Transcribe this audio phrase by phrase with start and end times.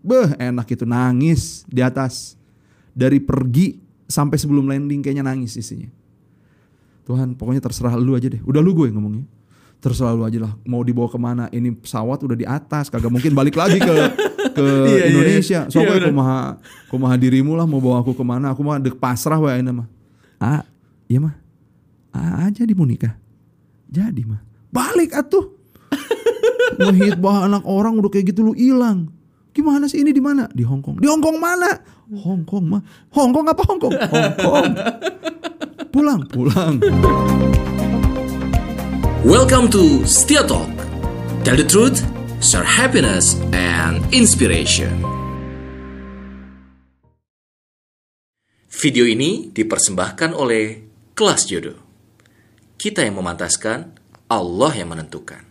[0.00, 2.38] Beh, enak itu nangis di atas.
[2.92, 5.86] Dari pergi sampai sebelum landing kayaknya nangis isinya.
[7.04, 8.42] Tuhan, pokoknya terserah lu aja deh.
[8.44, 9.24] Udah lu gue ngomongnya.
[9.78, 10.52] Terserah lu aja lah.
[10.66, 11.46] Mau dibawa ke mana?
[11.48, 13.94] Ini pesawat udah di atas, kagak mungkin balik lagi ke
[14.52, 15.60] ke Iya, iya, Indonesia.
[15.64, 15.72] iya.
[15.72, 16.08] So Iya, gue bener.
[16.10, 16.38] kumaha
[16.90, 18.50] kumaha dirimu lah mau bawa aku ke mana?
[18.52, 19.86] Aku mah dek pasrah wae ini mah.
[20.36, 20.62] Ah,
[21.06, 21.34] iya mah.
[22.10, 23.14] Ah, aja di nikah.
[23.88, 24.42] Jadi mah.
[24.68, 25.54] Balik atuh.
[26.78, 29.08] Ngehit bah anak orang udah kayak gitu lu hilang.
[29.58, 30.46] Gimana sih ini di mana?
[30.54, 31.02] Di Hong Kong.
[31.02, 31.66] Di Hong Kong mana?
[32.14, 32.78] Hong Kong mah.
[33.10, 33.90] Hong Kong apa Hong Kong?
[33.90, 34.70] Hong Kong.
[35.90, 36.78] Pulang, pulang.
[39.26, 40.70] Welcome to Stia Talk.
[41.42, 42.06] Tell the truth,
[42.38, 44.94] share happiness and inspiration.
[48.70, 50.86] Video ini dipersembahkan oleh
[51.18, 51.82] Kelas Jodoh.
[52.78, 53.90] Kita yang memantaskan,
[54.30, 55.47] Allah yang menentukan.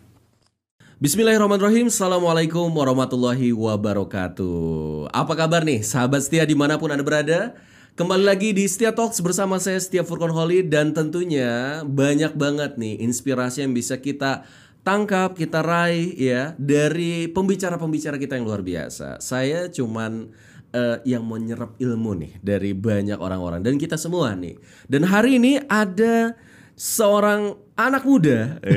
[0.97, 1.93] Bismillahirrahmanirrahim.
[1.93, 5.13] Assalamualaikum warahmatullahi wabarakatuh.
[5.13, 7.53] Apa kabar nih sahabat setia di mana pun anda berada?
[7.93, 12.97] Kembali lagi di Setia Talks bersama saya Setia Furkon Holly Dan tentunya banyak banget nih
[13.05, 14.49] inspirasi yang bisa kita
[14.81, 19.21] tangkap, kita raih ya Dari pembicara-pembicara kita yang luar biasa.
[19.21, 20.33] Saya cuman
[20.73, 24.57] eh, yang mau nyerap ilmu nih dari banyak orang-orang Dan kita semua nih.
[24.89, 26.33] Dan hari ini ada
[26.77, 28.61] seorang anak muda.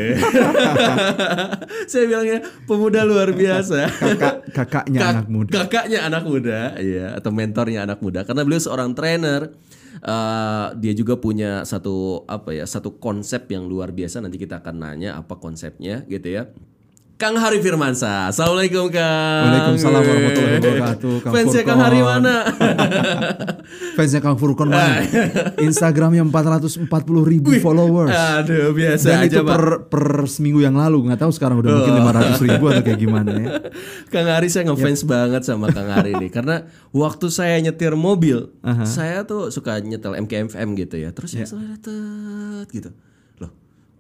[1.91, 3.93] Saya bilangnya pemuda luar biasa.
[3.93, 5.53] Kakak kakaknya Kak- anak muda.
[5.53, 8.25] Kakaknya anak muda, ya, atau mentornya anak muda.
[8.25, 9.53] Karena beliau seorang trainer.
[10.01, 14.25] eh, dia juga punya satu apa ya, satu konsep yang luar biasa.
[14.25, 16.49] Nanti kita akan nanya apa konsepnya, gitu ya.
[17.21, 18.33] Kang Hari Firmansyah.
[18.33, 19.45] Assalamualaikum Kang.
[19.45, 22.35] Waalaikumsalam warahmatullahi wabarakatuh, Kang Fansnya Kang Hari mana?
[24.01, 25.05] Fansnya Kang Furkon mana?
[25.61, 28.09] Instagramnya 440 ribu followers.
[28.09, 29.53] Aduh, biasa Dan aja itu Pak.
[29.53, 33.31] per, per seminggu yang lalu nggak tahu sekarang udah mungkin 500 ribu atau kayak gimana
[33.37, 33.49] ya.
[34.17, 38.49] Kang Ari saya ngefans banget sama Kang Ari nih karena waktu saya nyetir mobil,
[38.89, 41.13] saya tuh suka nyetel MKFM gitu ya.
[41.13, 42.97] Terus saya seletet gitu.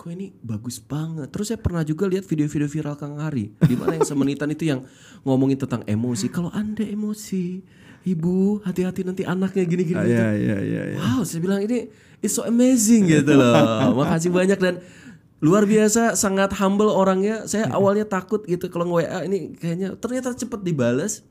[0.00, 1.28] Kok ini bagus banget.
[1.28, 4.80] Terus saya pernah juga lihat video-video viral Kang Ari di mana yang semenitan itu yang
[5.28, 6.32] ngomongin tentang emosi.
[6.32, 7.60] Kalau Anda emosi,
[8.00, 10.16] Ibu, hati-hati nanti anaknya gini-gini gitu.
[10.16, 10.82] Iya iya iya.
[10.96, 10.98] iya.
[11.04, 11.92] Wow, saya bilang ini
[12.24, 13.52] it's so amazing gitu loh.
[14.00, 14.80] Makasih banyak dan
[15.44, 17.44] luar biasa sangat humble orangnya.
[17.44, 21.28] Saya awalnya takut gitu kalau nge-WA ini kayaknya ternyata cepet dibales.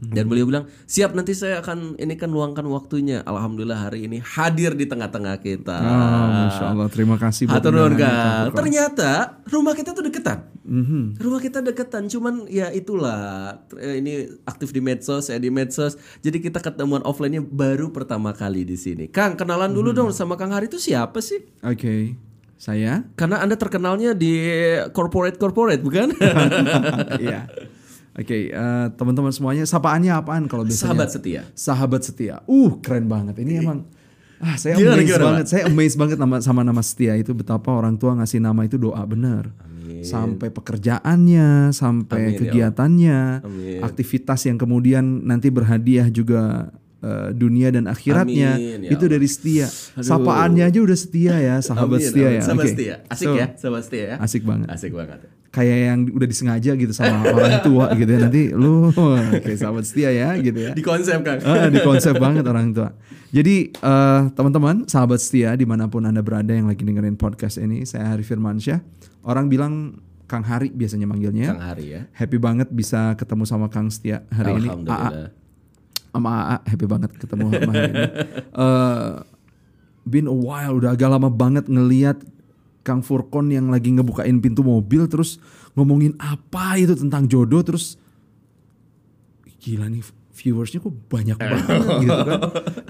[0.00, 4.72] Dan beliau bilang, "Siap nanti saya akan ini kan luangkan waktunya." Alhamdulillah hari ini hadir
[4.72, 5.76] di tengah-tengah kita.
[5.76, 7.60] Ah, Masya Allah terima kasih buat.
[8.48, 8.58] Furkon.
[8.64, 9.10] Ternyata
[9.52, 10.38] rumah kita tuh deketan.
[10.64, 11.20] Mhm.
[11.20, 16.00] Rumah kita deketan, cuman ya itulah eh, ini aktif di medsos, saya di medsos.
[16.24, 19.10] Jadi kita ketemuan offline-nya baru pertama kali di sini.
[19.12, 21.44] Kang, kenalan dulu dong sama Kang Hari itu siapa sih?
[21.60, 22.16] Oke.
[22.60, 24.36] Saya Karena Anda terkenalnya di
[24.92, 26.12] corporate corporate, bukan?
[27.24, 27.48] Iya.
[28.10, 30.90] Oke, eh, teman-teman semuanya, sapaannya apaan kalau biasanya?
[30.90, 31.42] Sahabat setia.
[31.54, 32.34] Sahabat setia.
[32.50, 33.38] Uh, keren banget.
[33.38, 33.86] Ini emang
[34.40, 35.46] ah saya Gimana, amazed gimana, banget.
[35.46, 39.04] Saya amazed banget nama, sama nama setia itu betapa orang tua ngasih nama itu doa
[39.06, 39.52] benar.
[40.00, 43.80] Sampai pekerjaannya, sampai Amin, ya kegiatannya, Amin.
[43.84, 46.72] aktivitas yang kemudian nanti berhadiah juga
[47.04, 49.68] eh, dunia dan akhiratnya Amin, ya itu dari setia.
[50.00, 52.38] Sapaannya aja udah setia ya, sahabat Amin, setia amin.
[52.38, 52.42] ya.
[52.42, 52.72] Sahabat Oke.
[52.72, 52.94] setia.
[53.12, 54.16] Asik So, ya, sahabat setia ya.
[54.24, 55.20] Asik banget Asik banget.
[55.50, 58.18] Kayak yang udah disengaja gitu sama orang tua gitu ya.
[58.22, 58.94] Nanti lu
[59.42, 60.72] kayak sahabat setia ya gitu ya.
[60.72, 61.42] Di konsep, Kang.
[61.42, 62.94] Ah, di konsep banget orang tua.
[63.30, 67.82] Jadi eh, teman-teman sahabat setia di mana pun anda berada yang lagi dengerin podcast ini
[67.82, 68.78] saya Hari Firmansyah.
[69.26, 69.98] Orang bilang
[70.30, 71.50] Kang Hari biasanya manggilnya.
[71.50, 72.00] Kang Hari ya.
[72.14, 74.70] happy banget bisa ketemu sama Kang Setia hari ini.
[74.70, 75.30] AA Alhamdulillah.
[76.10, 78.02] sama AA happy banget ketemu sama hari ini.
[78.50, 79.10] Eh,
[80.06, 82.18] been a while udah agak lama banget ngeliat
[82.90, 85.38] Kang Furkon yang lagi ngebukain pintu mobil terus
[85.78, 87.94] ngomongin apa itu tentang jodoh terus
[89.62, 90.02] gila nih
[90.34, 92.40] viewersnya kok banyak banget gitu kan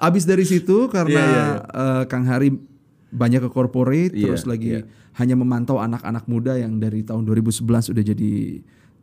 [0.08, 1.24] abis dari situ karena
[1.60, 2.70] eh, Kang Hari
[3.10, 4.86] banyak ke corporate Iya, terus lagi iya.
[5.18, 8.30] hanya memantau anak-anak muda yang dari tahun 2011 udah jadi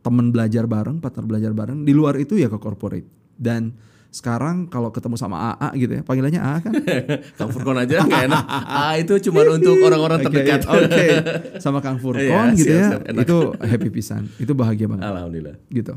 [0.00, 1.84] teman belajar bareng, partner belajar bareng.
[1.84, 3.04] Di luar itu ya ke corporate.
[3.36, 3.76] Dan
[4.08, 6.72] sekarang kalau ketemu sama AA gitu ya, panggilannya AA kan?
[7.38, 8.44] Kang Furkon aja nggak enak.
[8.78, 10.60] Ah, itu cuma untuk orang-orang Oke, terdekat.
[10.64, 11.06] Oke,
[11.64, 12.88] sama Kang Furkon Iya, gitu siap, ya.
[12.88, 13.22] siap, enak.
[13.24, 14.22] Itu happy pisan.
[14.40, 15.56] Itu bahagia banget Alhamdulillah.
[15.68, 15.94] gitu.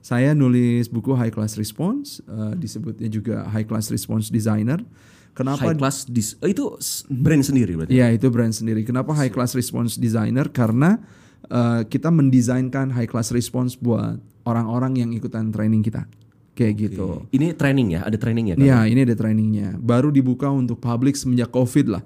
[0.00, 4.80] Saya nulis buku High Class Response, eh, disebutnya juga High Class Response Designer.
[5.30, 6.74] Kenapa High class dis oh, itu
[7.08, 7.94] brand sendiri berarti.
[7.94, 8.82] Iya itu brand sendiri.
[8.82, 10.50] Kenapa high class response designer?
[10.50, 10.98] Karena
[11.48, 16.10] uh, kita mendesainkan high class response buat orang-orang yang ikutan training kita.
[16.52, 17.24] Kayak gitu.
[17.30, 18.56] Ini training ya, ada training ya?
[18.58, 19.78] Iya ini ada trainingnya.
[19.80, 22.02] Baru dibuka untuk publik semenjak covid lah.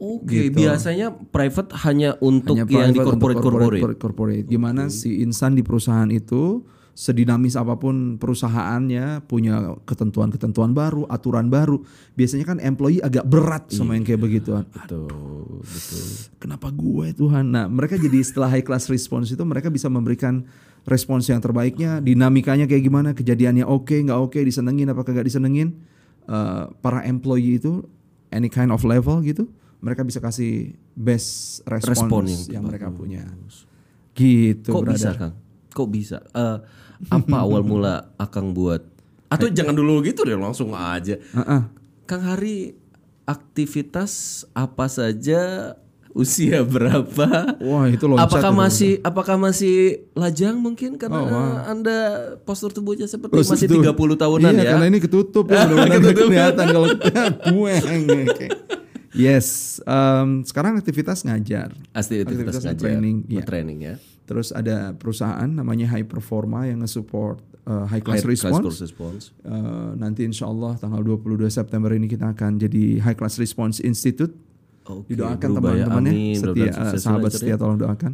[0.00, 0.56] Oke, Gitu.
[0.64, 3.80] biasanya private hanya untuk Hanya yang di corporate corporate.
[3.84, 4.00] corporate.
[4.00, 4.44] corporate.
[4.48, 11.84] Gimana si insan di perusahaan itu sedinamis apa pun perusahaannya punya ketentuan-ketentuan baru, aturan baru.
[12.16, 14.64] Biasanya kan employee agak berat sama yang kayak begituan.
[14.68, 15.08] Betul,
[15.64, 16.04] betul.
[16.40, 17.52] Kenapa gue Tuhan?
[17.52, 20.44] Nah, mereka jadi setelah high class response itu mereka bisa memberikan
[20.88, 25.76] respons yang terbaiknya, dinamikanya kayak gimana, kejadiannya oke, nggak oke, disenengin apa kagak disenengin.
[26.30, 27.84] Eh, para employee itu
[28.30, 29.50] any kind of level gitu,
[29.82, 33.24] mereka bisa kasih best response Respon yang, yang mereka punya.
[34.14, 34.96] Gitu, Kok brother.
[34.96, 35.34] bisa, Kang?
[35.74, 36.18] Kok bisa?
[36.32, 36.58] Eh,
[37.08, 39.00] apa awal mula Akang buat
[39.30, 41.14] atau jangan dulu gitu deh, langsung aja.
[41.14, 41.62] Heeh.
[42.02, 42.74] Kang Hari
[43.30, 45.72] aktivitas apa saja
[46.10, 48.26] usia berapa Wah, itu loncat.
[48.26, 48.58] apakah itu.
[48.58, 49.76] masih apakah masih
[50.12, 51.70] lajang mungkin karena Oh, wah.
[51.70, 51.98] anda
[52.42, 53.78] postur tubuhnya seperti Oh, masih situ.
[53.78, 56.88] 30 tahunan iya, ya karena ini ketutup ya, mudah-mudahan nggak kelihatan kalau
[57.54, 57.74] gue.
[59.10, 61.74] Yes, em, sekarang aktivitas ngajar.
[61.90, 63.42] Aktivitas, Aktivitas ngajar training, iya.
[63.42, 68.46] training ya Terus ada perusahaan namanya High Performa yang nge-support uh, high class High class
[68.46, 68.78] response.
[68.78, 73.82] response Uh, nanti insya Allah tanggal 22 September ini kita akan jadi High Class Response
[73.82, 74.30] Institute.
[74.90, 75.56] Oke, Didoakan ya.
[75.56, 76.34] teman-temannya, Amin.
[76.34, 77.60] setia, uh, sukses sahabat belajar setia ya.
[77.62, 78.12] tolong doakan.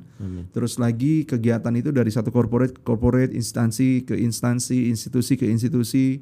[0.53, 6.21] Terus lagi kegiatan itu dari satu corporate corporate instansi ke instansi, institusi ke institusi,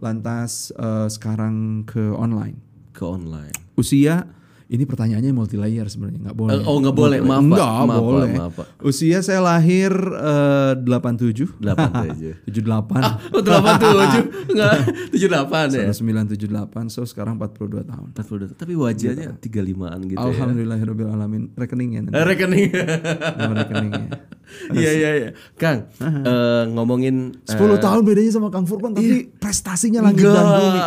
[0.00, 2.56] lantas uh, sekarang ke online.
[2.90, 4.26] ke online Usia
[4.70, 6.54] ini pertanyaannya multi layer sebenarnya nggak boleh.
[6.54, 7.18] Eh, oh, nggak boleh.
[7.18, 7.58] Maaf, Pak.
[7.58, 8.30] Nggak Maaf, boleh.
[8.38, 8.66] Maaf, Pak.
[8.86, 11.58] Usia saya lahir eh, 87.
[11.58, 13.34] 87 78.
[13.34, 14.72] oh 87 enggak
[15.10, 18.08] 78 ya 1978 so sekarang 42 tahun.
[18.14, 21.50] 42 tapi wajahnya 35an gitu ya Alhamdulillahirabbil alamin.
[21.58, 22.14] Rekeningnya nanti.
[22.14, 24.06] Eh, rekening Nama rekeningnya.
[24.76, 25.30] Iya iya iya.
[25.58, 30.80] Kang, eh, ngomongin 10 tahun bedanya sama Kang Furkon tapi prestasinya langit dan bumi.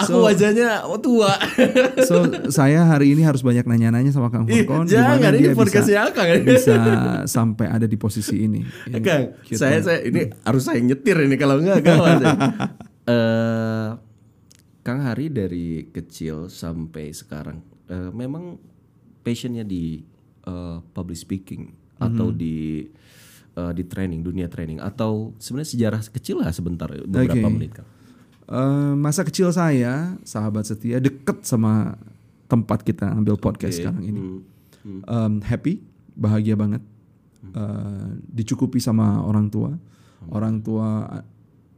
[0.00, 1.32] Aku wajahnya tua.
[2.08, 5.52] So saya hari ini harus banyak nanya-nanya sama Kang Ih, Furkon jangan, gimana ini dia
[5.56, 6.36] podcastnya ya.
[6.40, 6.74] bisa
[7.28, 8.60] sampai ada di posisi ini.
[8.88, 11.94] Ini Kang, cute saya saya ini harus saya nyetir ini kalau enggak ya.
[13.06, 13.90] Eh,
[14.82, 18.58] Kang Hari dari kecil sampai sekarang eh, memang
[19.22, 20.02] passionnya di
[20.42, 22.36] eh, public speaking atau Hmm.
[22.36, 22.86] di
[23.52, 27.48] eh, di training dunia training atau sebenarnya sejarah kecil lah sebentar beberapa Oke.
[27.48, 27.88] menit Kang.
[28.46, 31.96] Eh, masa kecil saya, sahabat setia, deket sama
[32.46, 34.20] tempat kita ambil podcast sekarang ini.
[34.84, 35.00] Hmm.
[35.02, 35.82] Em, happy,
[36.12, 36.84] bahagia banget,
[37.46, 39.70] Eh, dicukupi sama orang tua,
[40.28, 41.06] orang tua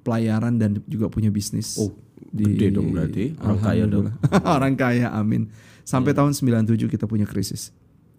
[0.00, 1.76] pelayaran dan juga punya bisnis.
[1.76, 1.92] Oh,
[2.32, 4.08] gede dong berarti, orang kaya dong.
[4.56, 5.52] Orang kaya, amin.
[5.84, 7.68] Sampai tahun 97 kita punya krisis.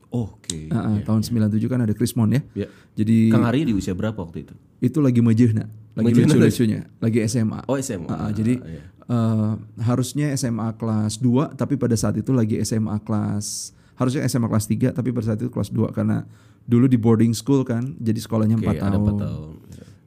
[0.09, 0.73] Oke.
[0.73, 2.41] Ah, ah, tahun 97 kan ada krismon ya.
[2.57, 2.67] Ya.
[2.97, 4.53] Jadi Kang Hari di usia berapa waktu itu?
[4.79, 7.67] itu lagi mejehna, lagi lucu-lucunya, lagi SMA.
[7.67, 8.07] Oh SMA.
[8.07, 8.81] Ah, ah, jadi iya.
[8.87, 9.51] eh,
[9.83, 14.95] harusnya SMA kelas 2 tapi pada saat itu lagi SMA kelas harusnya SMA kelas 3
[14.95, 16.23] tapi pada saat itu kelas 2 karena
[16.63, 19.01] dulu di boarding school kan jadi sekolahnya Oke, 4 ada tahun.
[19.03, 19.51] empat tahun.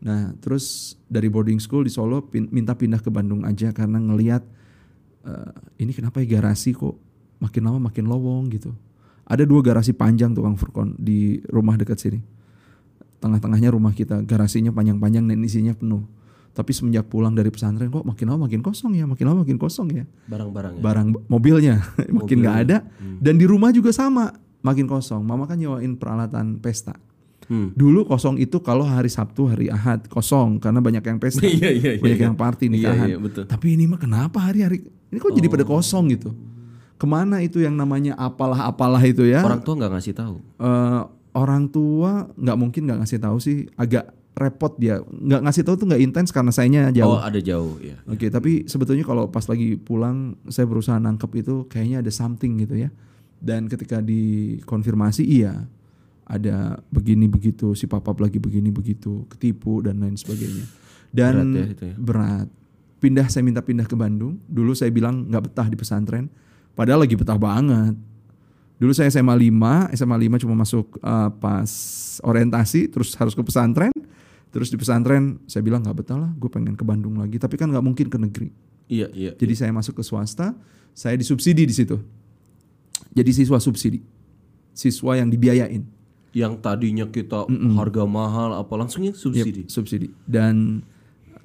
[0.03, 4.43] Nah, terus dari boarding school di Solo pin- minta pindah ke Bandung aja karena ngelihat
[5.29, 6.99] eh, ini kenapa ya garasi kok
[7.39, 8.73] makin lama makin lowong gitu.
[9.33, 12.21] Ada dua garasi panjang tukang Furkon di rumah dekat sini.
[13.25, 16.05] Tengah-tengahnya rumah kita, garasinya panjang-panjang dan isinya penuh.
[16.53, 19.89] Tapi semenjak pulang dari pesantren kok makin lama makin kosong ya, makin lama makin kosong
[19.89, 20.05] ya.
[20.29, 20.83] Barang-barang ya.
[20.85, 21.81] Barang mobilnya
[22.21, 22.85] makin nggak ada
[23.25, 25.25] dan di rumah juga sama, makin kosong.
[25.25, 26.93] Mama kan nyewain peralatan pesta.
[27.49, 27.73] Hmm.
[27.73, 31.91] Dulu kosong itu kalau hari Sabtu, hari Ahad kosong karena banyak yang pesta, Iya, iya,
[31.97, 32.27] iya, banyak iya.
[32.29, 33.09] yang party nikahan.
[33.09, 33.49] iya, betul.
[33.49, 36.37] Tapi ini mah kenapa hari-hari ini kok jadi pada kosong gitu?
[37.03, 39.43] Ke mana itu yang namanya apalah-apalah itu ya?
[39.43, 40.39] Orang tua nggak ngasih tahu.
[40.39, 41.01] Eh,
[41.35, 45.03] orang tua nggak mungkin nggak ngasih tahu sih, agak repot dia.
[45.03, 47.19] Nggak ngasih tahu tuh nggak intens karena sayanya Oh jauh.
[47.19, 47.99] ada jauh ya.
[48.07, 52.87] Oke, tapi sebetulnya kalau pas lagi pulang saya berusaha nangkep itu kayaknya ada something gitu
[52.87, 52.95] ya.
[53.43, 55.67] Dan ketika dikonfirmasi iya
[56.23, 60.65] ada begini begitu si papap lagi begini begitu ketipu dan lain sebagainya.
[61.11, 61.95] Dan Berat ya itu ya.
[61.99, 62.49] berat.
[63.03, 64.39] Pindah saya minta pindah ke Bandung.
[64.47, 66.31] Dulu saya bilang nggak betah di pesantren.
[66.73, 67.95] Padahal lagi betah banget.
[68.81, 71.71] Dulu saya SMA 5, SMA 5 cuma masuk uh, pas
[72.27, 73.95] orientasi terus harus ke pesantren.
[74.53, 77.39] Terus di pesantren saya bilang nggak betah lah, gue pengen ke Bandung lagi.
[77.39, 78.49] Tapi kan nggak mungkin ke negeri.
[78.91, 79.33] Iya iya.
[79.39, 80.53] Jadi saya masuk ke swasta,
[80.93, 81.97] saya disubsidi di situ.
[83.13, 84.01] Jadi siswa subsidi,
[84.73, 85.85] siswa yang dibiayain,
[86.33, 87.45] Yang tadinya kita
[87.77, 89.69] harga mahal apa langsungnya subsidi.
[89.69, 90.09] subsidi.
[90.25, 90.81] Dan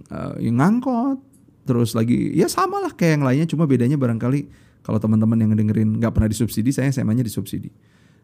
[0.07, 1.19] uh, yang ngangkot,
[1.67, 4.47] terus lagi ya sama lah kayak yang lainnya, cuma bedanya barangkali
[4.87, 7.67] kalau teman-teman yang ngedengerin nggak pernah disubsidi, saya SMA-nya disubsidi.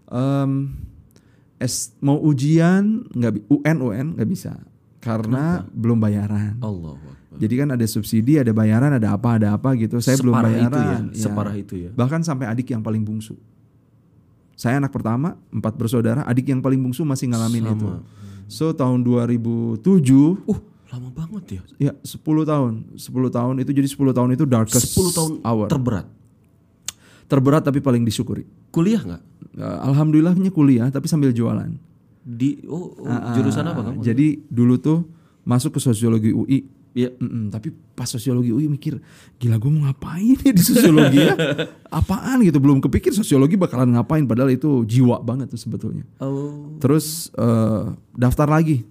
[0.07, 0.71] Em,
[1.59, 4.55] es, mau ujian nggak UN UN nggak bisa
[5.03, 6.55] karena belum bayaran.
[6.63, 6.95] Allah.
[7.35, 9.99] Jadi kan ada subsidi, ada bayaran, ada apa, ada apa gitu.
[9.99, 11.03] Saya belum Separah itu bayaran.
[11.03, 11.89] ya, separah itu ya.
[11.91, 13.35] Bahkan sampai adik yang paling bungsu.
[14.55, 17.89] Saya anak pertama, empat bersaudara, adik yang paling bungsu masih ngalamin itu.
[18.47, 19.83] So tahun 2007,
[20.47, 20.61] Uh
[20.93, 21.89] Lama banget ya.
[21.89, 25.65] Ya 10 tahun, 10 tahun itu jadi 10 tahun itu darkest 10 tahun hour.
[25.65, 26.05] terberat.
[27.33, 28.45] Terberat tapi paling disyukuri.
[28.69, 29.21] Kuliah nggak?
[29.57, 31.73] Alhamdulillahnya kuliah tapi sambil jualan.
[32.21, 34.05] Di oh, oh, Ah, jurusan apa kamu?
[34.05, 35.01] Jadi dulu tuh
[35.41, 36.69] masuk ke sosiologi UI.
[36.93, 37.09] Iya.
[37.17, 39.01] Mm-mm, tapi pas sosiologi UI mikir,
[39.41, 41.33] gila gue mau ngapain ya di sosiologi ya?
[41.89, 46.05] Apaan gitu, belum kepikir sosiologi bakalan ngapain, padahal itu jiwa banget tuh sebetulnya.
[46.21, 46.77] Oh.
[46.77, 48.85] Terus eh, daftar lagi,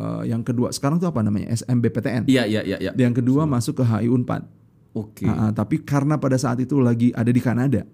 [0.00, 2.24] Eh, yang kedua sekarang tuh apa namanya SMBPTN.
[2.24, 2.92] Iya iya iya iya.
[2.96, 4.48] Yang kedua masuk ke HI Unpad.
[4.90, 5.22] Oke.
[5.22, 7.86] Ah, ah, tapi karena pada saat itu lagi ada di Kanada,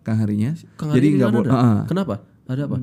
[0.00, 1.50] Kang Harinya, Kang jadi nggak boleh.
[1.50, 1.82] ah.
[1.86, 2.22] Kenapa?
[2.44, 2.82] Ada apa?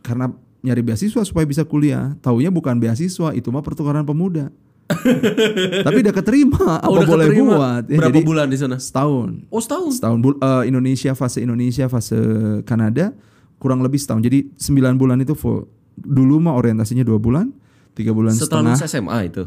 [0.00, 2.16] karena nyari beasiswa supaya bisa kuliah.
[2.18, 4.48] Taunya bukan beasiswa, itu mah pertukaran pemuda.
[5.86, 7.52] Tapi udah keterima, apa Oh, udah boleh keterima.
[7.52, 7.82] buat?
[7.86, 8.76] Ya, Berapa jadi bulan di sana?
[8.76, 9.46] Setahun.
[9.46, 9.98] Oh setahun.
[9.98, 12.18] Setahun eh, Indonesia fase Indonesia fase
[12.64, 13.12] Kanada
[13.56, 14.20] kurang lebih setahun.
[14.20, 15.68] Jadi 9 bulan itu full.
[15.94, 17.52] Dulu mah orientasinya dua bulan,
[17.92, 19.44] tiga bulan Setelah setengah lulus SMA itu.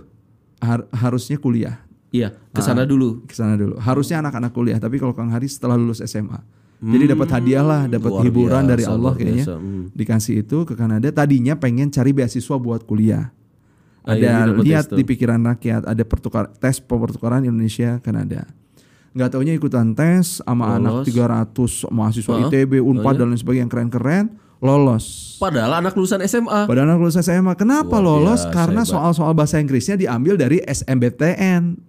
[0.60, 1.82] har- harusnya kuliah.
[2.14, 3.26] Iya, ke sana dulu.
[3.26, 3.74] ke sana dulu.
[3.76, 6.38] Harusnya anak-anak kuliah, tapi kalau Kang Hari setelah lulus SMA.
[6.78, 9.46] Jadi dapat hadiah lah, dapat Hmm, hiburan dari biasa, Allah luar kayaknya.
[9.56, 9.84] hmm.
[9.96, 11.08] Dikasih itu ke Kanada.
[11.10, 13.32] Tadinya pengen cari beasiswa buat kuliah.
[14.04, 18.44] Ah, iya, Ada lihat di pikiran rakyat, ada pertukar tes pertukaran Indonesia Kanada.
[19.16, 21.88] Nggak taunya ikutan tes sama anak Lolos.
[21.88, 24.26] 300 mahasiswa ITB, Unpad dan lain sebagainya yang keren-keren,
[24.60, 25.40] lolos.
[25.40, 26.68] Padahal anak lulusan SMA.
[26.68, 28.44] Padahal anak lulus SMA, kenapa Luar lolos?
[28.44, 31.80] biasa, Karena soal-soal bahasa Inggrisnya diambil dari SMBTN,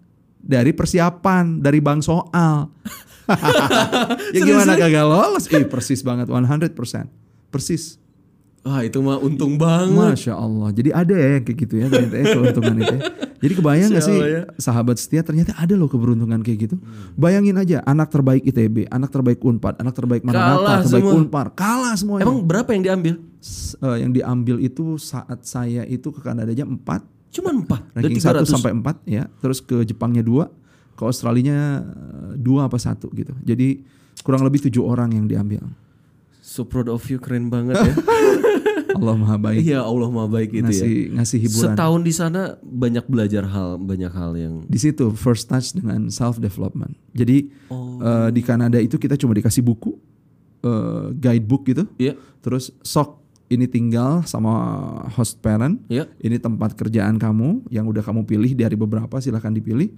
[0.44, 2.68] dari persiapan, dari bank soal.
[4.36, 5.48] ya gimana kagak lolos?
[5.48, 6.76] Ih, persis banget 100%.
[7.48, 7.96] Persis.
[8.64, 10.16] Wah itu mah untung banget.
[10.24, 10.72] Masya Allah.
[10.72, 12.96] Jadi ada ya yang kayak gitu ya ternyata ya keuntungan itu.
[12.96, 13.00] ya.
[13.44, 14.42] Jadi kebayang gak sih ya.
[14.56, 16.80] sahabat setia ternyata ada loh keberuntungan kayak gitu.
[17.12, 21.20] Bayangin aja anak terbaik ITB, anak terbaik Unpad, anak terbaik Kalah Maranatha, terbaik semua.
[21.20, 22.24] Unpar, kalah semuanya.
[22.24, 23.14] Emang berapa yang diambil?
[23.44, 26.80] S- eh, yang diambil itu saat saya itu ke Kanada aja 4
[27.34, 27.82] Cuman empat.
[27.92, 28.46] Ranking 1 300.
[28.48, 30.46] sampai 4 ya terus ke Jepangnya 2
[30.94, 31.82] ke Australinya
[32.32, 33.82] 2 apa satu gitu jadi
[34.20, 35.66] kurang lebih tujuh orang yang diambil
[36.44, 37.94] So proud of you, keren banget ya.
[38.94, 40.68] Allah maha baik Iya Allah maha baik itu ya.
[40.68, 45.48] ngasih ngasih hiburan Setahun di sana banyak belajar hal banyak hal yang di situ first
[45.48, 47.98] touch dengan self development jadi Oh.
[47.98, 49.96] eh, di Kanada itu kita cuma dikasih buku
[50.62, 52.14] eh, guidebook gitu Iya.
[52.38, 54.52] terus sok ini tinggal sama
[55.14, 55.80] host parent.
[55.88, 56.08] Iya.
[56.20, 59.92] ini tempat kerjaan kamu yang udah kamu pilih dari beberapa silahkan dipilih.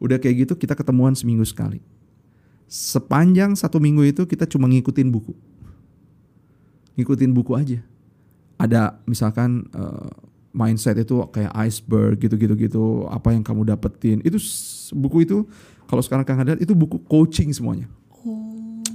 [0.00, 1.80] Udah kayak gitu kita ketemuan seminggu sekali.
[2.70, 5.34] Sepanjang satu minggu itu kita cuma ngikutin buku.
[6.96, 7.80] Ngikutin buku aja.
[8.60, 10.10] Ada misalkan eh,
[10.52, 14.20] mindset itu kayak iceberg gitu-gitu gitu apa yang kamu dapetin.
[14.22, 14.36] Itu
[14.92, 15.48] buku itu
[15.88, 17.88] kalau sekarang kang lihat itu buku coaching semuanya.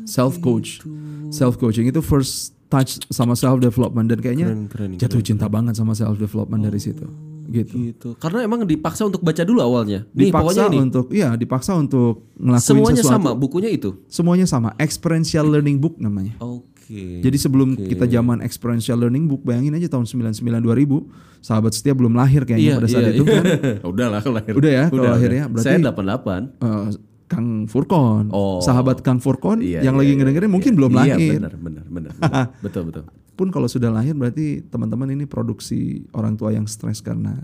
[0.05, 0.85] Self coach
[1.33, 5.74] self coaching itu first touch sama self development dan kayaknya Keren, keren, jatuh cinta banget
[5.74, 7.08] sama self development dari situ
[7.46, 8.10] gitu gitu.
[8.17, 10.03] Karena emang dipaksa untuk baca dulu awalnya.
[10.12, 10.77] Nih pokoknya dipaksa ini.
[10.82, 13.89] untuk iya dipaksa untuk ngelakuin Semuanya sesuatu sama, bukunya itu.
[14.08, 17.22] semuanya sama experiential learning book namanya Oke.
[17.22, 22.13] Jadi sebelum kita zaman experiential learning book, bayangin aja tahun 99 2000, sahabat setia belum
[22.13, 23.41] lahir kayaknya pada saat itu kan.
[23.94, 24.53] udah lah kalau lahir.
[24.53, 26.62] Udah ya, kalau lahir ya, berarti- Saya 88.
[26.62, 26.86] Eh,
[27.25, 28.62] Kang Furkon, Oh.
[28.62, 30.53] sahabat Kang Furkon Iya, yang iya, lagi iya, ngedengerin iya.
[30.53, 31.32] mungkin belum Iya, lahir.
[31.41, 32.13] benar, benar, benar.
[32.13, 32.46] benar.
[32.65, 33.03] betul, betul.
[33.34, 37.44] Pun kalau sudah lahir berarti teman-teman ini produksi orang tua yang stres karena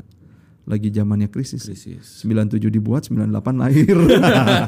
[0.63, 1.65] lagi zamannya krisis.
[1.65, 2.21] Krisis.
[2.21, 3.97] 97 dibuat, 98 lahir.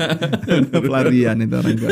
[0.83, 1.89] Pelarian itu orang tua.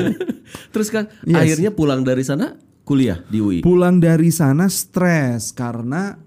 [0.73, 1.37] Terus kan Yes.
[1.37, 3.59] akhirnya pulang dari sana kuliah di UI.
[3.61, 6.17] Pulang dari sana stres karena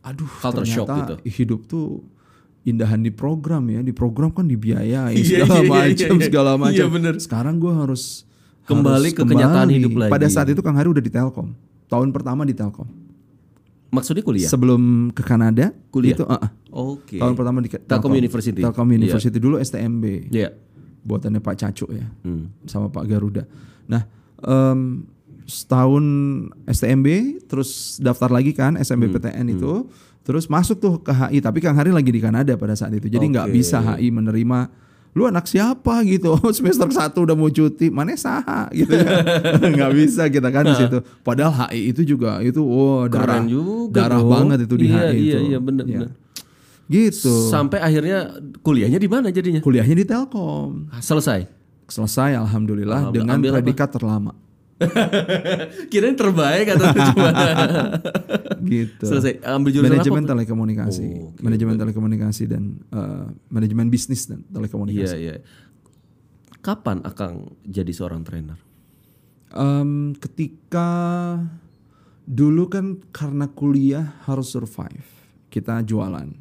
[0.00, 1.28] aduh Culture shock ternyata gitu.
[1.30, 1.86] hidup tuh
[2.64, 6.24] indahan di program ya di program kan dibiayai Iya, segala iya, iya, macam iya.
[6.24, 7.14] segala Iya, macam bener.
[7.18, 8.24] sekarang gue harus
[8.64, 9.76] Kembali harus ke kenyataan kembali.
[9.76, 10.10] hidup lagi.
[10.10, 11.52] pada saat itu Kang Hari udah di Telkom
[11.86, 12.88] tahun pertama di Telkom
[13.90, 14.48] Maksudnya kuliah?
[14.48, 16.16] sebelum ke Kanada Kuliah?
[16.16, 17.14] itu uh, uh, Oke.
[17.14, 18.58] tahun pertama di Telkom University.
[18.58, 18.96] Telkom Iya.
[18.98, 20.50] University dulu STMB Iya.
[21.00, 22.50] buatannya Pak Cacu ya Hmm.
[22.64, 23.44] sama Pak Garuda.
[23.84, 24.08] Nah,
[24.40, 25.04] em,
[25.44, 26.04] setahun
[26.66, 27.06] STMB,
[27.44, 28.80] terus daftar lagi kan Hmm.
[28.80, 29.86] SMBPTN itu,
[30.24, 31.38] terus masuk tuh ke HI.
[31.38, 33.54] Tapi Kang Hari lagi di Kanada pada saat itu, jadi nggak Oke.
[33.54, 34.82] bisa HI menerima.
[35.12, 36.34] Lu anak siapa gitu?
[36.50, 39.22] Semester satu udah mau cuti, mana saha gitu ya?
[39.78, 40.98] nggak bisa kita kan di situ.
[41.20, 44.32] Padahal HI itu juga itu, oh darah, Keren juga darah dong.
[44.32, 45.38] banget itu di Iya, HI iya, itu.
[45.46, 45.92] iya, bener, Ya.
[46.02, 46.10] bener.
[46.84, 47.32] Gitu.
[47.48, 48.28] Sampai akhirnya
[48.60, 49.62] kuliahnya di mana jadinya?
[49.62, 50.92] Kuliahnya di Telkom.
[50.98, 51.48] Selesai.
[51.84, 53.12] Selesai alhamdulillah Alhamdulillah.
[53.14, 53.56] dengan Ambil apa?
[53.60, 54.32] predikat terlama.
[55.90, 57.30] Kirain terbaik atau cuma
[58.60, 59.04] gitu.
[59.04, 60.30] selesai ambil jurusan manajemen apa?
[60.30, 61.40] telekomunikasi, Oh, oke.
[61.40, 65.16] manajemen telekomunikasi dan eh, manajemen bisnis dan Iya, telekomunikasi.
[65.16, 65.36] iya.
[66.58, 68.56] Kapan Akang jadi seorang trainer?
[69.50, 70.88] Em, ketika
[72.24, 75.04] dulu kan karena kuliah harus survive,
[75.48, 76.40] kita jualan.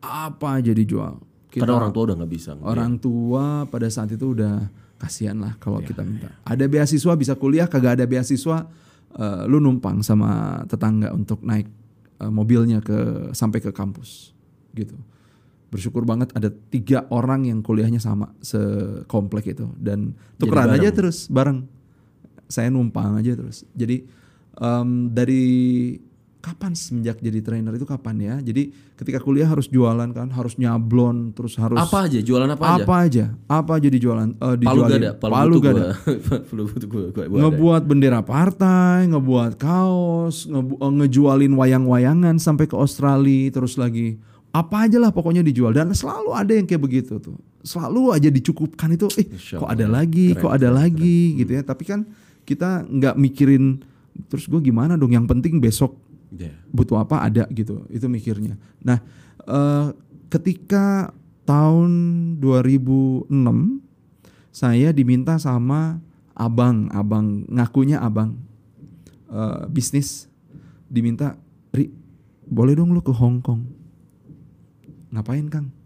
[0.00, 1.20] apa aja dijual.
[1.46, 2.56] Kita, Karena orang tua udah nggak bisa.
[2.56, 4.64] orang tua pada saat itu udah
[5.00, 6.28] kasihan lah kalau Iya, kita minta.
[6.44, 8.68] Ada beasiswa bisa kuliah, kagak ada beasiswa,
[9.16, 11.64] eh, lu numpang sama tetangga untuk naik
[12.20, 14.36] eh, mobilnya ke sampai ke kampus,
[14.76, 14.94] gitu.
[15.72, 21.64] Bersyukur banget ada tiga orang yang kuliahnya sama sekomplek itu dan tukeran aja terus bareng.
[22.50, 23.62] Saya numpang aja terus.
[23.78, 24.02] Jadi
[24.58, 25.46] em, dari
[26.40, 28.34] kapan semenjak jadi trainer itu kapan ya?
[28.40, 32.16] Jadi ketika kuliah harus jualan kan, harus nyablon, terus harus Apa aja?
[32.18, 32.74] Jualan apa, aja?
[32.80, 34.92] apa aja apa aja dijualan eh, Palu dijualin.
[34.96, 35.88] gada, palu, palu gada gua.
[36.48, 37.42] palu butuh gua, gua, gua ada.
[37.46, 43.20] ngebuat bendera partai ngebuat kaos ngebu- eh, ngejualin wayang-wayangan sampai ke Australia
[43.50, 44.16] terus lagi
[44.50, 48.90] apa aja lah pokoknya dijual dan selalu ada yang kayak begitu tuh selalu aja dicukupkan
[48.90, 52.02] itu eh kok ada lagi kok ada lagi gitu ya tapi kan
[52.42, 53.78] kita nggak mikirin
[54.26, 55.94] terus gue gimana dong yang penting besok
[56.30, 56.54] Iya.
[56.70, 57.82] butuh apa ada gitu.
[57.90, 58.54] Itu mikirnya.
[58.82, 59.02] Nah
[59.44, 59.88] eh,
[60.30, 61.10] ketika
[61.42, 61.90] tahun
[62.38, 63.30] 2006
[64.54, 65.98] saya diminta sama
[66.34, 66.86] abang.
[66.94, 68.38] Abang ngakunya abang.
[69.30, 70.30] Eh, bisnis.
[70.90, 71.38] Diminta
[71.70, 71.90] Ri
[72.50, 73.62] boleh dong lu ke Hong Kong?
[75.14, 75.79] Ngapain Kang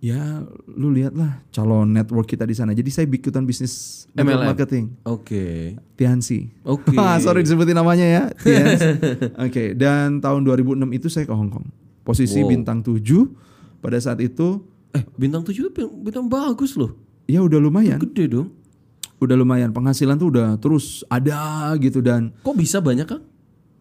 [0.00, 2.72] ya lu lihatlah calon network kita di sana.
[2.72, 4.96] Jadi saya bikutan bisnis MLM marketing.
[5.04, 5.20] Oke.
[5.28, 5.56] Okay.
[5.94, 6.48] Tiansi.
[6.64, 6.90] Oke.
[6.90, 6.98] Okay.
[7.04, 8.24] Ah, sorry disebutin namanya ya.
[8.32, 8.56] Oke.
[9.36, 9.68] Okay.
[9.76, 11.68] Dan tahun 2006 itu saya ke Hong Kong.
[12.02, 12.48] Posisi wow.
[12.48, 13.04] bintang 7
[13.84, 14.64] pada saat itu.
[14.96, 15.68] Eh bintang 7
[16.00, 16.96] bintang bagus loh.
[17.28, 18.00] Ya udah lumayan.
[18.00, 18.56] Gede dong.
[19.20, 22.32] Udah lumayan penghasilan tuh udah terus ada gitu dan.
[22.40, 23.20] Kok bisa banyak kan?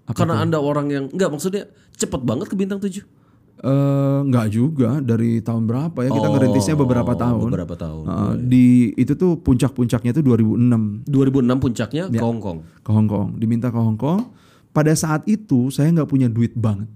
[0.04, 0.44] Apa Karena itu?
[0.52, 3.19] anda orang yang nggak maksudnya cepet banget ke bintang 7
[3.60, 7.50] Eh, nggak uh, juga dari tahun berapa ya kita oh, ngerintisnya beberapa oh, tahun.
[7.52, 8.04] Beberapa tahun.
[8.08, 8.34] Uh.
[8.40, 11.04] Di itu tuh puncak-puncaknya tuh 2006.
[11.04, 12.64] 2006 puncaknya ya, ke Hong Kong.
[12.80, 13.36] Ke Hong Kong.
[13.36, 14.32] Diminta ke Hong Kong.
[14.72, 16.88] Pada saat itu saya nggak punya duit banget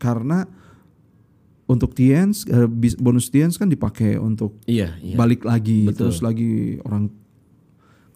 [0.00, 0.48] karena
[1.68, 2.66] untuk Tiens eh,
[2.96, 5.20] bonus Tiens kan dipakai untuk iya, iya.
[5.20, 6.08] balik lagi Betul.
[6.08, 7.12] terus lagi orang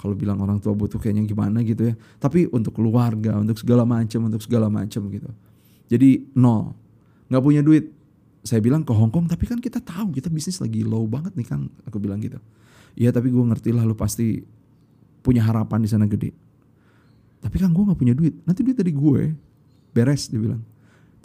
[0.00, 4.26] kalau bilang orang tua butuh kayaknya gimana gitu ya tapi untuk keluarga untuk segala macam
[4.26, 5.30] untuk segala macam gitu
[5.86, 6.83] jadi nol
[7.34, 7.90] nggak punya duit.
[8.46, 11.46] Saya bilang ke Hong Kong tapi kan kita tahu kita bisnis lagi low banget nih
[11.50, 12.38] kan aku bilang gitu.
[12.94, 14.46] Iya tapi gue ngerti lah lu pasti
[15.26, 16.30] punya harapan di sana gede.
[17.42, 18.38] Tapi kan gue nggak punya duit.
[18.46, 19.34] Nanti duit dari gue
[19.90, 20.62] beres dia bilang.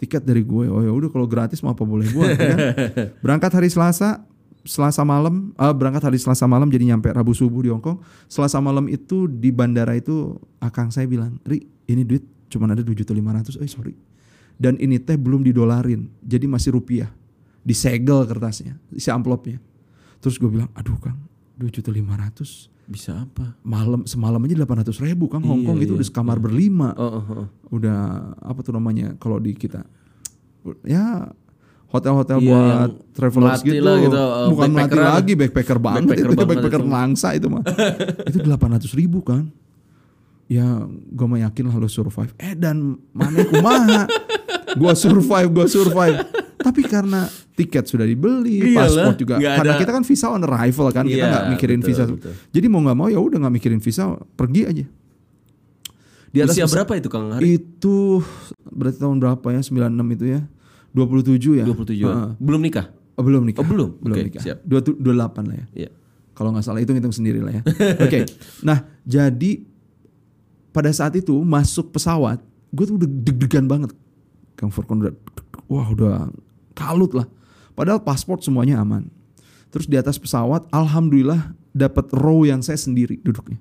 [0.00, 2.58] Tiket dari gue oh ya udah kalau gratis mau apa boleh ya kan?
[3.24, 4.24] berangkat hari Selasa
[4.64, 8.88] Selasa malam eh, berangkat hari Selasa malam jadi nyampe Rabu subuh di Hongkong Selasa malam
[8.88, 13.92] itu di bandara itu akang saya bilang Ri ini duit cuma ada 7.500 eh sorry
[14.60, 17.08] dan ini teh belum didolarin jadi masih rupiah.
[17.64, 19.56] Disegel kertasnya isi amplopnya.
[20.20, 21.16] Terus gue bilang aduh kang
[21.56, 23.56] 2.500 Bisa apa?
[23.64, 26.92] malam semalam aja 800 ribu kan Hongkong Iya, itu iya, udah sekamar berlima.
[26.96, 27.46] Oh, oh, oh.
[27.72, 29.84] udah apa tuh namanya kalau di kita.
[30.84, 31.32] Ya
[31.88, 36.00] hotel-hotel Iya, buat travelers gitu, lah gitu, uh, bukan melati lagi backpacker banget.
[36.04, 36.92] Backpacker itu banget backpacker itu.
[36.92, 37.62] langsa itu mah.
[38.28, 39.48] Itu 800 ribu kan
[40.50, 42.34] ya gue mah yakin lah lo survive.
[42.36, 44.02] Eh dan mana kumaha
[44.72, 46.16] gue survive gue survive.
[46.56, 49.34] Tapi karena tiket sudah dibeli Iyalah, paspor juga.
[49.36, 49.80] Karena ada.
[49.80, 52.04] kita kan visa on arrival kan kita Iya, nggak mikirin betul, visa.
[52.06, 52.32] betul.
[52.48, 54.84] jadi mau nggak mau ya udah nggak mikirin visa pergi aja.
[56.30, 57.26] Di atas Usia berapa itu Kang?
[57.28, 57.42] Hari?
[57.58, 58.22] itu
[58.64, 59.60] berarti tahun berapa ya?
[59.60, 60.40] 96 itu ya?
[60.92, 61.64] 27 ya?
[61.64, 62.28] 27 Heeh.
[62.38, 62.86] Belum nikah?
[63.18, 63.60] Oh, belum nikah.
[63.60, 63.90] Oh, belum?
[63.98, 64.42] belum Oke, nikah.
[64.42, 64.58] siap.
[64.62, 65.66] 20 28 lah ya.
[65.76, 65.90] Iya.
[66.30, 67.62] kalau nggak salah hitung hitung sendiri lah ya.
[67.98, 68.24] Oke.
[68.68, 69.60] Nah jadi
[70.70, 72.38] pada saat itu masuk pesawat
[72.70, 73.90] gue tuh udah deg-degan banget
[74.60, 75.14] Kang Furkon udah
[75.72, 76.28] wah udah
[76.76, 77.24] kalut lah.
[77.72, 79.08] Padahal paspor semuanya aman.
[79.72, 83.56] Terus di atas pesawat alhamdulillah dapat row yang saya sendiri duduknya.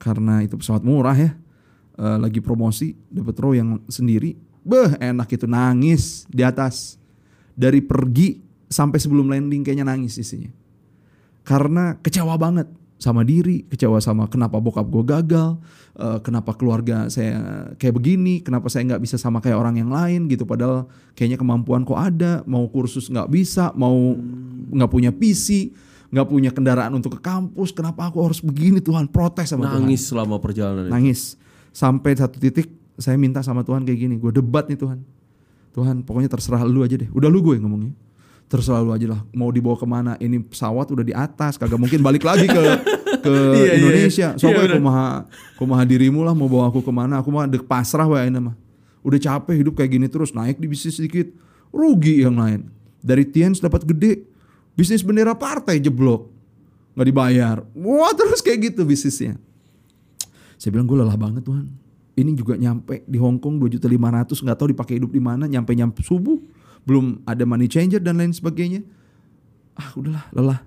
[0.00, 1.36] Karena itu pesawat murah ya.
[2.00, 4.32] Eh, lagi promosi dapat row yang sendiri.
[4.64, 6.96] Beh enak itu nangis di atas.
[7.52, 8.40] Dari pergi
[8.72, 10.48] sampai sebelum landing kayaknya nangis isinya
[11.46, 12.66] karena kecewa banget
[12.96, 15.60] sama diri, kecewa sama kenapa bokap gue gagal,
[16.00, 20.32] eh, kenapa keluarga saya kayak begini, kenapa saya nggak bisa sama kayak orang yang lain
[20.32, 20.48] gitu.
[20.48, 24.16] Padahal kayaknya kemampuan kok ada, mau kursus nggak bisa, mau
[24.72, 25.76] nggak punya PC,
[26.08, 29.12] nggak punya kendaraan untuk ke kampus, kenapa aku harus begini Tuhan?
[29.12, 30.92] Protes sama Tuhan Nangis selama perjalanan itu.
[30.92, 31.20] nangis
[31.76, 35.04] sampai satu titik saya minta sama Tuhan kayak gini gue debat nih Tuhan
[35.76, 37.92] Tuhan pokoknya terserah lu aja deh udah lu gue ngomongnya
[38.46, 40.14] terserah lu aja lah mau dibawa ke mana?
[40.22, 42.62] Ini pesawat udah di atas kagak mungkin balik lagi ke
[43.26, 44.28] ke Iya, iya, Indonesia.
[44.34, 44.38] Iya.
[44.38, 45.06] soalnya Iya, kumaha
[45.58, 47.18] kumaha dirimu lah mau bawa aku ke mana?
[47.18, 48.54] Aku mah dek pasrah wae ini mah.
[49.02, 51.26] Udah capek hidup kayak gini terus naik di bisnis sedikit.
[51.74, 52.70] Rugi yang lain.
[53.02, 54.22] Dari Tiens dapat gede
[54.78, 56.30] bisnis bendera partai jeblok.
[56.94, 57.56] Nggak dibayar.
[57.74, 59.38] Wah terus kayak gitu bisnisnya.
[60.56, 61.66] Saya bilang gue lelah banget Tuhan.
[62.16, 65.44] Ini juga nyampe di Hong Kong 2 juta 500 nggak tahu dipakai hidup di mana.
[65.44, 66.40] Nyampe nyampe subuh
[66.86, 68.86] belum ada money changer dan lain sebagainya.
[69.74, 70.60] Ah udahlah lelah.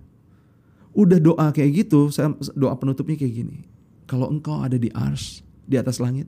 [0.93, 3.57] Udah doa kayak gitu, saya doa penutupnya kayak gini.
[4.03, 6.27] Kalau engkau ada di ars, di atas langit,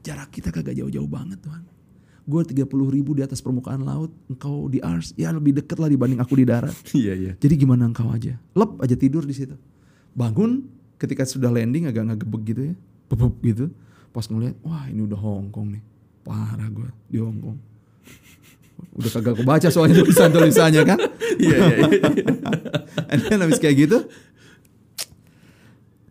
[0.00, 1.62] jarak kita kagak jauh-jauh banget Tuhan.
[2.26, 6.18] Gue 30 ribu di atas permukaan laut, engkau di ars, ya lebih deket lah dibanding
[6.18, 6.74] aku di darat.
[6.96, 7.32] Iya iya.
[7.38, 8.38] Jadi gimana engkau aja?
[8.54, 9.54] Lep aja tidur di situ.
[10.16, 10.64] Bangun
[10.96, 12.74] ketika sudah landing agak ngegebek gitu ya.
[13.10, 13.66] Bebep gitu.
[14.10, 15.82] Pas ngeliat, wah ini udah Hong Kong nih.
[16.26, 17.58] Parah gue di Hong Kong.
[18.96, 20.98] Udah kagak kebaca soalnya tulisan-tulisannya kan.
[21.36, 21.88] Iya iya.
[22.16, 22.24] iya.
[23.12, 24.08] And then habis kayak gitu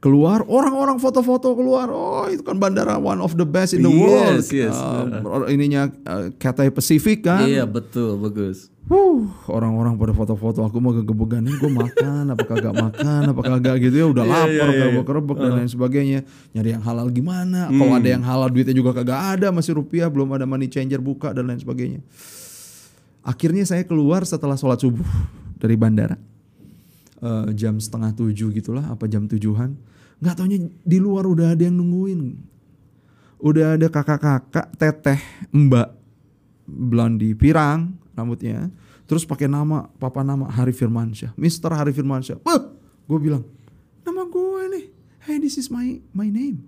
[0.06, 4.38] keluar orang-orang foto-foto keluar oh itu kan bandara one of the best in the world
[4.38, 4.78] Yes, yes.
[4.78, 8.69] Uh, ininya uh, Cathay Pacific kan Iya betul bagus.
[8.86, 13.95] Huh, orang-orang pada foto-foto aku mau gegebegan gue makan apa kagak makan apa kagak gitu
[13.97, 14.78] ya udah Iya, lapar iya, iya.
[14.78, 16.19] kerebek-kerebek dan lain sebagainya
[16.54, 20.38] nyari yang halal gimana kalau ada yang halal duitnya juga kagak ada masih rupiah belum
[20.38, 22.06] ada money changer buka dan lain sebagainya
[23.25, 25.05] akhirnya saya keluar setelah sholat subuh
[25.57, 26.15] dari bandara.
[27.25, 29.73] Eh, jam setengah tujuh gitulah apa jam tujuhan.
[30.21, 32.38] Nggak taunya di luar udah ada yang nungguin.
[33.41, 35.89] Udah ada kakak-kakak teteh mbak
[36.69, 38.69] blondie pirang rambutnya.
[39.05, 41.33] Terus pakai nama papa nama Hari Firmansyah.
[41.38, 42.41] Mister Hari Firmansyah.
[42.45, 42.73] Wah,
[43.09, 43.43] gue bilang
[44.05, 44.85] nama gue nih.
[45.25, 46.67] Hey this is my my name.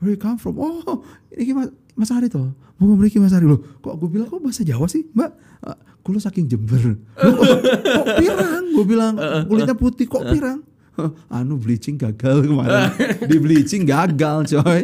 [0.00, 0.60] Where you come from?
[0.60, 4.40] Oh ini mas, mas Hari toh mau memiliki Mas Hari loh kok gue bilang kok
[4.40, 5.30] bahasa Jawa sih mbak?
[5.60, 6.80] Uh, kulo saking Jember.
[6.80, 7.44] Loh, kok,
[7.84, 8.64] kok pirang?
[8.72, 9.14] Gue bilang
[9.52, 10.64] kulitnya putih kok pirang?
[10.96, 12.90] "Hah, anu bleaching gagal kemarin.
[13.30, 14.80] Di bleaching gagal coy.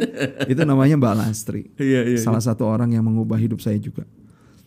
[0.47, 1.73] Itu namanya Mbak Lastri.
[1.81, 2.19] Iya iya.
[2.21, 4.07] salah satu orang yang mengubah hidup saya juga.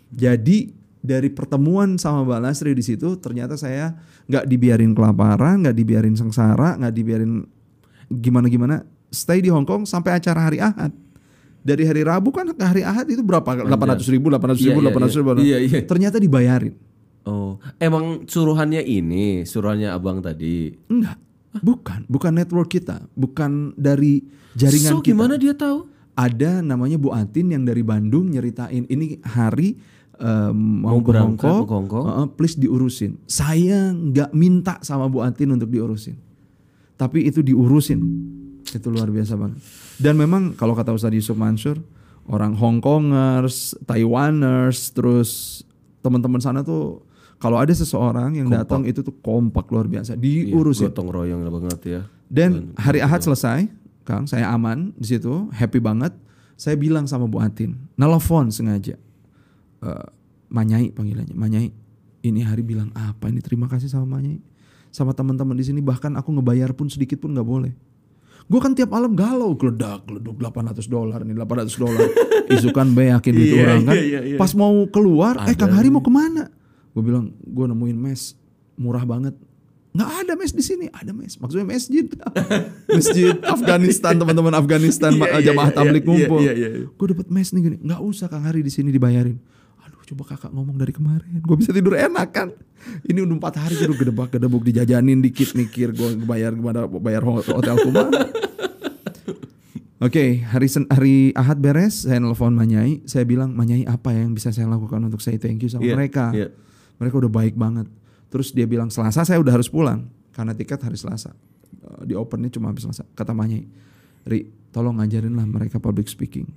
[0.09, 3.95] Jadi dari pertemuan sama Mbak Lasri di situ ternyata saya
[4.27, 7.45] nggak dibiarin kelaparan, nggak dibiarin sengsara, nggak dibiarin
[8.11, 8.83] gimana-gimana.
[9.09, 10.93] Stay di Hong Kong sampai acara hari Ahad.
[11.59, 13.43] Dari hari Rabu kan ke hari Ahad itu berapa?
[13.43, 15.29] 800 ribu, 800 ribu, Iya, iya, 800 ribu.
[15.29, 15.43] iya.
[15.43, 15.79] Iya, iya.
[15.83, 16.73] Ternyata dibayarin.
[17.27, 20.71] Oh emang suruhannya ini suruhannya abang tadi.
[20.87, 21.19] Enggak,
[21.59, 24.23] bukan, bukan network kita, bukan dari
[24.55, 25.13] jaringan so kita.
[25.13, 25.85] gimana dia tahu?
[26.15, 29.79] ada namanya Bu Atin yang dari Bandung nyeritain ini hari
[30.15, 30.51] em,
[30.83, 32.03] mau, Mau ke Hong berangkat Kong, ke Hong Kong.
[32.03, 33.15] uh, uh, please diurusin.
[33.23, 36.19] Saya nggak minta sama Bu Atin untuk diurusin,
[36.95, 37.99] tapi itu diurusin.
[38.75, 39.59] Itu luar biasa banget.
[39.97, 41.81] Dan memang kalau kata Ustadz Yusuf Mansur,
[42.29, 45.61] orang Hong Kongers, Taiwaners, terus
[45.99, 47.03] teman-teman sana tuh
[47.39, 50.91] kalau ada seseorang yang datang itu tuh kompak luar biasa, diurusin.
[50.91, 52.01] Gotong royong banget ya.
[52.27, 53.71] Dan hari Ahad selesai,
[54.03, 56.13] Kang, saya aman di situ, happy banget.
[56.59, 58.99] Saya bilang sama Bu Atin, nelfon sengaja.
[59.79, 60.07] Eh,
[60.51, 61.69] Manyai panggilannya, Manyai.
[62.19, 63.39] Ini hari bilang apa ini?
[63.39, 64.43] Terima kasih sama Manyai.
[64.91, 67.71] Sama teman-teman di sini bahkan aku ngebayar pun sedikit pun nggak boleh.
[68.49, 72.09] Gue kan tiap malam galau, geledak, geleduk 800 dolar nih, 800 dolar.
[72.49, 73.93] Isukan beyakin gitu Iya, orang kan.
[73.93, 74.37] iya, iya, iya.
[74.41, 76.49] Pas mau keluar, eh Kang Hari mau ke mana?
[76.91, 78.33] Gue bilang, gue nemuin mes
[78.73, 79.37] murah banget.
[79.89, 81.37] Nggak ada mes di sini, ada mes.
[81.37, 82.05] Maksudnya masjid,
[82.97, 86.39] masjid Afghanistan teman-teman Afghanistan Iya, iya, jamaah iya, tablik iya, ngumpul.
[86.41, 86.87] iya, iya, iya.
[86.89, 89.37] Gue dapet mes nih gini, nggak usah Kang Hari di sini dibayarin.
[90.09, 92.49] Coba kakak ngomong dari kemarin, gue bisa tidur enak kan.
[93.05, 97.45] Ini udah empat hari baru gedebak gedebuk dijajanin dikit mikir gue bayar gimana bayar ho-
[97.45, 98.25] hotel kumana.
[99.99, 104.47] Oke, hari Sen- hari Ahad beres, saya nelfon Manyai, saya bilang Manyai apa yang bisa
[104.47, 106.31] saya lakukan untuk say thank you sama Iya, mereka.
[106.31, 106.47] iya.
[106.97, 107.85] Mereka udah baik banget.
[108.31, 111.35] Terus dia bilang Selasa saya udah harus pulang karena tiket hari Selasa.
[111.75, 113.03] Eh, Di opennya cuma habis Selasa.
[113.11, 113.67] Kata Manyai,
[114.23, 114.39] Ri,
[114.71, 116.47] tolong ngajarin lah mereka public speaking.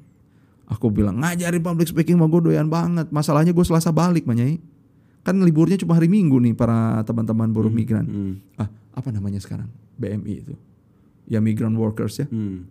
[0.73, 3.09] Aku bilang ngajarin public speaking mah gue doyan banget.
[3.09, 4.57] Masalahnya gue Selasa balik Manyai.
[5.21, 8.03] Kan liburnya cuma hari Minggu nih para teman-teman buruh migran.
[8.03, 8.35] Hmm.
[8.57, 9.69] Ah, apa namanya sekarang?
[9.95, 10.55] BMI itu.
[11.25, 12.67] Ya migrant workers ya Hmm.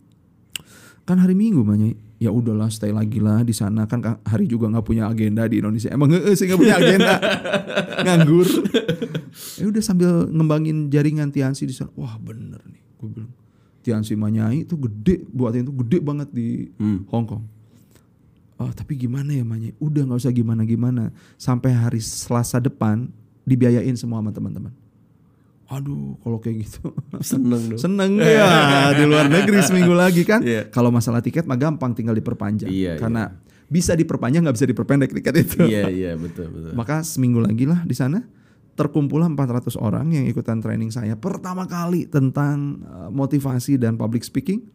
[1.02, 4.86] kan hari Minggu banyak ya udahlah stay lagi lah di sana kan hari juga nggak
[4.86, 7.14] punya agenda di Indonesia emang nggak sih nggak punya agenda
[8.06, 8.46] nganggur
[9.58, 13.32] ya udah sambil ngembangin jaringan Tiansi di sana wah bener nih gue bilang
[13.82, 16.70] Tiansi Manyai itu gede buatnya itu gede banget di
[17.10, 17.44] Hong Kong
[18.62, 23.10] oh tapi gimana ya Manyai udah nggak usah gimana gimana sampai hari Selasa depan
[23.42, 24.72] dibiayain semua sama teman-teman
[25.72, 26.92] aduh kalau kayak gitu
[27.24, 27.80] Seneng dong.
[27.80, 30.44] Seneng ya di luar negeri seminggu lagi kan.
[30.44, 30.68] Iya.
[30.68, 32.68] Kalau masalah tiket mah gampang tinggal diperpanjang.
[32.68, 33.32] Iya, Karena
[33.72, 35.64] bisa diperpanjang nggak bisa diperpendek tiket itu.
[35.64, 36.76] Iya iya betul betul.
[36.76, 38.20] Maka seminggu lagi lah di sana
[38.76, 44.68] terkumpullah 400 orang yang ikutan training saya pertama kali tentang uh, motivasi dan public speaking.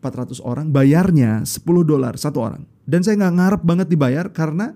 [0.00, 2.64] 400 orang bayarnya 10 dolar satu orang.
[2.82, 4.74] Dan saya nggak ngarep banget dibayar karena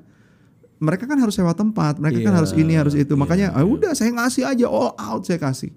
[0.77, 3.09] mereka kan harus sewa tempat, mereka kan Iya, harus ini harus itu.
[3.09, 5.73] iya, Makanya ah, udah saya ngasih aja all out saya kasih.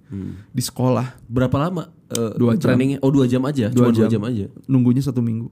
[0.49, 2.67] Di sekolah Berapa lama eh, Dua jam.
[2.67, 2.99] trainingnya?
[2.99, 3.69] Oh dua jam aja.
[3.69, 4.09] Dua Cuma dua jam.
[4.11, 4.45] jam aja.
[4.65, 5.47] nunggunya satu minggu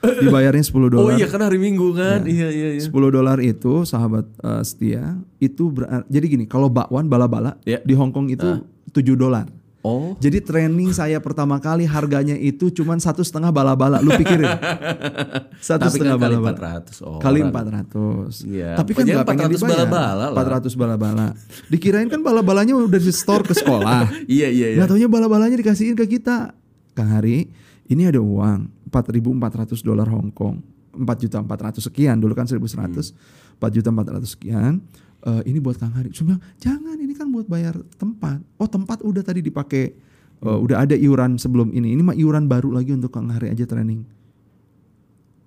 [0.00, 1.12] Dibayarnya 10 Oh dolar.
[1.12, 2.24] iya kan hari Minggu kan.
[2.24, 2.80] Iya iya iya.
[2.80, 5.68] 10 dolar itu sahabat eh, setia itu
[6.06, 7.84] jadi gini kalau bakwan bala-bala Ya.
[7.84, 9.44] di Hong Kong itu 7 dolar.
[9.80, 10.12] Oh.
[10.20, 14.04] Jadi training saya pertama kali harganya itu cuman satu setengah bala-bala.
[14.04, 14.44] Lu pikirin?
[15.60, 16.84] Satu Tapi setengah kan kali bala-bala.
[16.84, 17.22] 400 orang.
[17.24, 18.44] Kali 400.
[18.44, 19.72] Iya, Tapi kan nggak pengen 400 dibayar.
[19.72, 20.44] bala-bala lah.
[20.60, 21.26] 400 bala-bala.
[21.72, 24.04] Dikirain kan bala-balanya udah di store ke sekolah.
[24.28, 24.76] Iya iya iya.
[24.76, 26.52] Nggak taunya bala-balanya dikasihin ke kita.
[26.92, 27.48] Kang Hari,
[27.88, 30.60] ini ada uang 4.400 dolar Hong Kong.
[30.92, 32.20] 4 juta 400 sekian.
[32.20, 33.16] Dulu kan 1.100.
[33.56, 34.84] 4 juta 400 sekian.
[35.20, 36.08] Eh, ini buat Kang Hari.
[36.16, 38.40] Cuma bilang, jangan ini kan buat bayar tempat.
[38.56, 39.92] Oh tempat udah tadi dipakai.
[40.40, 41.92] Eh, udah ada iuran sebelum ini.
[41.92, 44.04] Ini mah iuran baru lagi untuk Kang Hari aja training.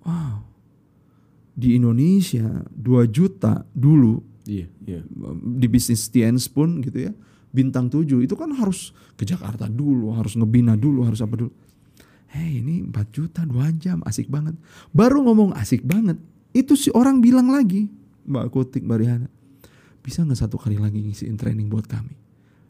[0.06, 0.46] Wow.
[1.54, 5.00] Di Indonesia 2 juta dulu Iya iya.
[5.40, 7.12] di bisnis Tiens pun gitu ya
[7.48, 11.52] bintang 7 itu kan harus ke Jakarta dulu harus ngebina dulu harus apa dulu
[12.36, 14.52] hei ini 4 juta 2 jam asik banget
[14.92, 16.20] baru ngomong asik banget
[16.52, 17.88] itu si orang bilang lagi
[18.28, 19.28] Mbak Kutik Mbak Rihana
[20.04, 22.12] bisa nggak satu kali lagi ngisiin training buat kami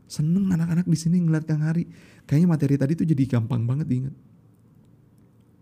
[0.07, 1.83] seneng anak-anak di sini ngeliat Kang Hari
[2.31, 4.15] kayaknya materi tadi tuh jadi gampang banget diingat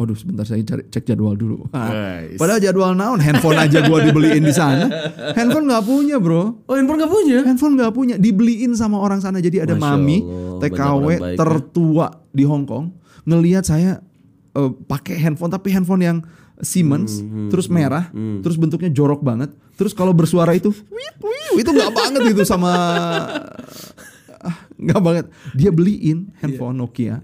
[0.03, 1.69] Waduh sebentar saya cari cek jadwal dulu.
[1.71, 2.35] Guys.
[2.41, 4.89] Padahal jadwal naon handphone aja gua dibeliin di sana.
[5.37, 6.65] Handphone nggak punya bro.
[6.67, 7.39] Oh handphone nggak punya?
[7.47, 9.39] Handphone nggak punya, dibeliin sama orang sana.
[9.39, 11.37] Jadi ada Masya mami Allah, TKW ya.
[11.39, 12.91] tertua di Hong Kong
[13.29, 14.01] ngelihat saya
[14.57, 16.19] eh, pakai handphone tapi handphone yang
[16.63, 18.07] Siemens, Hmm, terus merah,
[18.41, 19.51] terus bentuknya jorok banget.
[19.75, 20.71] Terus kalau bersuara itu,
[21.59, 22.71] itu nggak banget itu sama
[24.39, 25.25] ah, nggak banget.
[25.53, 27.19] Dia beliin handphone Nokia.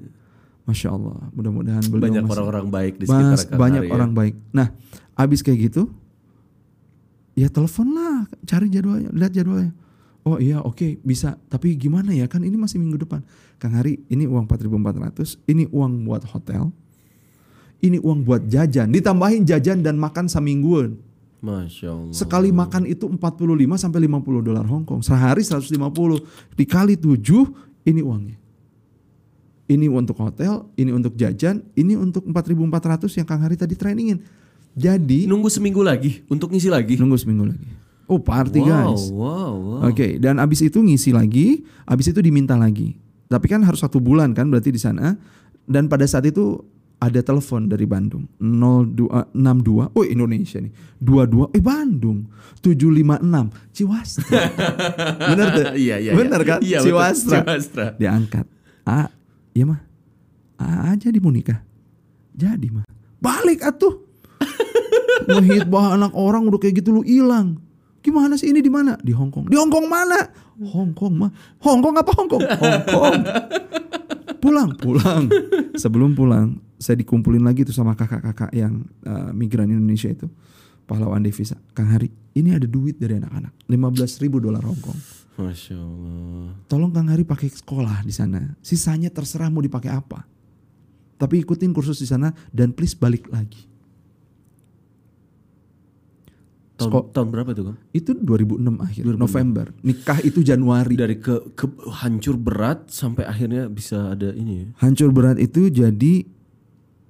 [0.67, 3.95] Masya Allah, mudah-mudahan Banyak orang-orang baik di Mas, sekitar Kang banyak Hari ya.
[3.97, 4.35] orang baik.
[4.53, 4.69] Nah,
[5.17, 5.89] abis kayak gitu,
[7.33, 9.73] ya telepon lah, cari jadwalnya, lihat jadwalnya.
[10.29, 11.41] Oh iya, oke, bisa.
[11.49, 12.29] Tapi gimana ya?
[12.29, 13.25] Kan ini masih minggu depan.
[13.57, 16.69] Kang Hari, ini uang 4.400, ini uang buat hotel,
[17.79, 20.99] ini uang buat jajan, ditambahin jajan dan makan semingguan.
[21.39, 22.15] Masya Allah.
[22.15, 25.07] Sekali makan itu 45 sampai 50 dolar Hong Kong.
[25.07, 25.71] Sehari 150
[26.59, 28.37] dikali 7 ini uangnya.
[29.69, 34.19] Ini untuk hotel, ini untuk jajan, ini untuk 4.400 yang Kang Hari tadi trainingin.
[34.73, 36.97] Jadi Nunggu seminggu lagi untuk ngisi lagi.
[36.97, 37.69] nunggu seminggu lagi.
[38.09, 39.03] Oh party wow, guys.
[39.13, 39.81] Wow, wow.
[39.93, 42.97] Oke, dan abis itu ngisi lagi, abis itu diminta lagi.
[43.29, 45.21] Tapi kan harus satu bulan kan berarti di sana.
[45.69, 46.65] Dan pada saat itu
[46.99, 52.27] ada telepon dari Bandung 0262, oh Indonesia nih, 22, eh Bandung
[52.59, 54.27] 756, Ciwastra.
[55.31, 55.65] Bener tuh?
[55.79, 56.49] Iya, iya, Bener iya.
[56.51, 56.59] kan?
[56.59, 56.87] Iya, betul.
[56.91, 57.39] Ciwastra.
[57.47, 57.87] Ciwastra.
[58.03, 58.47] Diangkat.
[58.83, 59.09] Ah,
[59.55, 59.81] iya mah.
[60.59, 61.63] Ah, jadi mau nikah.
[62.35, 62.87] Jadi mah.
[63.23, 64.03] Balik atuh.
[65.31, 67.63] Ngehitbah anak orang udah kayak gitu lu hilang.
[68.03, 68.99] Gimana sih ini di mana?
[68.99, 69.47] Di Hong Kong.
[69.47, 70.19] Di Hong Kong mana?
[70.59, 71.31] Hong Kong mah.
[71.63, 72.43] Hong Kong apa Hong Kong?
[72.43, 73.23] Hong Kong.
[74.43, 75.27] Pulang, pulang.
[75.75, 80.31] Sebelum pulang, saya dikumpulin lagi tuh sama kakak-kakak yang eh, migran Indonesia itu.
[80.89, 81.61] Pahlawan devisa.
[81.77, 83.53] Kang Hari, ini ada duit dari anak-anak.
[83.69, 84.97] 15 ribu dolar Hong Kong.
[85.37, 86.57] Masya Allah.
[86.65, 88.57] Tolong Kang Hari pakai sekolah di sana.
[88.65, 90.25] Sisanya terserah mau dipakai apa.
[91.21, 93.69] Tapi ikutin kursus di sana dan please balik lagi.
[96.79, 97.79] Tahun, Sko- tahun berapa itu Kang?
[97.91, 99.67] Itu 2006 akhir November.
[99.83, 100.95] Nikah itu Januari.
[100.95, 104.67] Dari ke, ke hancur berat sampai akhirnya bisa ada ini ya.
[104.79, 106.38] Hancur berat itu jadi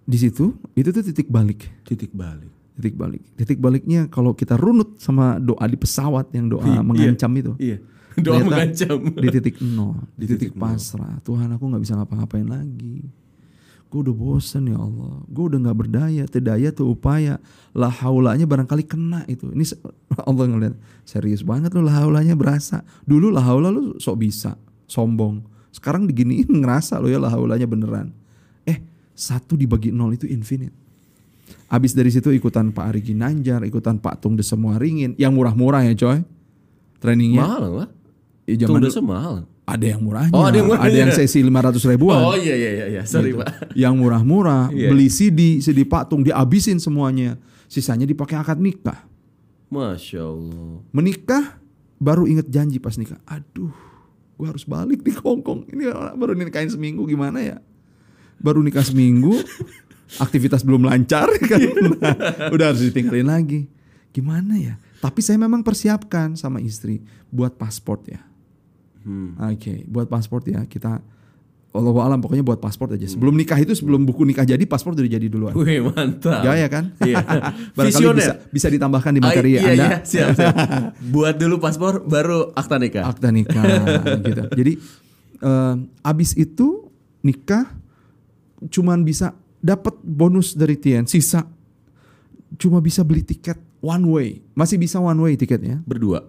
[0.08, 1.68] di situ itu tuh titik balik.
[1.84, 2.48] Titik balik.
[2.80, 3.22] Titik balik.
[3.36, 7.52] Titik baliknya kalau kita runut sama doa di pesawat yang doa Iya, mengancam itu.
[7.60, 7.78] Iya.
[8.18, 8.98] Doa Ternyata mengancam.
[9.14, 10.62] Di titik nol, di, Di titik, titik nol.
[10.74, 11.14] pasrah.
[11.22, 13.06] Tuhan aku nggak bisa ngapa-ngapain lagi.
[13.86, 15.22] Gue udah bosen ya Allah.
[15.30, 17.38] Gue udah nggak berdaya, tedaya tuh upaya.
[17.78, 19.54] Lah haulanya barangkali kena itu.
[19.54, 19.62] Ini
[20.28, 20.74] Allah ngeliat
[21.06, 22.82] serius banget lo lah haulanya berasa.
[23.06, 24.58] Dulu lah haula lu sok bisa,
[24.90, 25.46] sombong.
[25.70, 28.17] Sekarang diginiin ngerasa lo ya lah haulanya beneran.
[29.18, 30.70] Satu dibagi nol itu infinite.
[31.66, 35.18] Abis dari situ ikutan Pak Ari Ginanjar, ikutan Pak Tung Semua Ringin.
[35.18, 36.22] Yang murah-murah ya coy.
[37.02, 37.42] Trainingnya.
[37.42, 37.88] Mahal lah.
[38.46, 39.44] Ya, zaman desa mahal.
[39.68, 40.88] ada yang murahnya, Oh, ada yang murahnya.
[40.88, 42.16] ada yang sesi 500 ribuan.
[42.24, 43.02] Oh iya iya iya, iya.
[43.04, 43.44] sorry Gitu.
[43.44, 43.76] Pak.
[43.76, 44.88] Yang murah-murah, Iya.
[44.88, 47.36] beli CD, CD patung, dihabisin semuanya.
[47.68, 49.04] Sisanya dipakai akad nikah.
[49.68, 50.80] Masya Allah.
[50.88, 51.60] Menikah,
[52.00, 53.20] baru inget janji pas nikah.
[53.28, 53.68] Aduh,
[54.40, 55.68] gua harus balik di Hongkong.
[55.68, 57.60] Ini baru nikahin seminggu gimana ya?
[58.38, 59.34] Baru nikah seminggu,
[60.16, 61.58] aktivitas belum lancar kan.
[61.58, 62.16] Nah,
[62.48, 63.66] udah harus ditinggalin lagi.
[64.10, 64.74] Gimana ya?
[64.98, 66.98] Tapi saya memang persiapkan sama istri
[67.28, 68.22] buat paspor ya.
[69.02, 69.38] Hmm.
[69.54, 70.98] Oke, buat paspor ya kita
[71.68, 73.06] Allah alam pokoknya buat paspor aja.
[73.06, 75.52] Sebelum nikah itu sebelum buku nikah jadi paspor udah jadi duluan.
[75.54, 76.40] Wih mantap.
[76.42, 76.90] Gaya kan?
[77.06, 77.20] Iya.
[77.76, 80.54] Barangkali bisa bisa ditambahkan di Ah, materi iya, Anda Iya, siap, siap.
[81.12, 83.04] Buat dulu paspor baru akta nikah.
[83.06, 83.62] akta nikah
[84.24, 84.42] gitu.
[84.56, 84.72] Jadi
[85.38, 86.88] eh, abis itu
[87.20, 87.68] nikah
[88.66, 91.46] cuman bisa dapat bonus dari Tien, sisa
[92.56, 94.28] cuma bisa beli tiket one way.
[94.52, 95.78] Masih bisa one way tiketnya.
[95.84, 96.26] Berdua.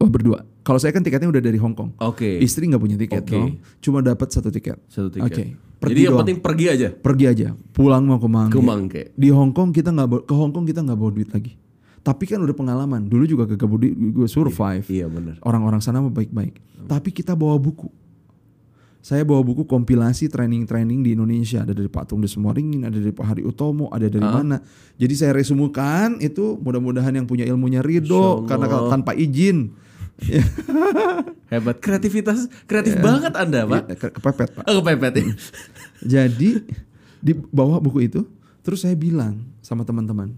[0.00, 0.44] Oh berdua.
[0.60, 1.96] Kalau saya kan tiketnya udah dari Hong Kong.
[2.00, 2.40] Oke.
[2.40, 3.32] Istri nggak punya tiket Oke.
[3.32, 3.50] dong.
[3.80, 4.76] Cuma dapat satu tiket.
[4.88, 5.24] Satu tiket.
[5.28, 5.44] Oke.
[5.50, 6.20] Jadi Pergi yang doang.
[6.28, 7.48] penting pergi aja Pergi aja.
[7.72, 8.52] Pulang mau ke Mangke.
[8.52, 9.02] ke Mangke.
[9.16, 11.56] Di Hong Kong kita nggak ke Hong Kong kita nggak bawa duit lagi.
[12.00, 13.08] Tapi kan udah pengalaman.
[13.08, 14.84] Dulu juga ke duit gue survive.
[14.88, 15.36] Iya benar.
[15.44, 16.60] Orang-orang sana baik-baik.
[16.88, 17.88] Tapi kita bawa buku.
[19.00, 21.64] Saya bawa buku kompilasi training-training di Indonesia.
[21.64, 24.60] Ada dari Pak Tung Desmoringin, ada dari Pak Hari Utomo, ada dari mana.
[25.00, 29.72] Jadi saya resumekan itu mudah-mudahan yang punya ilmunya ridho karena tanpa izin.
[31.50, 31.80] Hebat.
[31.80, 33.82] Kreativitas kreatif banget Anda, Pak.
[33.96, 34.64] ke- kepepet Pak.
[34.68, 35.24] Oh, kepepet ya.
[36.20, 36.60] Jadi
[37.18, 38.22] di bawah buku itu,
[38.60, 40.36] terus saya bilang sama teman-teman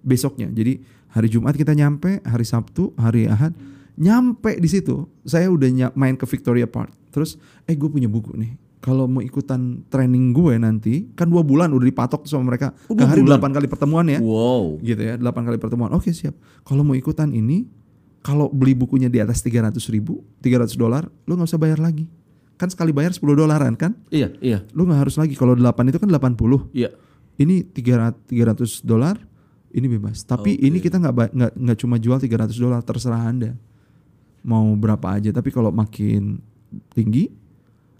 [0.00, 0.46] besoknya.
[0.48, 0.78] Jadi
[1.10, 3.52] hari Jumat kita nyampe, hari Sabtu, hari Ahad
[3.96, 5.08] nyampe di situ.
[5.24, 6.92] Saya udah main ke Victoria Park.
[7.10, 8.56] Terus, eh gue punya buku nih.
[8.78, 12.70] Kalau mau ikutan training gue nanti, kan dua bulan udah dipatok sama mereka.
[12.86, 14.78] Oh, Ke hari delapan kali pertemuan ya, Wow.
[14.78, 15.90] gitu ya, delapan kali pertemuan.
[15.90, 16.36] Oke siap.
[16.62, 17.66] Kalau mau ikutan ini,
[18.22, 22.06] kalau beli bukunya di atas 300 ribu, 300 dolar, lu nggak usah bayar lagi.
[22.56, 23.98] Kan sekali bayar 10 dolaran kan?
[24.08, 24.62] Iya, iya.
[24.72, 26.88] lu nggak harus lagi kalau 8 itu kan 80 Iya.
[27.36, 29.20] ini 300 300 dolar
[29.68, 33.52] ini bebas tapi ini kita nggak nggak nggak cuma jual 300 dolar terserah anda
[34.46, 36.38] mau berapa aja tapi kalau makin
[36.94, 37.34] tinggi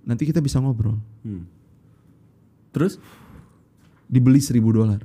[0.06, 0.94] nanti kita bisa ngobrol.
[1.26, 1.44] Hmm.
[2.70, 3.02] Terus?
[4.06, 5.02] Dibeli 1000 dolar.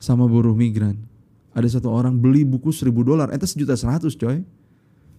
[0.00, 0.96] Sama buruh migran.
[1.52, 3.28] Ada satu orang beli buku 1000 dolar.
[3.36, 4.40] Itu sejuta seratus coy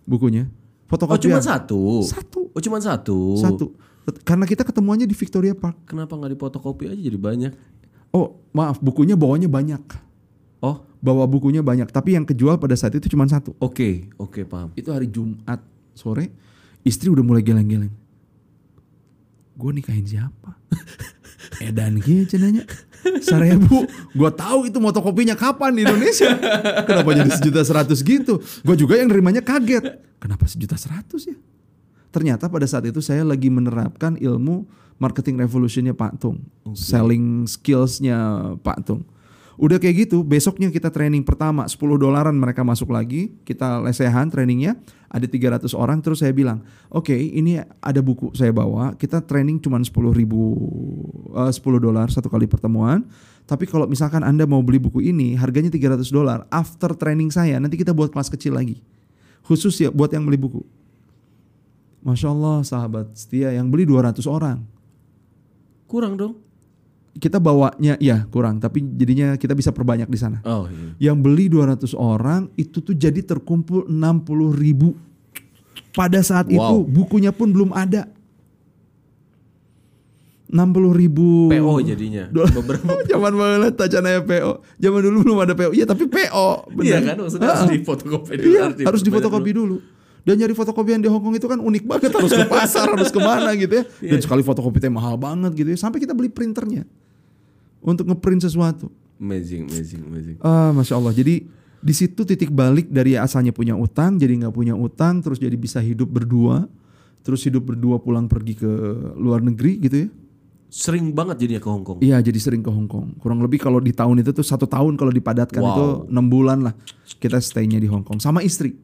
[0.09, 0.49] bukunya.
[0.89, 1.37] Oh, fotokopian.
[1.37, 2.01] cuma satu.
[2.01, 2.41] satu.
[2.49, 3.17] Oh, cuma satu.
[3.37, 3.65] satu.
[4.25, 5.85] Karena kita ketemuannya di Victoria Park.
[5.85, 7.53] Kenapa nggak dipotokopi aja jadi banyak?
[8.11, 9.81] oh maaf bukunya bawanya banyak.
[10.61, 14.69] Oh, bawa bukunya banyak tapi yang kejual pada saat itu cuma satu oke, oke paham.
[14.77, 15.59] itu hari Jumat
[15.97, 16.29] sore
[16.85, 17.91] istri udah mulai geleng-geleng
[19.57, 20.55] gue nikahin siapa
[21.67, 22.63] edan gitu cenanya
[23.01, 26.37] Seribu, gue tahu itu motokopinya kapan di Indonesia.
[26.85, 28.37] Kenapa jadi sejuta seratus gitu?
[28.61, 30.05] Gue juga yang nerimanya kaget.
[30.21, 31.37] Kenapa sejuta seratus ya?
[32.13, 34.69] Ternyata pada saat itu saya lagi menerapkan ilmu
[35.01, 36.45] marketing revolutionnya Pak Tung,
[36.77, 39.01] selling skillsnya Pak Tung.
[39.61, 44.73] Udah kayak gitu, besoknya kita training pertama 10 dolaran mereka masuk lagi, kita lesehan trainingnya,
[45.05, 49.77] ada 300 orang, terus saya bilang, oke ini ada buku saya bawa, kita training cuma
[49.77, 50.57] 10 ribu,
[51.37, 53.05] eh, 10 dolar satu kali pertemuan,
[53.45, 57.77] tapi kalau misalkan anda mau beli buku ini, harganya 300 dolar, after training saya, nanti
[57.77, 58.81] kita buat kelas kecil lagi,
[59.45, 60.65] khusus ya buat yang beli buku.
[62.01, 64.65] Masya Allah sahabat setia yang beli 200 orang.
[65.85, 66.33] Kurang dong.
[67.11, 70.39] Kita bawanya ya kurang, tapi jadinya kita bisa perbanyak di sana.
[70.41, 71.11] Oh, iya.
[71.11, 73.91] Yang beli 200 orang itu tuh jadi terkumpul 60
[74.53, 74.95] ribu.
[75.91, 76.87] Pada saat itu Wow.
[76.87, 78.07] bukunya pun belum ada.
[80.47, 81.47] 60 ribu.
[81.47, 82.27] PO jadinya.
[82.27, 84.51] Beberapa Zaman banget tacananya PO.
[84.77, 85.71] Zaman dulu belum ada PO.
[85.71, 86.47] Iya tapi PO.
[86.79, 86.99] Iya bener.
[87.07, 88.51] kan maksudnya harus Ah, difotokopi dulu.
[88.51, 89.77] Iya, harus difotokopi dulu.
[90.21, 93.55] Dan nyari fotokopian di Hongkong itu kan unik banget harus ke pasar harus ke mana
[93.55, 93.83] gitu ya.
[94.11, 95.77] Dan sekali fotokopi teh mahal banget gitu ya.
[95.79, 96.83] Sampai kita beli printernya
[97.81, 98.87] untuk ngeprint sesuatu.
[99.21, 100.37] Amazing, amazing, amazing.
[100.41, 101.13] Ah, masya Allah.
[101.13, 101.45] Jadi
[101.81, 105.81] di situ titik balik dari asalnya punya utang, jadi nggak punya utang, terus jadi bisa
[105.81, 106.69] hidup berdua,
[107.25, 108.71] terus hidup berdua pulang pergi ke
[109.17, 110.09] luar negeri gitu ya.
[110.71, 111.99] Sering banget jadinya ke Hong Kong.
[111.99, 113.19] Iya, jadi sering ke Hong Kong.
[113.19, 115.69] Kurang lebih kalau di tahun itu tuh satu tahun kalau dipadatkan Wow.
[115.75, 116.73] itu enam bulan lah
[117.19, 118.79] kita stay-nya di Hong Kong sama istri.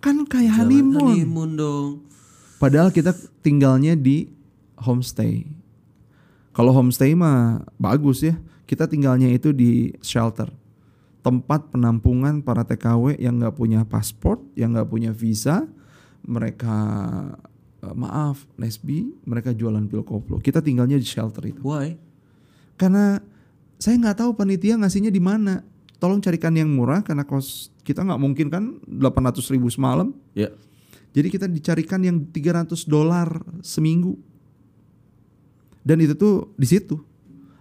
[0.00, 1.12] Kan kayak honeymoon.
[1.12, 1.88] Honeymoon dong.
[2.56, 3.12] Padahal kita
[3.44, 4.32] tinggalnya di
[4.80, 5.44] homestay.
[6.52, 8.36] Kalau homestay mah bagus ya.
[8.68, 10.48] Kita tinggalnya itu di shelter.
[11.20, 15.68] Tempat penampungan para TKW yang nggak punya paspor, yang nggak punya visa.
[16.24, 16.76] Mereka
[17.84, 20.40] eh, maaf, lesbi, mereka jualan pil koplo.
[20.40, 21.60] Kita tinggalnya di shelter itu.
[21.60, 21.96] Why?
[22.76, 23.20] Karena
[23.76, 25.66] saya nggak tahu panitia ngasihnya di mana.
[25.98, 30.10] Tolong carikan yang murah karena kos kita nggak mungkin kan 800 ribu semalam.
[30.34, 30.50] Ya.
[31.12, 33.28] Jadi kita dicarikan yang 300 dolar
[33.60, 34.16] seminggu.
[35.82, 36.98] Dan itu tuh di situ.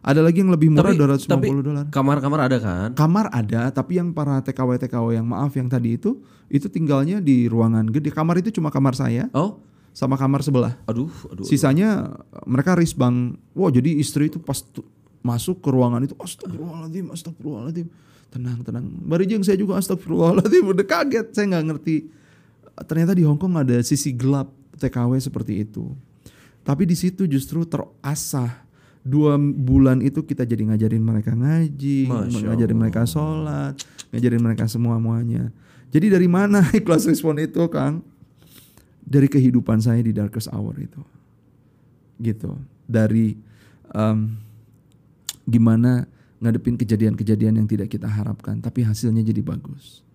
[0.02, 1.86] Ada lagi yang lebih murah 250 dolar.
[1.94, 2.90] kamar-kamar ada kan?
[2.98, 6.18] Kamar ada, tapi yang para TKW TKW yang maaf yang tadi itu
[6.50, 8.10] itu tinggalnya di ruangan gede.
[8.10, 9.62] Kamar itu cuma kamar saya Oh,
[9.94, 10.74] sama kamar sebelah.
[10.90, 11.46] aduh, aduh.
[11.46, 12.18] Sisanya
[12.50, 13.38] mereka risbang.
[13.54, 14.66] Wah, jadi istri itu pas
[15.22, 17.86] masuk ke ruangan itu astagfirullahaladzim, astagfirullahaladzim.
[18.34, 18.90] Tenang, tenang.
[19.06, 20.66] Barijeng saya juga astagfirullahaladzim.
[20.66, 21.96] Udah kaget, saya nggak ngerti.
[22.90, 24.50] Ternyata di Hong Kong ada sisi gelap
[24.82, 25.94] TKW seperti itu.
[26.62, 28.70] Tapi di situ justru terasah.
[29.02, 33.74] Dua bulan itu kita jadi ngajarin mereka ngaji, Masya ngajarin mereka sholat,
[34.14, 35.50] ngajarin mereka semua muanya.
[35.90, 38.06] Jadi dari mana ikhlas respon itu, Kang?
[39.02, 41.02] Dari kehidupan saya di darkest hour itu
[42.22, 42.54] gitu
[42.86, 43.34] dari
[43.92, 44.38] em,
[45.50, 46.06] gimana
[46.38, 50.06] ngadepin kejadian-kejadian yang tidak kita harapkan, tapi hasilnya jadi bagus.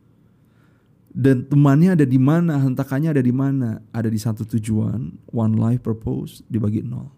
[1.16, 3.80] Dan temannya ada di mana, hentakannya ada di mana?
[3.88, 7.08] Ada di satu tujuan, one life purpose dibagi nol.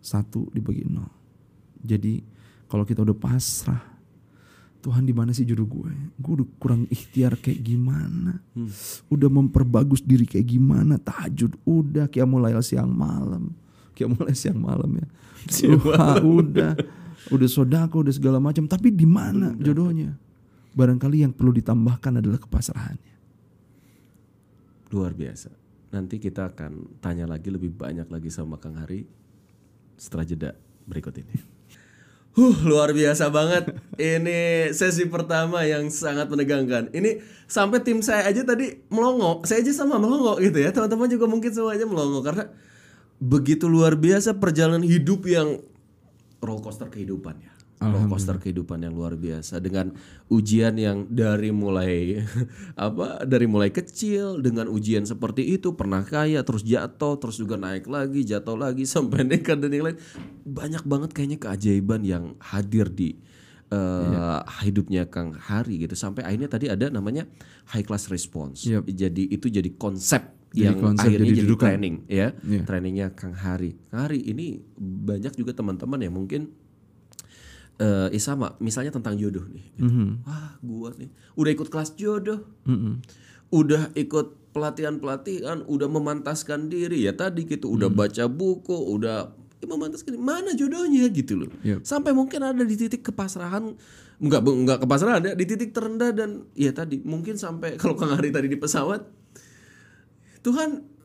[0.00, 1.12] Satu dibagi nol.
[1.84, 2.24] Jadi
[2.64, 3.84] kalau kita udah pasrah,
[4.80, 5.92] Tuhan di mana sih jodoh gue?
[6.16, 8.40] Gue udah kurang ikhtiar kayak gimana?
[9.12, 10.96] Udah memperbagus diri kayak gimana?
[10.96, 13.52] Tahajud udah, kayak mulai siang malam,
[13.92, 15.06] kayak mulai siang malam ya.
[15.68, 16.72] Duha udah,
[17.28, 18.64] udah sodako, udah segala macam.
[18.64, 20.16] Tapi di mana jodohnya?
[20.76, 23.16] Barangkali yang perlu ditambahkan adalah kepasrahannya.
[24.92, 25.48] Luar biasa.
[25.96, 29.08] Nanti kita akan tanya lagi lebih banyak lagi sama Kang Hari
[29.96, 30.50] setelah jeda
[30.84, 31.36] berikut ini.
[32.36, 33.72] Huh, luar biasa banget.
[33.96, 36.92] Ini sesi pertama yang sangat menegangkan.
[36.92, 39.40] Ini sampai tim saya aja tadi melongo.
[39.48, 40.68] Saya aja sama melongo gitu ya.
[40.68, 42.52] Teman-teman juga mungkin semuanya melongo karena
[43.16, 45.64] begitu luar biasa perjalanan hidup yang
[46.44, 47.55] roller coaster kehidupan ya.
[47.76, 49.60] Roller coaster kehidupan yang luar biasa.
[49.60, 49.92] Dengan
[50.32, 52.24] ujian yang dari mulai
[52.76, 57.84] apa dari mulai kecil dengan ujian seperti itu pernah kaya terus jatuh terus juga naik
[57.84, 59.98] lagi jatuh lagi sampai nekat dan yang lain.
[60.48, 63.20] Banyak banget kayaknya keajaiban yang hadir di
[63.68, 65.92] eh, hidupnya Kang Hari gitu.
[65.92, 67.28] Sampai akhirnya tadi ada namanya
[67.76, 68.64] high class response.
[68.64, 68.88] Yep.
[68.88, 72.28] jadi itu jadi konsep Jadi yang konsep, akhirnya jadi jadi, training ya.
[72.40, 72.62] Iya.
[72.64, 73.76] trainingnya Kang Hari.
[73.92, 76.56] Kang Hari ini banyak juga teman-teman yang mungkin
[77.76, 79.84] eh eh, sama misalnya tentang jodoh nih gitu.
[79.84, 80.08] Mhm.
[80.22, 83.04] wah gua nih udah ikut kelas jodoh Mm-mm.
[83.50, 87.98] udah ikut pelatihan-pelatihan udah memantaskan diri ya tadi gitu udah Hmm.
[87.98, 90.22] baca buku udah ya memantaskan diri.
[90.22, 91.82] mana jodohnya gitu loh Yep.
[91.82, 93.76] sampai mungkin ada di titik kepasrahan
[94.16, 98.32] enggak enggak kepasrahan ya di titik terendah dan ya tadi mungkin sampai kalau Kang Hari
[98.32, 99.04] tadi di pesawat
[100.40, 100.95] Tuhan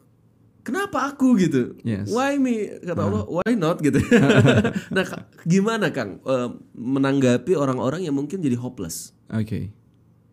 [0.61, 2.09] kenapa aku gitu Yes.
[2.09, 3.97] why me kata Allah why not gitu
[4.95, 5.05] nah
[5.43, 9.71] gimana Kang eh, menanggapi orang-orang yang mungkin jadi hopeless Oke,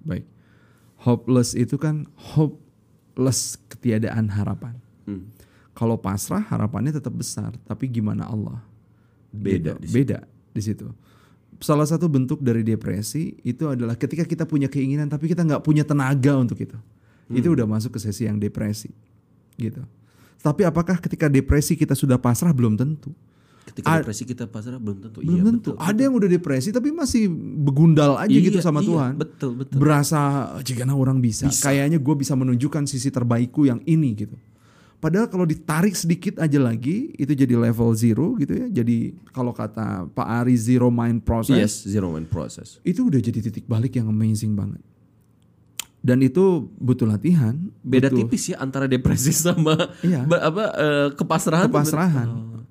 [0.03, 0.27] baik.
[0.99, 4.75] Hopeless itu kan hopeless ketiadaan harapan.
[5.07, 5.31] Hmm.
[5.71, 8.59] Kalau pasrah harapannya tetap besar, tapi gimana Allah?
[9.31, 10.19] Beda Gitu, di beda
[10.51, 10.91] di situ.
[11.63, 15.87] Salah satu bentuk dari depresi itu adalah ketika kita punya keinginan tapi kita nggak punya
[15.87, 16.75] tenaga untuk itu.
[16.75, 17.39] Hmm.
[17.39, 18.91] Itu udah masuk ke sesi yang depresi,
[19.55, 19.87] gitu.
[20.39, 23.11] Tapi apakah ketika depresi kita sudah pasrah belum tentu.
[23.69, 25.77] ketika depresi kita pasrah belum tentu Belum iya tentu.
[25.77, 25.85] betul.
[25.85, 27.29] Ada yang udah depresi tapi masih
[27.61, 29.13] begundal aja gitu Iya, sama iya, Tuhan.
[29.21, 30.21] betul betul Berasa
[30.65, 31.53] jika orang bisa.
[31.53, 34.35] Kayaknya gue bisa menunjukkan sisi terbaikku yang ini gitu.
[34.99, 38.67] Padahal kalau ditarik sedikit aja lagi itu jadi level zero gitu ya.
[38.83, 43.39] Jadi kalau kata Pak Ari zero mind process yes zero mind process itu udah jadi
[43.39, 44.81] titik balik yang amazing banget.
[46.09, 47.53] Dan itu butuh latihan,
[47.85, 50.25] beda butuh tipis ya antara depresi sama Iya.
[50.25, 52.29] apa eh, kepasrahan tuh kepasrahan.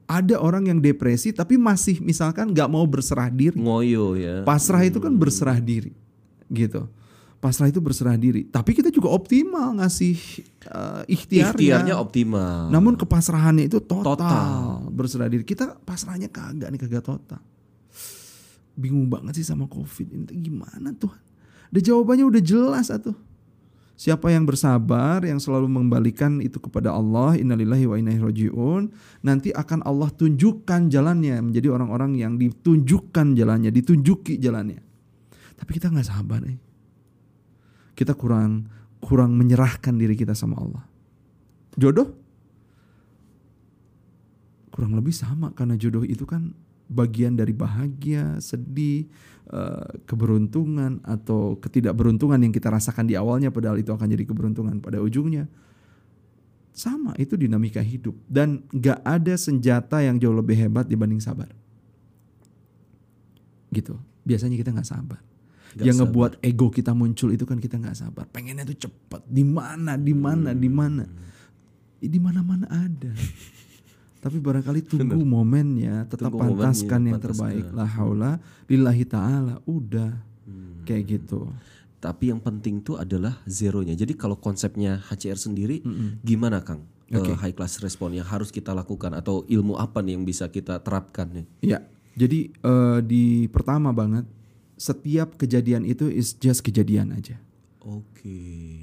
[0.08, 3.54] Ada orang yang depresi tapi masih misalkan nggak mau berserah diri.
[3.54, 5.94] ngoyo ya Pasrah itu kan berserah diri,
[6.50, 6.90] gitu.
[7.38, 8.50] Pasrah itu berserah diri.
[8.50, 10.18] Tapi kita juga optimal ngasih
[10.74, 11.54] uh, ikhtiarnya.
[11.54, 14.58] ikhtiarnya optimal Namun kepasrahannya itu total, Total.
[14.90, 15.46] berserah diri.
[15.46, 17.38] Kita pasrahnya kagak nih kagak total.
[18.74, 21.22] Bingung banget sih sama COVID ini tuh gimana Tuhan?
[21.68, 23.14] Udah jawabannya udah jelas atuh.
[23.98, 28.94] Siapa yang bersabar, yang selalu mengembalikan itu kepada Allah, innalillahi wa inna rajiun,
[29.26, 34.86] nanti akan Allah tunjukkan jalannya menjadi orang-orang yang ditunjukkan jalannya, ditunjuki jalannya.
[35.58, 36.62] Tapi kita nggak sabar eh.
[37.98, 38.70] Kita kurang
[39.02, 40.86] kurang menyerahkan diri kita sama Allah.
[41.74, 42.14] Jodoh
[44.70, 46.54] kurang lebih sama karena jodoh itu kan
[46.86, 49.10] bagian dari bahagia, sedih,
[50.04, 55.48] keberuntungan atau ketidakberuntungan yang kita rasakan di awalnya padahal itu akan jadi keberuntungan pada ujungnya.
[56.78, 61.50] Sama, itu dinamika hidup dan gak ada senjata yang jauh lebih hebat dibanding sabar.
[63.74, 63.98] Gitu.
[64.28, 65.18] Biasanya kita nggak sabar.
[65.74, 66.06] Nggak yang sabar.
[66.06, 68.26] ngebuat ego kita muncul itu kan kita nggak sabar.
[68.30, 69.22] Pengennya tuh cepet.
[69.26, 71.04] Di mana, di mana, di mana.
[71.08, 72.04] Hmm.
[72.04, 73.10] Di mana-mana ada.
[74.28, 77.32] Tapi barangkali tunggu momennya, tetap Tunggu momennya, pantaskan yang pantaskan.
[77.32, 77.66] terbaik.
[77.72, 78.32] La haula
[78.68, 79.56] lillahi taala.
[79.64, 80.12] Udah.
[80.44, 80.84] Hmm.
[80.84, 81.48] Kayak gitu.
[81.98, 85.82] tapi yang penting tuh adalah zeronya jadi kalau konsepnya HCR sendiri
[86.22, 90.22] gimana Kang Eh, high class respon yang harus kita lakukan atau ilmu apa nih yang
[90.22, 91.80] bisa kita terapkan nih Ya.
[92.14, 94.30] Jadi eh, di pertama banget
[94.76, 97.42] setiap kejadian itu is just kejadian aja.
[97.82, 98.38] oke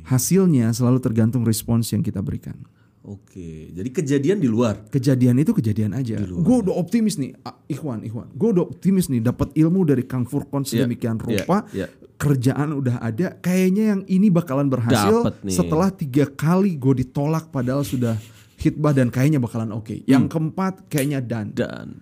[0.04, 2.58] Hasilnya selalu tergantung respons yang kita berikan.
[3.04, 6.22] Oke jadi kejadian di luar Kejadian itu kejadian aja.
[6.22, 7.34] Gue udah optimis nih,
[7.66, 8.30] Ikhwan, Ikhwan.
[8.30, 11.56] Gue udah optimis nih, dapat ilmu dari Kang Furkon sedemikian iya, rupa.
[11.74, 11.86] iya.
[12.14, 13.34] Kerjaan udah ada.
[13.42, 15.54] Kayaknya yang ini bakalan berhasil Dapet nih.
[15.58, 18.14] setelah tiga kali gue ditolak padahal sudah
[18.54, 19.90] hitbah dan kayaknya bakalan oke.
[19.90, 20.06] Hmm.
[20.06, 21.98] Yang keempat kayaknya dan dan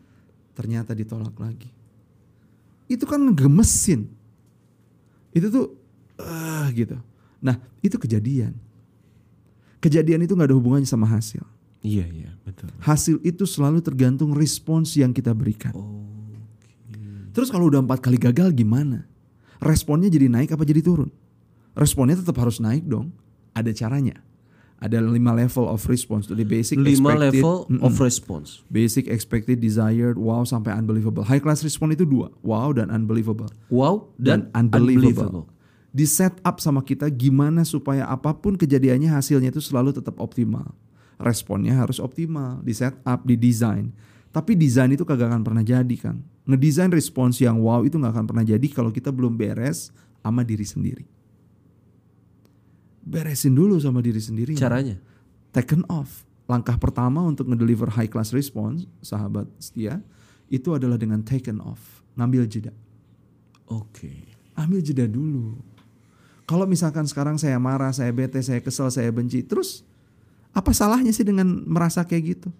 [0.52, 1.72] ternyata ditolak lagi.
[2.92, 4.04] itu kan ngegemesin.
[5.32, 5.66] Itu tuh
[6.20, 7.00] eh gitu.
[7.40, 8.52] Nah, itu kejadian.
[9.82, 11.42] Kejadian itu nggak ada hubungannya sama hasil.
[11.82, 12.70] Iya, iya, betul.
[12.78, 15.74] Hasil itu selalu tergantung respons yang kita berikan.
[17.34, 19.08] Terus kalau udah empat kali gagal gimana?
[19.58, 21.10] Responnya jadi naik apa jadi turun?
[21.74, 23.10] Responnya tetap harus naik dong.
[23.56, 24.22] Ada caranya.
[24.82, 26.26] Ada lima level of response.
[26.26, 27.86] Jadi basic, Lima expected, level Mm-mm.
[27.86, 28.66] of response.
[28.66, 31.22] basic, expected, desired, wow sampai unbelievable.
[31.22, 33.46] High class response itu dua, wow dan unbelievable.
[33.70, 35.46] Wow dan, Dan unbelievable.
[35.92, 40.72] Di set up sama kita gimana supaya apa pun kejadiannya hasilnya itu selalu tetap optimal.
[41.20, 43.92] Responnya harus optimal, di set up, di design.
[44.32, 46.24] Tapi desain itu kagak akan pernah jadi kan.
[46.48, 49.92] Ngedesain respons yang wow itu nggak akan pernah jadi kalau kita belum beres
[50.24, 51.04] sama diri sendiri.
[53.04, 54.56] Beresin dulu sama diri sendiri.
[54.56, 54.96] Caranya?
[55.52, 56.24] Taken off.
[56.48, 60.00] Langkah pertama untuk ngedeliver high class response, sahabat setia,
[60.48, 62.02] itu adalah dengan taken off.
[62.16, 62.72] Ngambil jeda
[63.68, 64.28] Oke.
[64.52, 65.56] ambil jeda dulu.
[66.42, 69.86] Kalau misalkan sekarang saya marah, saya bete, saya kesel, saya benci, terus
[70.50, 72.50] apa salahnya sih dengan merasa kayak gitu?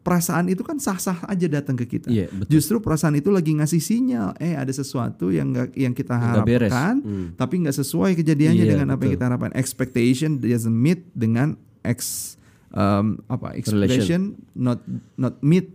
[0.00, 2.12] Perasaan itu kan sah-sah aja datang ke kita.
[2.12, 2.50] Iya, betul.
[2.52, 7.32] Justru perasaan itu lagi ngasih sinyal, eh ada sesuatu yang nggak yang kita harapkan, Hmm.
[7.34, 9.16] tapi nggak sesuai kejadiannya Iya, dengan apa yang betul.
[9.16, 9.52] kita harapkan.
[9.56, 12.36] Expectation doesn't meet dengan ex
[12.70, 14.84] um, apa expression not
[15.16, 15.72] not meet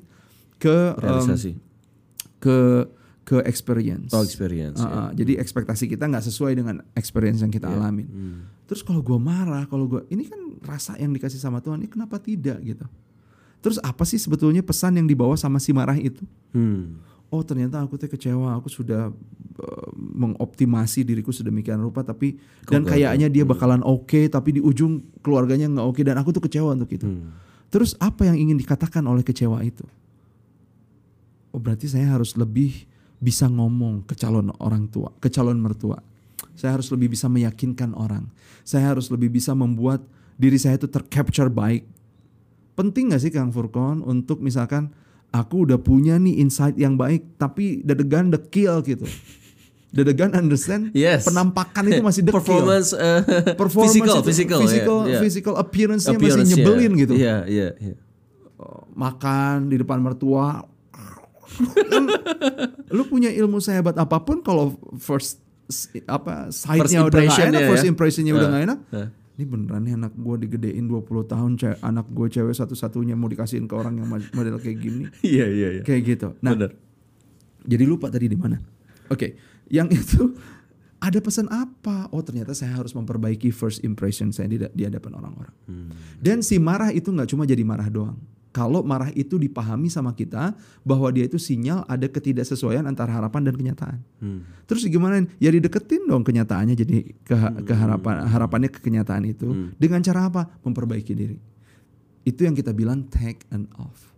[0.58, 1.58] ke um, Realisasi.
[2.38, 2.86] ke
[3.30, 4.10] ke experience.
[4.10, 4.82] oh, experience.
[4.82, 4.90] Uh, ya.
[4.90, 7.78] uh, Jadi ekspektasi kita nggak sesuai dengan experience yang kita Iya.
[7.78, 8.08] alamin.
[8.10, 8.40] Hmm.
[8.66, 12.18] Terus kalau gua marah, kalau gua ini kan rasa yang dikasih sama Tuhan, ini kenapa
[12.18, 12.90] tidak gitu?
[13.62, 16.26] Terus apa sih sebetulnya pesan yang dibawa sama si marah itu?
[16.58, 16.98] Hmm.
[17.30, 19.14] Oh ternyata aku tuh kecewa, aku sudah
[19.62, 22.98] uh, mengoptimasi diriku sedemikian rupa, tapi dan gagal.
[22.98, 26.90] kayaknya dia bakalan oke, tapi di ujung keluarganya nggak oke dan aku tuh kecewa untuk
[26.90, 27.06] itu.
[27.06, 27.30] Hmm.
[27.70, 29.86] Terus apa yang ingin dikatakan oleh kecewa itu?
[31.54, 32.89] Oh berarti saya harus lebih
[33.20, 36.00] bisa ngomong ke calon orang tua, ke calon mertua.
[36.56, 38.28] Saya harus lebih bisa meyakinkan orang.
[38.64, 40.04] Saya harus lebih bisa membuat
[40.36, 41.84] diri saya itu tercapture baik.
[42.76, 44.92] Penting gak sih Kang Furkon untuk misalkan
[45.30, 49.04] aku udah punya nih insight yang baik, tapi dedegan dekil gitu.
[49.90, 51.26] Dedegan understand Yes.
[51.26, 52.40] penampakan itu masih dekil.
[52.40, 53.20] Performance, eh,
[53.58, 55.20] Performance physical, itu- physical, physical, ya, ya.
[55.20, 57.14] physical appearance-nya Appearance, masih nyebelin gitu.
[57.18, 57.96] Iya, iya, iya.
[58.92, 60.68] makan di depan mertua.
[60.92, 62.04] Kan,
[62.90, 64.66] lu punya ilmu sehebat apa pun kalau
[64.96, 65.42] first
[66.06, 67.70] apa sight-nya udah gak enak, ya.
[67.70, 68.80] first impression-nya udah Nah, gak enak.
[68.90, 69.08] nah.
[69.32, 73.66] Ini beneran nih anak gue digedein 20 tahun, ce- anak gue cewek satu-satunya mau dikasihin
[73.66, 75.08] ke orang yang model kayak gini.
[75.24, 75.82] Iya, iya, iya.
[75.82, 76.28] Kayak gitu.
[76.40, 76.76] Nah, Bener.
[77.64, 78.60] jadi lupa tadi di mana.
[79.08, 80.36] Oke, yang itu
[81.00, 82.12] ada pesan apa?
[82.12, 85.56] Oh ternyata saya harus memperbaiki first impression saya di, di hadapan orang-orang.
[85.66, 85.96] Hmm.
[86.20, 88.20] Dan si marah itu nggak cuma jadi marah doang.
[88.60, 90.52] Kalau marah itu dipahami sama kita
[90.84, 93.98] bahwa dia itu sinyal ada ketidaksesuaian antara harapan dan kenyataan.
[94.20, 94.44] Hmm.
[94.68, 95.24] Terus gimana?
[95.40, 99.72] Ya dideketin dong kenyataannya jadi ke, ke harapan harapannya ke kenyataan itu Hmm.
[99.80, 100.52] dengan cara apa?
[100.68, 101.40] Memperbaiki diri.
[102.28, 104.12] Itu yang kita bilang take and off.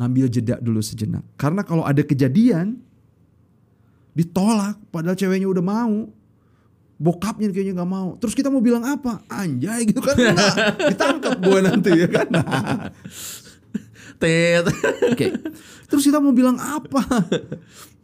[0.00, 1.20] Ngambil jeda dulu sejenak.
[1.36, 2.80] Karena kalau ada kejadian
[4.16, 6.08] ditolak padahal ceweknya udah mau.
[6.96, 8.16] Bokapnya kayaknya nggak mau.
[8.16, 9.20] Terus kita mau bilang apa?
[9.28, 10.16] Anjay gitu kan.
[10.16, 10.54] Nah,
[10.88, 12.26] ditangkap gue nanti ya kan.
[12.32, 12.88] Nah,
[14.20, 14.64] Tet.
[15.12, 15.28] Oke.
[15.92, 17.04] Terus kita mau bilang apa?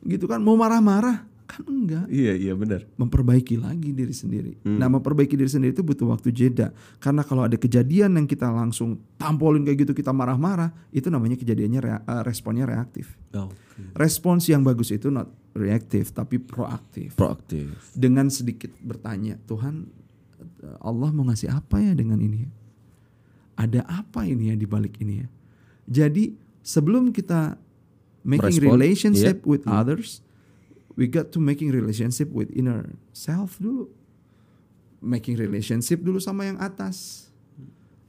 [0.05, 1.32] Gitu kan, mau marah-marah?
[1.45, 2.07] Kan enggak.
[2.09, 2.87] Iya, iya benar.
[2.97, 4.53] Memperbaiki lagi diri sendiri.
[4.65, 6.73] Nah, memperbaiki diri sendiri itu butuh waktu jeda.
[7.03, 11.81] Karena kalau ada kejadian yang kita langsung tampolin kayak gitu, kita marah-marah, itu namanya kejadiannya
[11.83, 13.19] rea- eh, responnya reaktif.
[13.37, 13.55] Oke.
[13.97, 17.13] Respons yang bagus itu not reaktif tapi proaktif.
[17.17, 17.93] Proaktif.
[17.93, 19.89] Dengan sedikit bertanya, Tuhan
[20.83, 22.47] Allah mau ngasih apa ya dengan ini?
[22.47, 22.51] ya?
[23.67, 25.29] Ada apa ini ya di balik ini ya?
[25.91, 27.59] Jadi sebelum kita
[28.23, 29.49] making Merespon, relationship iya.
[29.49, 30.23] with others,
[30.95, 33.89] we got to making relationship with inner self dulu.
[35.03, 37.27] Making relationship dulu sama yang atas.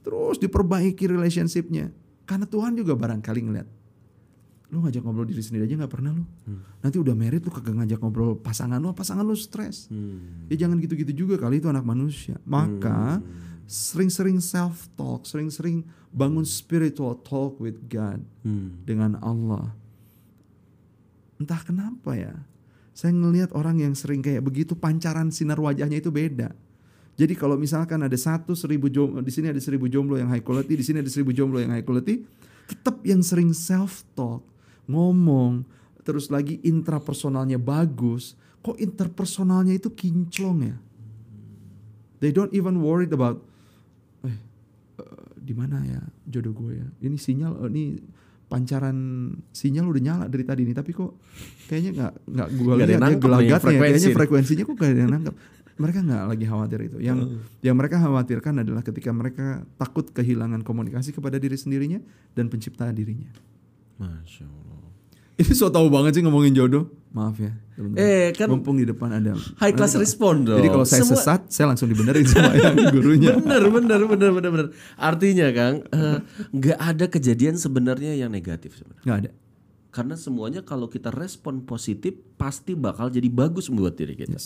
[0.06, 1.90] Terus diperbaiki relationshipnya.
[2.24, 3.68] Karena Tuhan juga barangkali ngeliat.
[4.72, 6.24] Lu ngajak ngobrol diri sendiri aja nggak pernah lu.
[6.80, 9.86] Nanti udah married lu kagak ngajak ngobrol pasangan lu, pasangan lu stres.
[9.90, 10.46] Hmm.
[10.50, 12.38] Ya jangan gitu-gitu juga kali itu anak manusia.
[12.46, 13.18] Maka
[13.64, 18.78] sering-sering self talk, sering-sering bangun spiritual talk with God Hmm.
[18.84, 19.72] dengan Allah.
[21.38, 22.34] Entah kenapa ya.
[22.94, 26.54] Saya ngelihat orang yang sering kayak begitu pancaran sinar wajahnya itu beda.
[27.18, 30.78] Jadi kalau misalkan ada satu seribu jomblo, di sini ada seribu jomblo yang high quality,
[30.78, 32.22] di sini ada seribu jomblo yang high quality,
[32.70, 34.42] tetap yang sering self talk,
[34.86, 35.66] ngomong,
[36.02, 40.76] terus lagi intrapersonalnya bagus, kok interpersonalnya itu kinclong ya?
[42.18, 43.42] They don't even worried about,
[44.26, 44.38] eh,
[44.98, 46.88] eh, di mana ya jodoh gue ya?
[46.98, 47.84] Ini sinyal, eh, ini
[48.54, 48.98] pancaran
[49.50, 51.18] sinyal udah nyala dari tadi nih, tapi kok
[51.66, 53.82] kayaknya nggak nggak gue lihat ya gelagatnya, frekuensi.
[53.82, 55.34] kayaknya frekuensinya kok gak ada yang nangkep.
[55.74, 56.98] Mereka nggak lagi khawatir itu.
[57.02, 57.18] Yang
[57.66, 61.98] yang mereka khawatirkan adalah ketika mereka takut kehilangan komunikasi kepada diri sendirinya
[62.38, 63.26] dan pencipta dirinya.
[63.98, 64.73] Masya Allah.
[65.34, 66.86] Ini so tau banget sih ngomongin jodoh.
[67.10, 67.50] Maaf ya.
[67.94, 70.58] Eh, kan Mumpung di depan ada high class respon dong.
[70.58, 73.34] Jadi kalau saya Semua- sesat, saya langsung dibenerin sama yang gurunya.
[73.34, 74.66] bener bener bener bener bener
[74.96, 76.18] artinya kang eh,
[76.52, 79.30] nggak ada kejadian sebenarnya yang negatif sebenarnya Nggak ada.
[79.90, 84.38] karena semuanya kalau kita respon positif pasti bakal jadi bagus buat diri kita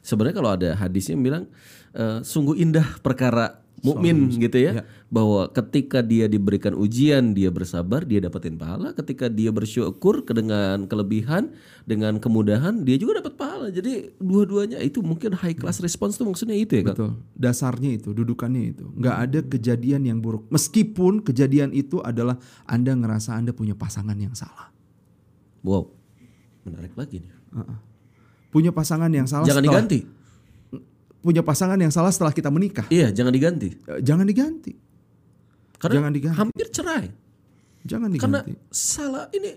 [0.00, 1.44] sebenarnya kalau ada hadisnya yang bilang
[1.92, 8.20] eh, sungguh indah perkara mukmin gitu ya bahwa ketika dia diberikan ujian dia bersabar dia
[8.20, 11.52] dapetin pahala ketika dia bersyukur dengan kelebihan
[11.88, 16.56] dengan kemudahan dia juga dapat pahala jadi dua-duanya itu mungkin high class response tuh maksudnya
[16.56, 17.12] itu ya kang Betul.
[17.36, 18.84] Dasarnya itu, dudukannya itu.
[18.96, 20.48] Nggak ada kejadian yang buruk.
[20.48, 24.72] Meskipun kejadian itu adalah Anda ngerasa Anda punya pasangan yang salah.
[25.60, 25.92] Wow,
[26.64, 27.32] menarik lagi nih.
[27.52, 27.78] Uh-uh.
[28.48, 30.00] Punya pasangan yang salah Jangan setelah, diganti.
[31.20, 32.86] Punya pasangan yang salah setelah kita menikah.
[32.86, 33.74] Iya, jangan diganti.
[33.74, 34.72] Eh, Jangan diganti.
[35.76, 36.36] Karena Jangan diganti.
[36.38, 37.06] hampir cerai.
[37.82, 38.52] Jangan Karena diganti.
[38.70, 39.52] salah ini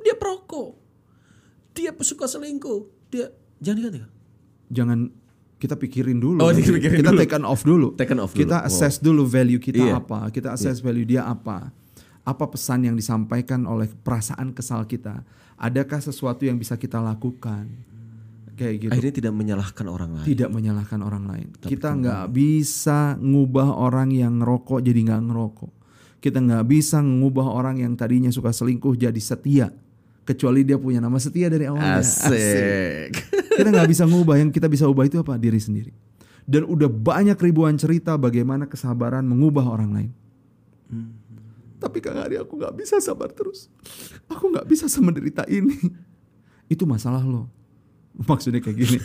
[0.00, 0.70] dia perokok.
[1.72, 3.10] Dia suka selingkuh.
[3.10, 3.28] Dia
[3.58, 3.98] jangan diganti.
[4.00, 4.12] Kang.
[4.70, 4.98] Jangan
[5.56, 6.38] kita pikirin dulu.
[6.40, 7.20] Oh, Nanti dipikirin kita dulu.
[7.20, 7.88] take off dulu.
[7.96, 8.40] Taken off dulu.
[8.44, 9.98] Kita assess dulu value kita Iya.
[9.98, 10.28] apa.
[10.28, 11.72] Kita assess value dia apa.
[12.22, 15.22] Apa pesan yang disampaikan oleh perasaan kesal kita?
[15.56, 17.70] Adakah sesuatu yang bisa kita lakukan?
[18.56, 18.90] Kayak gitu.
[18.90, 20.24] Akhirnya tidak menyalahkan orang lain.
[20.24, 21.48] tidak menyalahkan orang lain.
[21.60, 25.72] kita nggak bisa ngubah orang yang ngerokok jadi nggak ngerokok.
[26.24, 29.68] Kita nggak bisa ngubah orang yang tadinya suka selingkuh jadi setia.
[30.26, 32.02] Kecuali dia punya nama setia dari awalnya.
[32.02, 33.14] Asik.
[33.60, 34.34] Kita nggak bisa ngubah.
[34.40, 35.38] Yang kita bisa ubah itu apa?
[35.38, 35.94] Diri sendiri.
[36.42, 40.10] Dan udah banyak ribuan cerita bagaimana kesabaran mengubah orang lain.
[41.76, 43.70] Tapi Kang Ari aku nggak bisa sabar terus.
[44.26, 45.76] Aku nggak bisa semenderita ini.
[46.66, 47.46] Itu masalah lo.
[48.18, 48.98] Maksudnya kayak gini.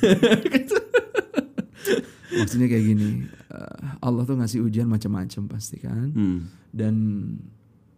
[2.31, 3.09] Maksudnya kayak gini.
[3.27, 6.07] eh, Allah tuh ngasih ujian macam-macam pasti kan.
[6.09, 6.39] Hmm.
[6.71, 6.95] Dan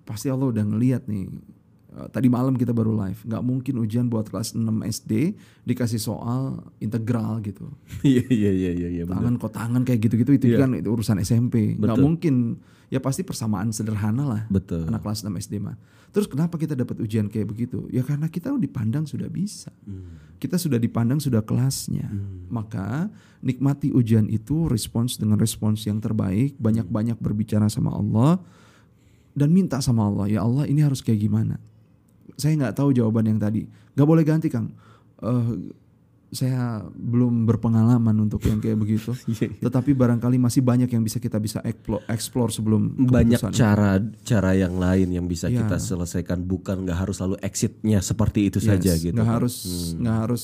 [0.03, 1.29] pasti Allah udah ngeliat nih.
[1.93, 3.21] eh, tadi malam kita baru live.
[3.21, 6.41] nggak mungkin ujian buat kelas 6 SD dikasih soal
[6.79, 7.69] integral gitu.
[8.01, 9.03] Iya iya iya iya iya.
[9.05, 10.65] Tangan kok tangan kayak gitu-gitu itu Iya.
[10.65, 11.77] kan itu urusan SMP.
[11.77, 12.03] nggak Betul.
[12.03, 12.35] mungkin.
[12.93, 14.85] Ya pasti persamaan sederhana lah Betul.
[14.85, 15.73] anak kelas 6 SD mah.
[16.13, 17.89] Terus kenapa kita dapat ujian kayak begitu?
[17.89, 19.73] Ya karena kita dipandang sudah bisa.
[19.81, 20.21] Hmm.
[20.37, 22.05] Kita sudah dipandang sudah kelasnya.
[22.53, 23.09] Maka
[23.41, 28.37] nikmati ujian itu respons dengan respons yang terbaik, banyak-banyak berbicara sama Allah
[29.33, 31.57] dan minta sama Allah, ya Allah ini harus kayak gimana?
[32.37, 33.65] Saya nggak tahu jawaban yang tadi.
[33.97, 34.69] Nggak boleh ganti Kang.
[35.21, 35.51] Eh,
[36.33, 39.13] saya belum berpengalaman untuk yang kayak begitu.
[39.29, 41.61] Iya, Tetapi barangkali masih banyak yang bisa kita bisa
[42.09, 45.63] explore, sebelum Banyak cara cara yang lain yang bisa Iya.
[45.63, 49.13] kita selesaikan bukan nggak harus selalu exitnya seperti itu saja Yes, gitu.
[49.13, 49.35] nggak kan.
[49.37, 49.55] harus
[49.95, 50.43] nggak harus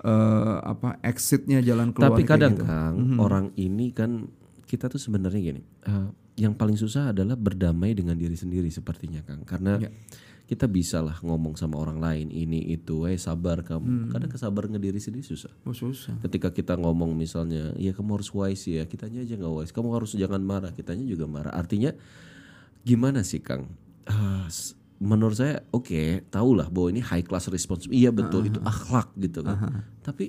[0.00, 2.64] eh, apa exitnya jalan keluar Tapi kadang gitu.
[2.64, 4.30] Kang, orang ini kan
[4.64, 9.42] kita tuh sebenarnya gini, eh, yang paling susah adalah berdamai dengan diri sendiri sepertinya Kang.
[9.42, 9.90] Karena Ya.
[10.44, 14.12] Kita bisa lah ngomong sama orang lain ini itu, eh sabar kamu.
[14.12, 15.48] Kadang kesabar diri sendiri susah.
[15.64, 16.20] Oh, susah.
[16.20, 19.72] Ketika kita ngomong misalnya, ya kamu harus wise ya, kitanya aja nggak wise.
[19.72, 21.56] Kamu harus jangan marah, kitanya juga marah.
[21.56, 21.96] Artinya
[22.82, 23.72] gimana sih Kang?
[24.04, 27.88] Ah, s- menurut saya oke, tahulah bahwa ini high class response.
[27.88, 29.56] Iya betul itu akhlak gitu kan.
[30.04, 30.28] Tapi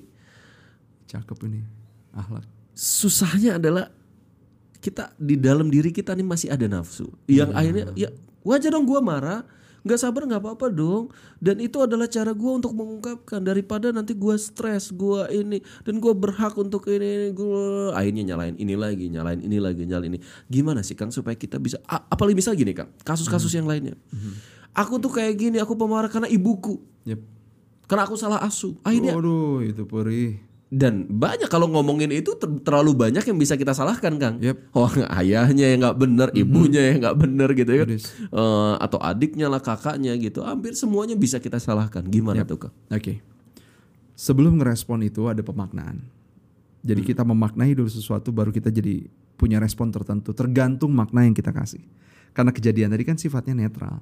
[1.05, 1.61] Cakep ini
[2.11, 2.47] akhlak.
[2.71, 3.91] susahnya adalah
[4.79, 8.09] kita di dalam diri kita nih masih ada nafsu yang akhirnya ya
[8.41, 9.41] wajar dong gua marah
[9.85, 11.13] nggak sabar nggak apa-apa dong.
[11.37, 16.17] Dan itu adalah cara gua untuk mengungkapkan daripada nanti gua stres gua ini dan gua
[16.17, 20.19] berhak untuk ini, ini gua akhirnya nyalain ini lagi nyalain ini lagi nyalain ini.
[20.49, 23.95] Gimana sih kang supaya kita bisa apalagi misal gini kang kasus-kasus yang lainnya.
[24.75, 26.81] Aku tuh kayak gini aku pemarah karena ibuku.
[27.05, 27.21] Yep.
[27.85, 28.73] karena aku salah asuh.
[28.81, 30.41] Akhirnya Waduh, itu perih.
[30.67, 34.73] Dan banyak kalau ngomongin itu ter- terlalu banyak yang bisa kita salahkan kang Yep.
[34.73, 34.89] oh
[35.21, 37.89] ayahnya yang nggak bener ibunya yang nggak bener gitu ya kan.
[37.91, 43.21] Eh, atau adiknya lah kakaknya gitu hampir semuanya bisa kita salahkan gimana tuh kang Oke.
[44.15, 45.99] Sebelum ngerespon itu ada pemaknaan.
[46.81, 47.09] Jadi Hmm.
[47.09, 49.05] kita memaknai dulu sesuatu baru kita jadi
[49.35, 51.83] punya respon tertentu tergantung makna yang kita kasih.
[52.31, 53.99] Karena kejadian tadi kan sifatnya netral.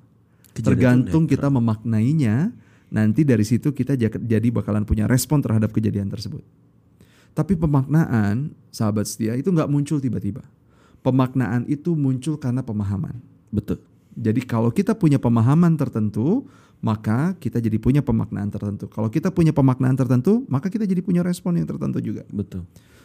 [0.53, 2.53] Kejadian tergantung kita memaknainya,
[2.93, 6.45] nanti dari situ kita ja- jadi bakalan punya respon terhadap kejadian tersebut.
[7.33, 10.45] Tapi pemaknaan, sahabat setia itu nggak muncul tiba-tiba.
[11.01, 13.17] Pemaknaan itu muncul karena pemahaman.
[13.49, 13.81] betul
[14.13, 16.45] Jadi kalau kita punya pemahaman tertentu,
[16.85, 18.85] maka kita jadi punya pemaknaan tertentu.
[18.85, 22.21] Kalau kita punya pemaknaan tertentu, maka kita jadi punya respon yang tertentu juga.
[22.29, 22.61] betul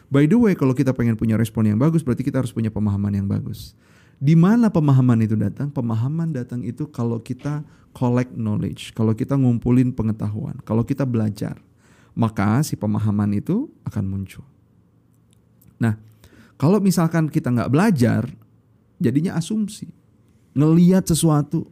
[0.08, 3.12] By the way, kalau kita pengen punya respon yang bagus, berarti kita harus punya pemahaman
[3.12, 3.76] yang bagus.
[4.18, 5.70] Di mana pemahaman itu datang?
[5.70, 7.62] Pemahaman datang itu kalau kita
[7.94, 11.58] collect knowledge, kalau kita ngumpulin pengetahuan, kalau kita belajar,
[12.18, 14.42] maka si pemahaman itu akan muncul.
[15.78, 15.94] Nah,
[16.58, 18.26] kalau misalkan kita nggak belajar,
[18.98, 19.86] jadinya asumsi,
[20.58, 21.70] ngeliat sesuatu,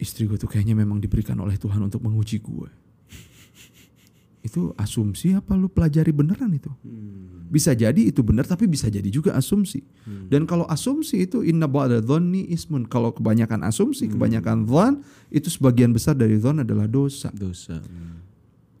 [0.00, 2.83] istri gue tuh kayaknya memang diberikan oleh Tuhan untuk menguji gue.
[4.44, 6.68] Itu asumsi apa lu pelajari beneran itu?
[7.48, 9.80] Bisa jadi itu benar tapi bisa jadi juga asumsi.
[10.28, 12.84] Dan kalau asumsi itu inna ba'da dhonni ismun.
[12.84, 15.00] Kalau kebanyakan asumsi, kebanyakan dhon
[15.32, 17.32] itu sebagian besar dari dhon adalah dosa.
[17.32, 17.80] Dosa.
[17.80, 18.20] Hmm.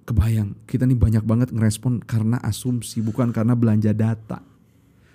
[0.04, 4.44] Kebayang, kita nih banyak banget ngerespon karena asumsi bukan karena belanja data.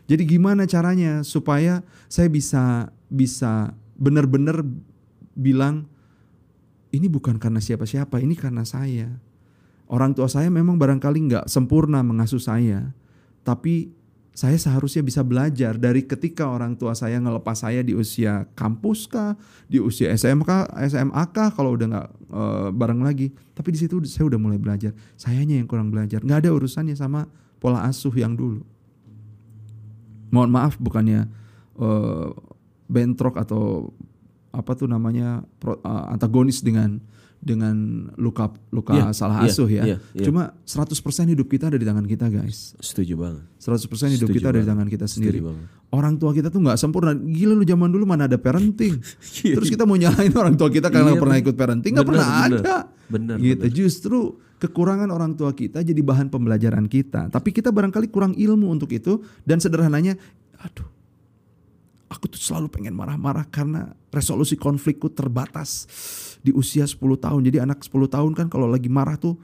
[0.10, 4.66] Jadi gimana caranya supaya saya bisa bisa benar-benar
[5.38, 5.86] bilang
[6.90, 9.14] ini bukan karena siapa-siapa, ini karena saya.
[9.90, 12.94] Orang tua saya memang barangkali nggak sempurna mengasuh saya,
[13.42, 13.90] tapi
[14.40, 19.36] saya seharusnya bisa belajar dari ketika orang tua saya ngelepas saya di usia kampus kah,
[19.68, 23.36] di usia SMK, SMA kah, kalau udah nggak eh, bareng lagi.
[23.52, 24.96] Tapi di situ saya udah mulai belajar.
[25.20, 26.24] Sayanya yang kurang belajar.
[26.24, 27.28] Nggak ada urusannya sama
[27.60, 28.64] pola asuh yang dulu.
[30.32, 31.28] Mohon maaf bukannya
[31.82, 32.28] eh,
[32.88, 33.92] bentrok atau
[34.56, 37.04] apa tuh namanya pro- eh, antagonis dengan
[37.40, 37.72] dengan
[38.20, 39.84] luka luka Iya, salah iya, asuh ya.
[39.88, 40.26] iya, iya.
[40.28, 40.92] Cuma 100%
[41.30, 42.76] hidup kita ada di tangan kita, guys.
[42.78, 43.44] Setuju banget.
[43.58, 43.80] 100%
[44.12, 44.70] hidup Setuju kita ada di banget.
[44.70, 45.40] tangan kita sendiri.
[45.40, 45.66] Banget.
[45.90, 47.16] Orang tua kita tuh nggak sempurna.
[47.16, 49.00] Gila lu zaman dulu mana ada parenting.
[49.56, 52.28] Terus kita mau nyalain orang tua kita karena Iya, nggak pernah ikut parenting nggak pernah
[52.28, 52.60] bener.
[52.60, 52.78] ada.
[53.10, 53.64] Bener, Gitu.
[53.64, 53.72] bener.
[53.74, 54.18] Justru
[54.60, 57.28] kekurangan orang tua kita jadi bahan pembelajaran kita.
[57.28, 60.20] Tapi kita barangkali kurang ilmu untuk itu dan sederhananya,
[60.60, 60.86] aduh,
[62.08, 65.88] aku tuh selalu pengen marah-marah karena resolusi konflikku terbatas
[66.40, 67.42] di usia 10 tahun.
[67.44, 69.36] Jadi anak 10 tahun kan kalau lagi marah tuh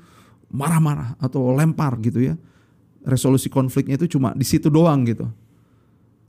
[0.51, 2.35] marah-marah atau lempar gitu ya.
[3.05, 5.29] Resolusi konfliknya itu cuma di situ doang gitu.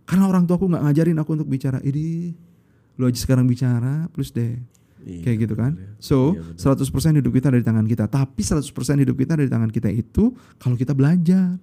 [0.07, 1.83] Karena orang tuaku nggak ngajarin aku untuk bicara.
[1.83, 2.37] Ini
[2.97, 4.55] lu aja sekarang bicara, plus deh.
[5.07, 5.73] Iya, Kayak gitu kan.
[6.03, 8.11] So, 100% hidup kita dari tangan kita.
[8.11, 8.67] Tapi 100%
[9.03, 11.59] hidup kita dari tangan kita itu kalau kita belajar.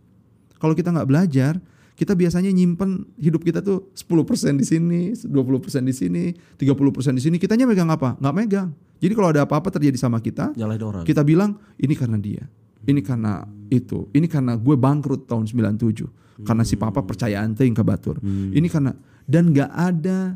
[0.60, 1.60] Kalau kita nggak belajar,
[1.94, 6.24] kita biasanya nyimpen hidup kita tuh 10% di sini, 20% di sini,
[6.58, 7.36] 30% di sini.
[7.38, 8.18] Kitanya megang apa?
[8.18, 8.70] Nggak megang.
[8.98, 11.04] Jadi kalau ada apa-apa terjadi sama kita, orang.
[11.06, 12.44] kita bilang ini karena dia.
[12.84, 14.12] Ini karena itu.
[14.12, 16.44] Ini karena gue bangkrut tahun 97.
[16.44, 18.18] Karena si papa percaya anting ke batur.
[18.26, 18.92] Ini karena
[19.24, 20.36] dan nggak ada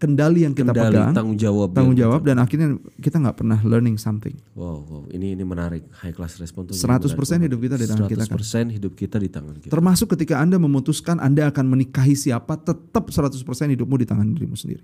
[0.00, 1.76] kendali yang kita Kendali, pegang, tanggung jawab.
[1.76, 4.32] tanggung jawab dan akhirnya kita nggak pernah learning something.
[4.56, 5.02] Wow, wow.
[5.12, 5.84] Ini ini menarik.
[5.92, 6.74] High class respon tuh.
[6.74, 7.12] 100%
[7.44, 8.40] hidup kita di tangan kita kan.
[8.40, 9.68] 100% hidup kita di tangan kita.
[9.68, 13.44] Termasuk ketika Anda memutuskan Anda akan menikahi siapa, tetap 100%
[13.76, 14.80] hidupmu di tangan dirimu sendiri.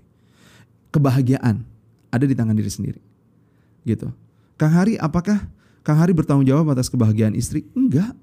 [0.93, 1.65] Kebahagiaan
[2.13, 3.01] ada di tangan diri sendiri.
[3.81, 4.13] Gitu.
[4.53, 5.49] Kang Hari, apakah
[5.81, 7.65] Kang Hari bertanggung jawab atas kebahagiaan istri?
[7.73, 8.13] Enggak.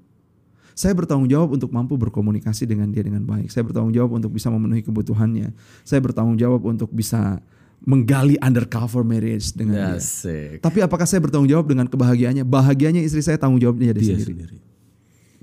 [0.75, 3.47] Saya bertanggung jawab untuk mampu berkomunikasi dengan dia dengan baik.
[3.47, 5.55] Saya bertanggung jawab untuk bisa memenuhi kebutuhannya.
[5.87, 7.39] Saya bertanggung jawab untuk bisa
[7.79, 10.03] menggali undercover marriage dengan dia.
[10.03, 10.59] Asik.
[10.59, 12.43] Tapi apakah saya bertanggung jawab dengan kebahagiaannya?
[12.43, 14.57] Bahagianya istri saya tanggung jawabnya dia, Dia sendiri sendiri.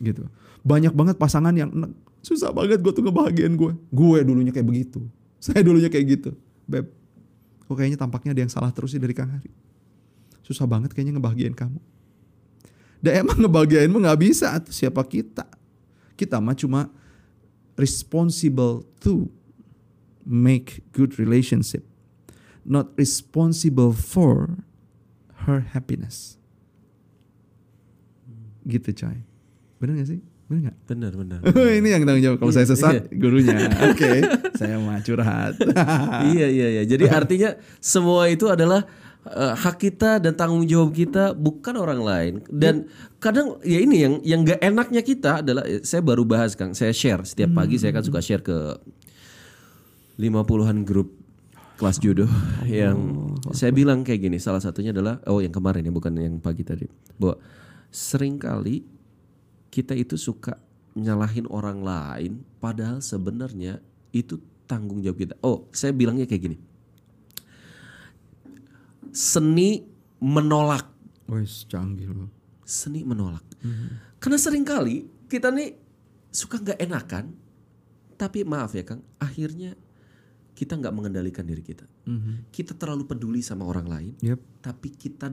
[0.04, 0.28] gitu.
[0.60, 3.72] Banyak banget pasangan yang "Nek, susah banget gue tuh ngebahagiain gue.
[3.88, 5.00] Gue dulunya kayak begitu.
[5.40, 6.30] Saya dulunya kayak gitu.
[6.68, 6.92] Beb,
[7.64, 9.48] kok kayaknya tampaknya ada yang salah terus sih dari Kang Hari.
[10.44, 11.80] Susah banget kayaknya ngebahagiain kamu.
[13.03, 15.42] Dan emang ngebahagiainmu nggak bisa tuh siapa kita.
[16.14, 16.86] Kita mah cuma
[17.74, 19.26] responsible to
[20.22, 21.82] make good relationship.
[22.62, 24.62] Not responsible for
[25.50, 26.38] her happiness.
[28.62, 29.26] Gitu coy.
[29.82, 30.20] Bener gak sih?
[30.46, 30.76] Bener gak?
[30.86, 31.38] Benar, benar.
[31.82, 32.38] ini yang tanggung jawab.
[32.38, 32.72] Kalau saya Iya.
[32.78, 33.59] sesat, gurunya.
[33.90, 34.11] Oke,
[34.55, 35.59] saya mah curhat.
[36.38, 36.82] iya iya iya.
[36.86, 38.86] Jadi artinya semua itu adalah
[39.28, 42.32] eh, hak kita dan tanggung jawab kita bukan orang lain.
[42.50, 42.90] Dan
[43.22, 46.90] kadang ya ini yang yang gak enaknya kita adalah eh, saya baru bahas Kang, saya
[46.94, 48.78] share setiap pagi saya kan suka share ke
[50.18, 51.14] 50-an grup
[51.80, 52.30] kelas jodoh
[52.68, 56.62] yang saya bilang kayak gini salah satunya adalah oh yang kemarin ya bukan yang pagi
[56.62, 56.86] tadi
[57.18, 57.42] bahwa
[57.90, 58.86] sering kali
[59.72, 60.60] kita itu suka
[60.94, 63.80] nyalahin orang lain padahal sebenarnya
[64.12, 65.34] itu tanggung jawab kita.
[65.40, 66.56] Oh, saya bilangnya kayak gini.
[69.12, 69.84] Seni
[70.18, 70.88] menolak,
[71.28, 72.30] Wes canggih loh.
[72.64, 73.44] seni menolak.
[74.16, 75.76] Karena sering kali kita nih
[76.28, 77.24] suka nggak enakan,
[78.16, 79.76] tapi maaf ya Kang, akhirnya
[80.52, 81.84] kita nggak mengendalikan diri kita.
[82.48, 84.40] Kita terlalu peduli sama orang lain, Yep.
[84.64, 85.28] tapi kita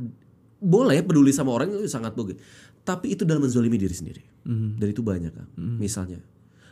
[0.60, 2.36] boleh peduli sama orang itu sangat boleh.
[2.84, 4.24] Tapi itu dalam menzolimi diri sendiri.
[4.44, 5.48] Dan itu banyak kan.
[5.56, 6.20] Misalnya,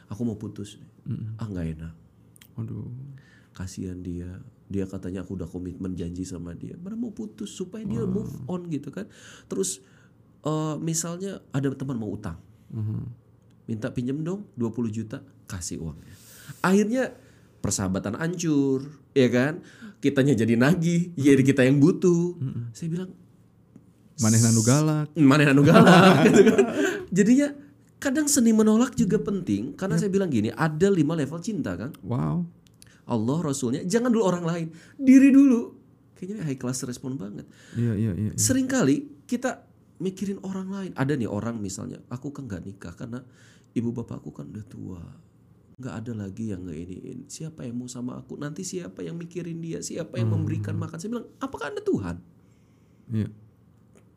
[0.09, 0.89] aku mau putus, nih.
[1.37, 1.93] ah nggak enak.
[2.57, 2.89] Aduh.
[3.53, 4.27] Kasihan dia,
[4.67, 8.67] dia katanya aku udah komitmen janji sama dia, mana mau putus supaya dia move on
[8.67, 9.07] gitu kan.
[9.47, 9.79] Terus
[10.43, 12.37] eh, misalnya ada teman mau utang,
[13.67, 16.15] minta pinjam dong 20 juta, kasih uangnya.
[16.63, 17.03] Akhirnya
[17.63, 19.59] persahabatan hancur, ya kan?
[19.99, 22.37] Kitanya jadi nagih, jadi kita yang butuh.
[22.71, 23.11] Saya bilang
[24.17, 25.13] Maneh nanu galak.
[25.13, 26.65] mana yang anu galak gitu kan.
[27.13, 27.47] Jadinya
[28.01, 31.93] kadang seni menolak juga penting karena saya bilang gini, ada lima level cinta kan.
[32.01, 32.49] Wow.
[33.07, 34.67] Allah Rasulnya, jangan dulu orang lain,
[34.99, 35.73] diri dulu.
[36.17, 37.47] Kayaknya high class respon banget.
[37.77, 38.31] Iya iya iya.
[38.35, 39.63] Seringkali kita
[40.03, 40.91] mikirin orang lain.
[40.97, 43.23] Ada nih orang misalnya, aku kan nggak nikah karena
[43.77, 45.01] ibu bapakku kan udah tua.
[45.77, 47.19] nggak ada lagi yang nggak iniin.
[47.29, 48.33] Siapa yang mau sama aku?
[48.33, 49.77] Nanti siapa yang mikirin dia?
[49.77, 50.97] Siapa yang memberikan makan?
[50.97, 52.17] Saya bilang, apakah anda Tuhan?
[53.13, 53.29] Iya.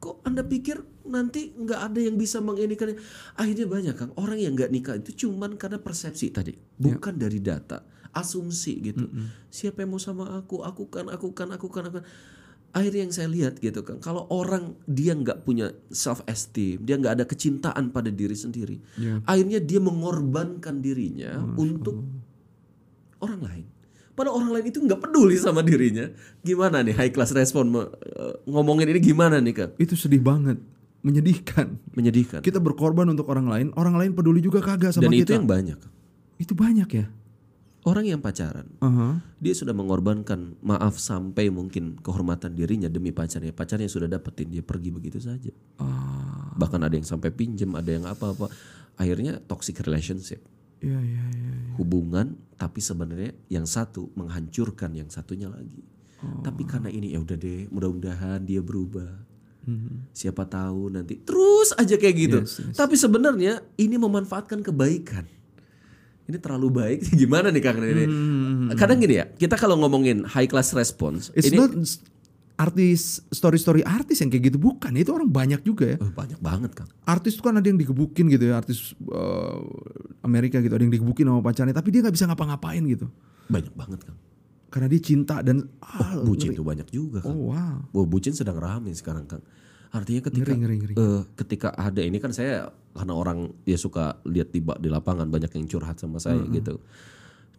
[0.00, 2.96] Kok anda pikir nanti nggak ada yang bisa menginikan?
[3.36, 7.84] Akhirnya banyak kan orang yang nggak nikah itu cuman karena persepsi tadi, bukan dari data,
[8.12, 9.06] asumsi gitu.
[9.48, 10.60] Siapa yang mau sama aku?
[10.60, 12.06] Aku kan, aku kan, aku kan, aku kan.
[12.70, 17.18] Akhirnya yang saya lihat gitu kan, kalau orang dia nggak punya self esteem, dia nggak
[17.18, 19.26] ada kecintaan pada diri sendiri, Iya.
[19.26, 22.06] akhirnya dia mengorbankan dirinya untuk
[23.18, 23.66] orang lain.
[24.14, 26.14] Padahal orang lain itu nggak peduli sama dirinya.
[26.46, 27.86] Gimana nih high class respon eh,
[28.46, 29.72] ngomongin ini gimana nih kang?
[29.74, 30.62] Itu sedih banget,
[31.02, 31.74] menyedihkan.
[31.90, 32.38] Menyedihkan.
[32.38, 35.42] Kita berkorban untuk orang lain, orang lain peduli juga kagak sama Dan itu kita.
[35.42, 35.78] yang banyak.
[36.38, 37.06] Itu banyak ya.
[37.80, 39.24] Orang yang pacaran, Aha.
[39.40, 43.56] dia sudah mengorbankan maaf sampai mungkin kehormatan dirinya demi pacarnya.
[43.56, 45.48] Pacarnya sudah dapetin dia pergi begitu saja.
[45.80, 48.52] Ah, Bahkan ada yang sampai pinjem, ada yang apa-apa.
[49.00, 50.44] Akhirnya toxic relationship.
[50.80, 51.52] iya iya iya.
[51.76, 55.80] hubungan tapi sebenarnya yang satu menghancurkan yang satunya lagi.
[56.20, 59.08] Tapi karena ini ya udah deh, mudah-mudahan dia berubah.
[60.12, 62.38] Siapa tahu nanti terus aja kayak gitu.
[62.44, 62.76] Yes, yes.
[62.76, 65.24] Tapi sebenarnya ini memanfaatkan kebaikan.
[66.30, 68.06] Ini terlalu baik gimana nih Kang ini?
[68.78, 71.74] Kadang gini ya, kita kalau ngomongin high class response, It's ini not
[72.60, 74.92] artis story-story artis yang kayak gitu bukan.
[74.94, 75.98] Itu orang banyak juga ya.
[75.98, 76.86] Oh, banyak banget Kang.
[77.08, 79.58] Artis itu kan ada yang digebukin gitu ya, artis uh,
[80.20, 83.08] Amerika gitu, ada yang digebukin sama pacarnya, tapi dia nggak bisa ngapa-ngapain gitu.
[83.48, 84.18] Banyak banget Kang.
[84.70, 86.60] Karena dia cinta dan ah, Bucin ngeri.
[86.62, 87.34] tuh banyak juga Kang.
[87.34, 87.90] Oh wow.
[87.90, 89.42] Wah, bucin sedang rame sekarang Kang.
[89.90, 90.94] Artinya ketika Ngeri, ngeri, ngeri.
[90.94, 95.50] eh, ketika ada ini kan saya karena orang ya suka lihat tiba di lapangan banyak
[95.50, 96.78] yang curhat sama saya gitu.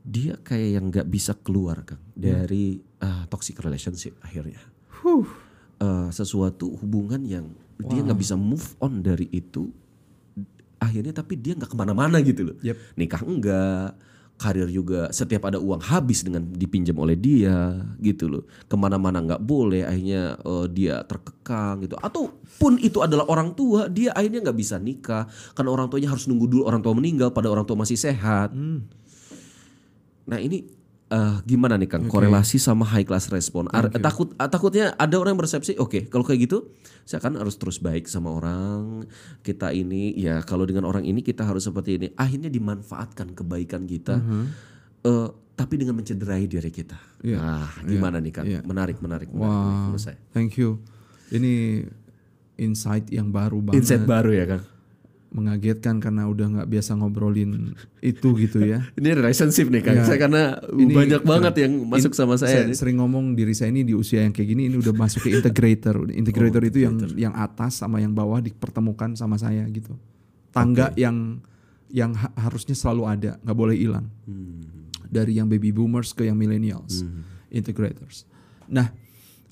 [0.01, 4.63] Dia kayak yang nggak bisa keluar Kang dari ah, toxic relationship akhirnya.
[5.03, 5.27] Huh.
[5.77, 7.51] Eh, sesuatu hubungan yang
[7.82, 9.73] dia nggak bisa move on dari itu
[10.77, 12.77] akhirnya tapi dia nggak ke mana-mana gitu loh Yep.
[12.93, 13.97] nikah enggak
[14.41, 15.13] karir juga.
[15.13, 18.43] Setiap ada uang habis dengan dipinjam oleh dia gitu loh.
[18.65, 21.93] Ke mana-mana nggak boleh akhirnya eh, dia terkekang gitu.
[22.01, 25.29] Ataupun itu adalah orang tua dia akhirnya nggak bisa nikah.
[25.53, 28.49] Karena orang tuanya harus nunggu dulu orang tua meninggal pada orang tua masih sehat.
[30.25, 30.80] Nah ini
[31.12, 32.07] eh, gimana nih kang?
[32.07, 33.68] Korelasi sama high class respon.
[33.70, 36.72] Ar- takut ah, takutnya ada orang yang bersepsi oke kalau kayak gitu
[37.03, 39.05] saya kan harus terus baik sama orang.
[39.43, 42.07] Kita ini ya kalau dengan orang ini kita harus seperti ini.
[42.16, 44.18] Akhirnya dimanfaatkan kebaikan kita
[45.03, 46.97] eh, tapi dengan mencederai diri kita.
[47.22, 47.38] Iya.
[47.38, 48.45] nah gimana nih kang?
[48.47, 48.59] Iya.
[48.66, 49.91] menarik menarik menarik Wah.
[49.91, 50.18] menurut saya.
[50.34, 50.82] Thank you.
[51.30, 51.86] Ini
[52.57, 53.84] insight yang baru banget.
[53.84, 54.64] insight baru ya kang
[55.32, 58.84] Mengagetkan karena udah nggak biasa ngobrolin itu gitu ya.
[58.99, 60.03] ini relationship nih kang Ya.
[60.03, 62.75] saya karena Ini- banyak banget yang masuk In- sama saya, nih.
[62.75, 66.03] sering ngomong diri saya ini di usia yang kayak gini ini udah masuk ke integrator.
[66.11, 69.95] Integrator itu yang yang atas sama yang bawah dipertemukan sama saya gitu.
[70.51, 71.39] Tangga yang
[71.88, 74.11] yang ha- harusnya selalu ada, nggak boleh hilang.
[75.03, 77.03] Dari yang baby boomers ke yang millennials,
[77.47, 78.23] integrators.
[78.67, 78.91] Nah,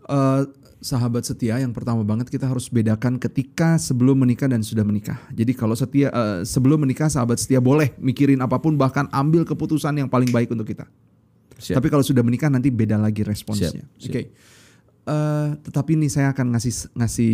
[0.01, 0.41] eh,
[0.79, 5.19] sahabat setia yang pertama banget kita harus bedakan ketika sebelum menikah dan sudah menikah.
[5.35, 9.99] Jadi kalau setia eh, sebelum menikah sahabat setia boleh mikirin apa pun bahkan ambil keputusan
[9.99, 10.87] yang paling baik untuk kita.
[11.59, 11.75] Siap.
[11.75, 13.83] Tapi kalau sudah menikah nanti beda lagi responsnya.
[13.99, 13.99] Oke.
[13.99, 14.31] siap.
[15.09, 17.33] Eh, tetapi ini saya akan ngasih ngasih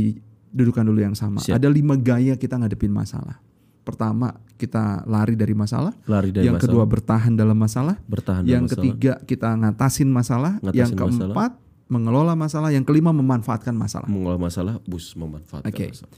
[0.50, 1.38] dudukan dulu yang sama.
[1.38, 1.62] Siap.
[1.62, 3.38] Ada lima gaya kita ngadepin masalah.
[3.86, 5.93] Pertama kita lari dari masalah.
[6.10, 7.96] lari dari yang masalah, kedua bertahan dalam masalah.
[8.10, 8.82] bertahan dalam yang masalah.
[8.82, 10.58] ketiga kita ngatasin masalah.
[10.66, 11.52] Ngatasin yang keempat
[11.92, 12.74] mengelola masalah.
[12.74, 14.08] Yang kelima memanfaatkan masalah.
[14.10, 15.94] mengolah masalah bus memanfaatkan Oke.
[15.94, 16.14] masalah.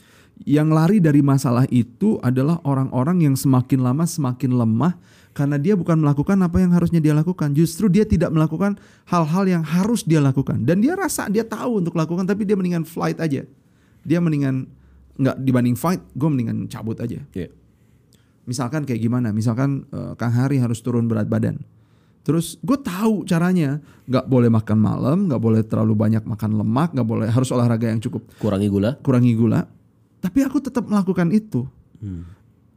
[0.45, 4.93] Yang lari dari masalah itu adalah orang-orang yang semakin lama semakin lemah
[5.33, 7.53] karena dia bukan melakukan apa yang harusnya dia lakukan.
[7.57, 8.77] Justru dia tidak melakukan
[9.09, 12.85] hal-hal yang harus dia lakukan dan dia rasa dia tahu untuk lakukan tapi dia mendingan
[12.85, 13.45] flight aja.
[14.05, 14.69] Dia mendingan
[15.17, 17.17] nggak dibanding fight, gue mendingan cabut aja.
[17.33, 17.49] Iya.
[18.47, 19.33] Misalkan kayak gimana?
[19.35, 21.59] Misalkan eh, Kang Hari harus turun berat badan.
[22.27, 27.07] Terus gue tahu caranya, nggak boleh makan malam, nggak boleh terlalu banyak makan lemak, nggak
[27.07, 28.27] boleh harus olahraga yang cukup.
[28.35, 28.99] Kurangi gula?
[28.99, 29.63] Kurangi gula,
[30.19, 31.63] tapi aku tetap melakukan itu.
[32.03, 32.27] Hmm.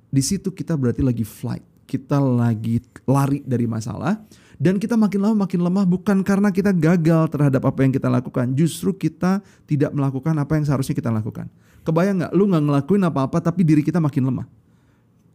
[0.07, 2.79] Di situ kita berarti lagi flight, kita lagi
[3.11, 4.23] lari dari masalah,
[4.55, 8.55] dan kita makin lama makin lemah bukan karena kita gagal terhadap apa yang kita lakukan,
[8.55, 11.51] justru kita tidak melakukan apa yang seharusnya kita lakukan.
[11.83, 14.47] Kebayang nggak, lu nggak ngelakuin apa-apa tapi diri kita makin lemah,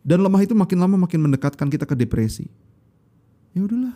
[0.07, 2.47] dan lemah itu makin lama makin mendekatkan kita ke depresi.
[3.56, 3.95] Ya udahlah.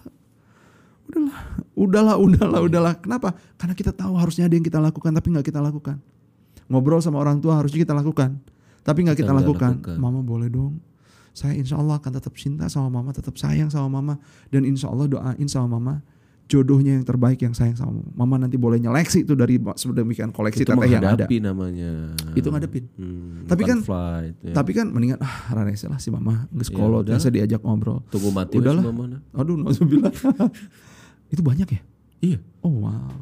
[1.10, 1.39] Udahlah,
[1.76, 2.93] udahlah, udahlah, udahlah.
[3.03, 3.36] Kenapa?
[3.60, 5.99] Karena kita tahu harusnya ada yang kita lakukan tapi nggak kita lakukan.
[6.70, 8.39] Ngobrol sama orang tua harusnya kita lakukan,
[8.86, 9.72] tapi nggak kita nggak lakukan.
[9.82, 9.97] lakukan.
[9.97, 10.78] Mama boleh dong.
[11.34, 14.14] Saya insya Allah akan tetap cinta sama mama, tetap sayang sama mama,
[14.53, 16.05] dan insya Allah doain sama mama
[16.50, 18.10] jodohnya yang terbaik yang sayang sama mama.
[18.12, 21.14] Mama nanti boleh nyeleksi itu dari sedemikian koleksi Itu teteh yang ada.
[21.14, 21.91] menghadapi namanya.
[22.34, 22.89] Itu ngadepin.
[22.91, 24.54] Hmm, Tapi kan- flight, ya.
[24.58, 27.14] Tapi kan mendingan ah rarese lah si mama geus Ya kolot udah.
[27.14, 28.02] biasa diajak ngobrol.
[28.10, 28.82] tunggu mati Udahlah.
[28.82, 29.18] wes mamana.
[29.32, 30.10] Aduh, nauzubillah.
[31.32, 31.82] itu banyak ya?
[32.20, 32.38] Iya.
[32.60, 33.14] Oh wow.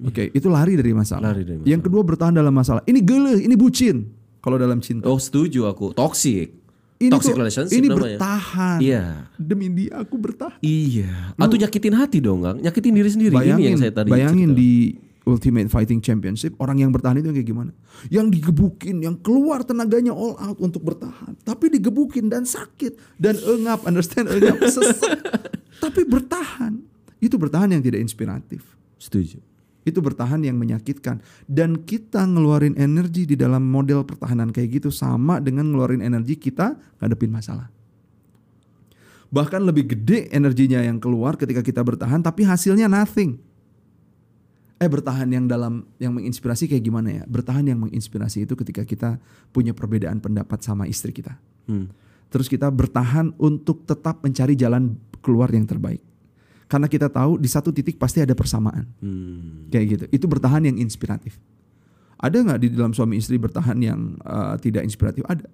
[0.00, 1.30] Oke, itu lari dari masalah.
[1.30, 1.70] Lari dari masalah.
[1.70, 2.82] Yang kedua bertahan dalam masalah.
[2.84, 4.10] Ini gele, ini bucin.
[4.38, 5.06] Kalau dalam cinta.
[5.06, 5.90] Oh setuju aku.
[5.92, 6.63] Toxic.
[7.04, 8.16] Ini toxic tuh- relationship ini namanya.
[8.16, 8.78] bertahan.
[8.80, 9.04] Iya.
[9.34, 10.58] Demi dia aku bertahan.
[10.58, 11.36] Iya.
[11.36, 12.58] Atau nyakitin hati dong, Kang.
[12.58, 13.34] Nyakitin diri sendiri.
[13.34, 14.60] Bayangin, Ini yang saya tadi bayangin cerita.
[14.60, 14.72] di
[15.24, 17.72] Ultimate Fighting Championship orang yang bertahan itu yang kayak gimana?
[18.08, 23.84] Yang digebukin, yang keluar tenaganya all out untuk bertahan, tapi digebukin dan sakit dan engap,
[23.84, 25.16] understand engap, sesek,
[25.84, 26.76] tapi bertahan.
[27.16, 28.60] Itu bertahan yang tidak inspiratif.
[28.96, 29.40] Setuju.
[29.84, 35.44] Itu bertahan yang menyakitkan dan kita ngeluarin energi di dalam model pertahanan kayak gitu sama
[35.44, 36.72] dengan ngeluarin energi kita
[37.04, 37.68] ngadepin masalah.
[39.28, 43.36] Bahkan lebih gede energinya yang keluar ketika kita bertahan tapi hasilnya nothing.
[44.78, 47.22] Eh bertahan yang dalam yang menginspirasi kayak gimana ya?
[47.28, 49.20] Bertahan yang menginspirasi itu ketika kita
[49.52, 51.36] punya perbedaan pendapat sama istri kita.
[51.68, 51.92] Hmm.
[52.32, 56.02] Terus kita bertahan untuk tetap mencari jalan keluar yang terbaik.
[56.74, 58.82] Karena kita tahu di satu titik pasti ada persamaan.
[58.98, 59.70] Hmm.
[59.70, 60.04] Kayak gitu.
[60.10, 61.38] Itu bertahan yang inspiratif.
[62.18, 65.22] Ada nggak di dalam suami istri bertahan yang uh, tidak inspiratif?
[65.22, 65.46] Ada.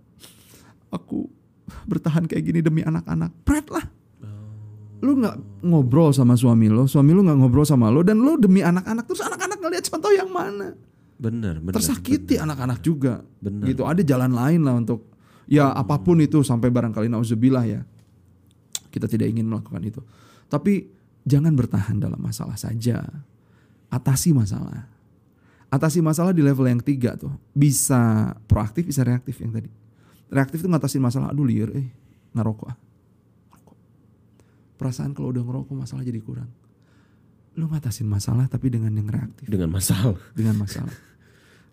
[0.89, 1.29] Aku
[1.85, 3.37] bertahan kayak gini demi anak-anak.
[3.45, 3.85] Pret lah.
[5.05, 8.65] Lu nggak ngobrol sama suami lo, suami lu nggak ngobrol sama lo, dan lo demi
[8.65, 10.73] anak-anak terus anak-anak ngeliat contoh yang mana?
[11.21, 11.77] Benar, benar.
[11.77, 13.21] Tersakiti anak-anak juga.
[13.45, 13.69] Benar.
[13.69, 13.85] Gitu.
[13.85, 15.05] Ada jalan lain lah untuk
[15.45, 17.85] ya apa pun itu sampai barangkali nauzubillah ya.
[18.89, 20.01] Kita tidak ingin melakukan itu.
[20.49, 23.03] Tapi jangan bertahan dalam masalah saja.
[23.91, 24.87] Atasi masalah.
[25.71, 27.31] Atasi masalah di level yang ketiga tuh.
[27.55, 29.71] Bisa proaktif, bisa reaktif yang tadi.
[30.31, 31.91] Reaktif tuh ngatasin masalah, aduh liar eh
[32.35, 32.77] ngerokok ah.
[33.51, 33.77] Ngerokok.
[34.79, 36.51] Perasaan kalau udah ngerokok masalah jadi kurang.
[37.59, 40.15] Lu ngatasin masalah tapi dengan yang reaktif Dengan masalah.
[40.39, 40.95] dengan masalah.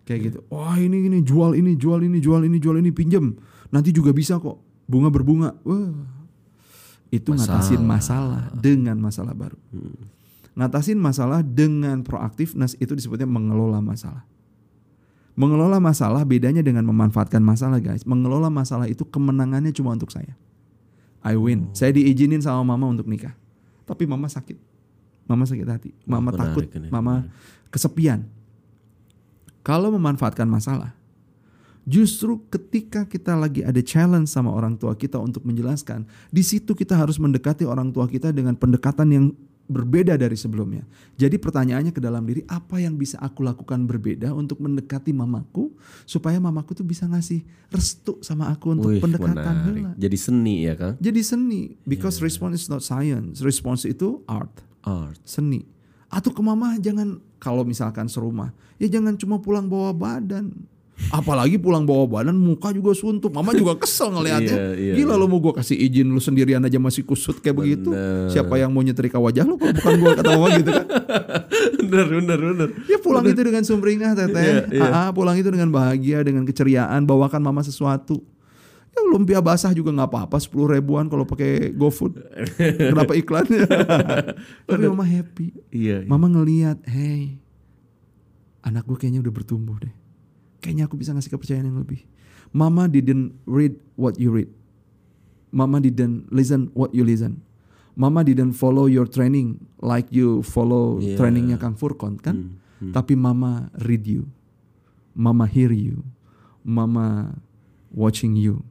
[0.02, 0.38] Kayak gitu.
[0.50, 3.38] Wah ini ini jual ini jual ini jual ini jual ini pinjem.
[3.70, 4.58] Nanti juga bisa kok.
[4.90, 5.54] Bunga berbunga.
[5.62, 6.17] Wah.
[7.08, 9.56] Itu ngatasin masalah dengan masalah baru.
[10.58, 14.26] Ngatasin masalah dengan proaktifness itu disebutnya mengelola masalah.
[15.38, 18.02] Mengelola masalah bedanya dengan memanfaatkan masalah guys.
[18.02, 20.34] Mengelola masalah itu kemenangannya cuma untuk saya.
[21.22, 21.70] I win.
[21.78, 23.38] Saya diizinin sama mama untuk nikah.
[23.86, 24.58] Tapi mama sakit.
[25.30, 25.90] Mama sakit hati.
[26.02, 26.64] Mama menarik takut.
[26.74, 27.30] ini, Mama
[27.70, 28.26] kesepian.
[29.62, 30.97] Kalau memanfaatkan masalah,
[31.88, 36.92] justru ketika kita lagi ada challenge sama orang tua kita untuk menjelaskan, di situ kita
[36.92, 39.26] harus mendekati orang tua kita dengan pendekatan yang
[39.68, 40.82] berbeda dari sebelumnya.
[41.20, 45.76] Jadi pertanyaannya ke dalam diri, apa yang bisa aku lakukan berbeda untuk mendekati mamaku
[46.08, 49.84] supaya mamaku tuh bisa ngasih restu sama aku untuk Wih, pendekatan menarik.
[50.00, 50.96] Jadi seni ya, Kang?
[50.96, 53.44] Jadi seni, because response is not science.
[53.44, 55.20] Response itu art Art.
[55.28, 55.68] seni.
[56.08, 60.48] Atau ke mama jangan kalau misalkan serumah, ya jangan cuma pulang bawa badan.
[61.08, 63.32] Apalagi pulang bawa badan muka juga suntuk.
[63.32, 64.46] Mama juga kesel ngeliatnya.
[64.58, 67.90] Iya, iya, Gila lo mau gua kasih izin lu sendirian aja masih kusut kayak begitu.
[68.28, 70.86] Siapa yang mau nyetrika wajah lu kalau bukan gua kata mama gitu kan.
[71.88, 72.68] bener, bener, bener.
[72.90, 74.68] Ya pulang itu dengan sumringah teteh.
[74.82, 78.20] Ah, ah, pulang itu dengan bahagia, dengan keceriaan, bawakan mama sesuatu.
[78.92, 82.18] Ya lumpia basah juga nggak apa-apa, sepuluh ribuan kalau pakai GoFood.
[82.58, 83.64] Kenapa iklannya?
[84.68, 85.54] Tapi mama happy.
[85.70, 86.02] Iya.
[86.02, 86.08] iya.
[86.08, 87.38] Mama ngeliat, hey,
[88.66, 89.94] anak gue kayaknya udah bertumbuh deh.
[90.58, 92.02] Kayaknya aku bisa ngasih kepercayaan yang lebih.
[92.50, 94.50] Mama didn't read what you read.
[95.48, 97.40] Mama didn't listen what you listen.
[97.98, 101.18] Mama didn't follow your training like you follow Iya.
[101.18, 102.56] trainingnya Kang Furkon kan?
[102.78, 104.30] Tapi Mama read you.
[105.18, 106.06] Mama hear you.
[106.62, 107.34] Mama
[107.90, 108.62] watching you.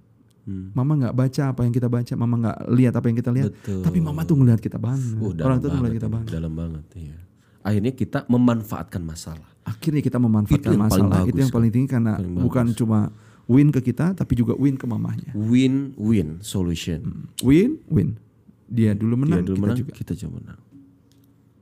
[0.47, 0.71] Hmm.
[0.71, 3.83] Mama nggak baca apa yang kita baca, Mama nggak lihat apa yang kita lihat, Betul.
[3.83, 5.19] tapi Mama tuh ngelihat kita banget.
[5.19, 6.27] Oh, Orang tuh ngelihat banget kita banget.
[6.31, 7.17] Dalam banget, iya.
[7.67, 9.49] Akhirnya kita memanfaatkan masalah.
[9.67, 12.99] Akhirnya kita memanfaatkan Itu masalah itu bagus, yang paling tinggi karena Paling bukan cuma
[13.45, 17.27] win ke kita tapi juga win ke mamahnya Win-win solution.
[17.39, 18.15] win win
[18.65, 20.59] dia dulu Dia menang dulu kita menang, juga kita juga menang.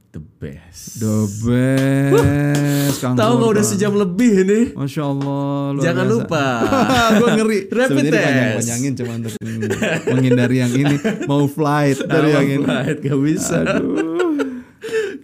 [0.10, 0.95] The best.
[0.97, 4.62] the best Kang Tahu nggak udah sejam lebih ini?
[4.72, 6.16] Masya Allah luar Jangan biasa.
[6.16, 6.45] lupa.
[7.20, 8.24] gue ngeri Rapid test.
[8.24, 9.32] panjang-panjangin cuma untuk
[10.16, 10.95] menghindari yang ini
[11.28, 13.60] mau flight dari yang ini Flight, Gak bisa.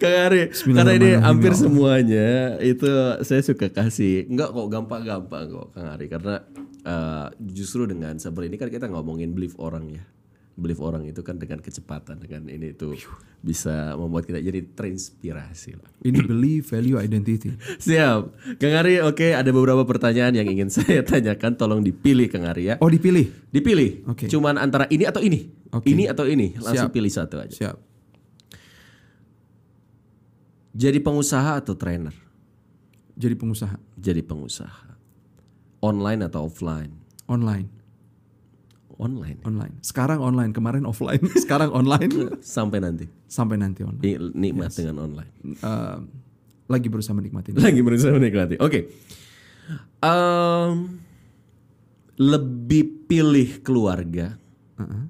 [0.02, 2.28] Kang Ari, karena ini hampir ya semuanya
[2.58, 2.90] itu
[3.22, 4.26] saya suka kasih.
[4.26, 6.42] Enggak kok gampang-gampang kok Kang Ari karena
[6.82, 10.02] eh, justru dengan seperti ini kan kita ngomongin belief orang ya.
[10.52, 12.92] belief orang itu kan dengan kecepatan dengan ini itu
[13.40, 15.88] bisa membuat kita jadi terinspirasi lah.
[16.04, 17.56] Ini belief, value, identity.
[17.88, 18.20] Siap.
[18.60, 21.56] Kang Ari, oke ada beberapa pertanyaan yang ingin saya tanyakan.
[21.56, 22.74] Tolong dipilih Kang Ari ya.
[22.84, 23.32] Oh dipilih.
[23.48, 24.04] Dipilih.
[24.12, 24.28] Oke.
[24.28, 25.48] Cuman antara ini atau ini.
[25.72, 25.88] Oke.
[25.88, 26.52] Ini atau ini.
[26.60, 26.96] Langsung Siap.
[27.00, 27.48] pilih satu aja.
[27.56, 27.91] Siap.
[30.72, 32.16] Jadi pengusaha atau trainer?
[33.12, 34.96] Jadi pengusaha Jadi pengusaha.
[35.82, 36.92] Online atau offline?
[37.26, 37.68] online,
[39.00, 39.40] Online.
[39.42, 39.74] online.
[39.80, 41.20] Sekarang online, kemarin offline.
[41.44, 42.38] Sekarang online.
[42.40, 43.08] Sampai nanti.
[43.24, 44.04] Sampai nanti online.
[44.04, 45.32] Ni- Nikmat dengan online.
[45.42, 45.96] Eh,
[46.68, 47.56] lagi berusaha menikmati.
[47.56, 48.60] Lagi berusaha menikmati.
[48.60, 48.92] Oke.
[49.98, 51.00] Em,
[52.20, 54.36] lebih pilih keluarga
[54.76, 55.04] Uh-uh.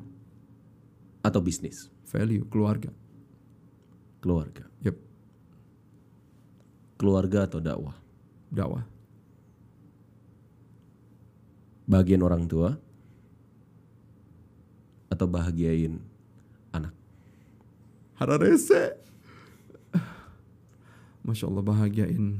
[1.20, 1.90] atau bisnis?
[2.08, 2.88] Value, keluarga.
[4.22, 4.71] Keluarga.
[7.02, 7.98] Keluarga atau dakwah?
[8.52, 8.84] dakwah.
[11.88, 12.78] Bagian orang tua
[15.10, 15.98] atau bahagiain
[16.70, 16.94] anak?
[18.20, 18.94] Hararese.
[21.26, 22.38] Masya Allah bahagiain.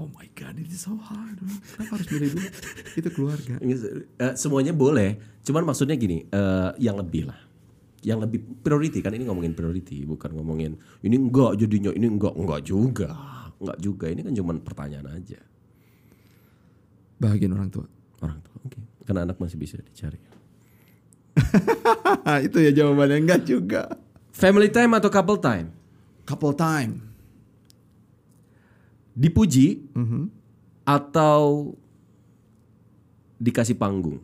[0.00, 1.36] Oh my God, it is so hard.
[1.76, 2.48] Kenapa harus milih dulu?
[2.96, 3.54] Itu keluarga.
[3.60, 7.36] Eh, semuanya boleh, cuman maksudnya gini, eh, yang lebih lah,
[8.00, 12.64] yang lebih priority kan ini ngomongin priority, bukan ngomongin ini enggak jadinya ini enggak enggak
[12.64, 13.12] juga,
[13.60, 15.38] enggak juga ini kan cuman pertanyaan aja
[17.16, 17.84] Bahagian orang tua.
[18.20, 20.16] orang tua, oke, karena anak masih bisa dicari.
[22.48, 23.92] itu ya jawabannya enggak juga.
[24.32, 25.68] Family time atau couple time?
[26.24, 27.04] Couple time.
[29.12, 30.32] Dipuji Mhm.
[30.82, 31.76] atau
[33.36, 34.16] dikasih panggung?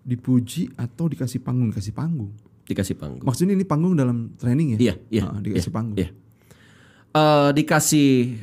[0.00, 2.32] Dipuji atau dikasih panggung, dikasih panggung.
[2.64, 3.26] Dikasih panggung.
[3.28, 4.78] Maksudnya ini panggung dalam training ya?
[4.78, 5.22] Iya, iya.
[5.26, 5.96] Ah, dikasih iya, panggung.
[6.00, 6.08] Iya.
[7.10, 8.38] Eh, dikasih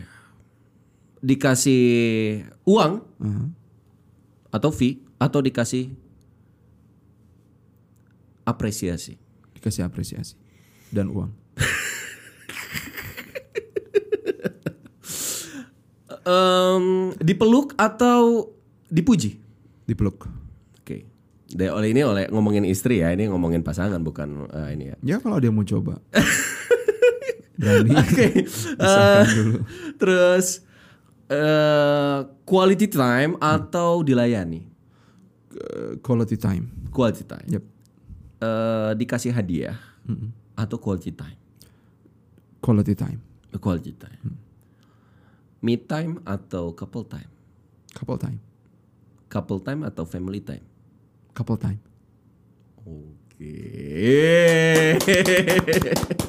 [1.17, 1.83] dikasih
[2.67, 3.43] uang Aha.
[4.51, 5.95] atau fee atau dikasih
[8.43, 9.15] apresiasi.
[9.55, 10.35] Dikasih apresiasi
[10.91, 11.31] dan uang.
[16.27, 16.83] Em,
[17.23, 18.51] dipeluk atau
[18.91, 19.39] dipuji?
[19.87, 20.27] Dipeluk.
[20.83, 21.07] Oke.
[21.47, 25.15] De- oleh ini oleh ngomongin istri ya, ini ngomongin pasangan bukan eh, ini ya.
[25.15, 26.03] Ya kalau dia mau coba.
[27.57, 27.91] Berani.
[28.01, 28.27] Oke.
[28.45, 29.57] Pisahkan Eh, dulu.
[29.97, 30.61] terus
[31.27, 34.63] eh quality time atau dilayani?
[35.51, 36.69] Eh, quality time.
[36.93, 37.47] Quality time.
[37.49, 37.63] Yep.
[38.37, 39.75] Eh, dikasih hadiah
[40.53, 41.37] atau quality time?
[42.61, 43.19] Quality time.
[43.57, 44.21] Quality time.
[45.59, 47.27] Me time atau couple time?
[47.97, 48.37] Couple time.
[49.27, 50.61] Couple time atau family time?
[51.33, 51.81] Couple time.
[53.37, 54.97] Oke.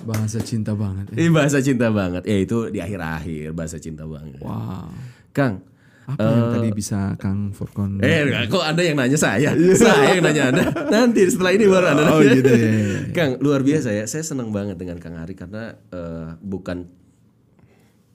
[0.04, 1.09] Bahasa cinta banget.
[1.09, 1.24] Ya.
[1.24, 2.22] Ini bahasa cinta banget.
[2.28, 4.36] Ya itu di akhir-akhir bahasa cinta banget.
[4.44, 4.92] Wow.
[5.32, 5.64] Kang.
[6.09, 8.00] Apa yang tadi bisa Kang Furkon?
[8.00, 9.52] Eh, kok Anda yang nanya saya?
[9.76, 10.64] saya yang nanya Anda.
[10.88, 12.32] Nanti setelah ini baru Anda Oh nanya.
[12.32, 12.68] gitu ya.
[12.68, 13.00] ya.
[13.12, 14.04] Kang, luar biasa ya.
[14.09, 16.88] Saya senang banget dengan Kang Ari karena eh, bukan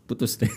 [0.05, 0.49] putus deh.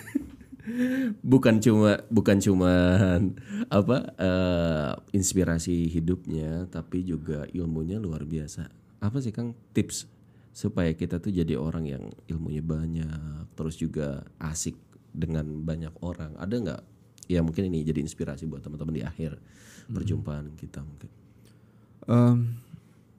[1.23, 3.35] Bukan cuma bukan cuman
[3.71, 8.69] apa eh, inspirasi hidupnya, tapi juga ilmunya luar biasa.
[9.01, 10.11] Apa sih Kang tips
[10.57, 14.75] supaya kita tuh jadi orang yang ilmunya banyak, terus juga asik
[15.13, 16.35] dengan banyak orang?
[16.41, 16.83] Ada nggak?
[17.27, 19.39] Ya mungkin ini jadi inspirasi buat teman-teman di akhir
[19.91, 21.11] perjumpaan kita mungkin.
[22.07, 22.39] Em,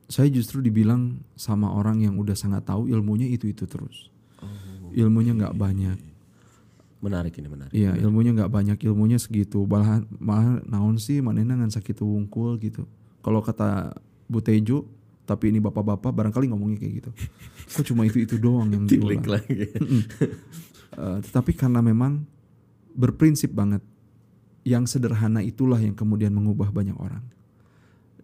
[0.08, 4.08] saya justru dibilang sama orang yang udah sangat tahu ilmunya itu itu terus.
[4.96, 6.00] Ilmunya nggak banyak.
[6.98, 7.74] Menarik ini menarik.
[7.74, 9.62] Iya, ilmunya nggak banyak, ilmunya segitu.
[9.70, 12.90] Malah malah naon sih manena ngan sakit wungkul gitu.
[13.22, 13.94] Kalau kata
[14.26, 14.90] Bu Tejo,
[15.28, 17.12] tapi ini bapak-bapak barangkali ngomongnya kayak gitu.
[17.78, 19.24] Kok cuma itu itu doang yang diulang.
[19.26, 19.56] Lagi.
[20.98, 22.26] Eh, tetapi karena memang
[22.98, 23.86] berprinsip banget,
[24.66, 27.22] yang sederhana itulah yang kemudian mengubah banyak orang.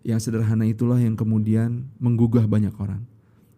[0.01, 3.05] Yang sederhana itulah yang kemudian menggugah banyak orang.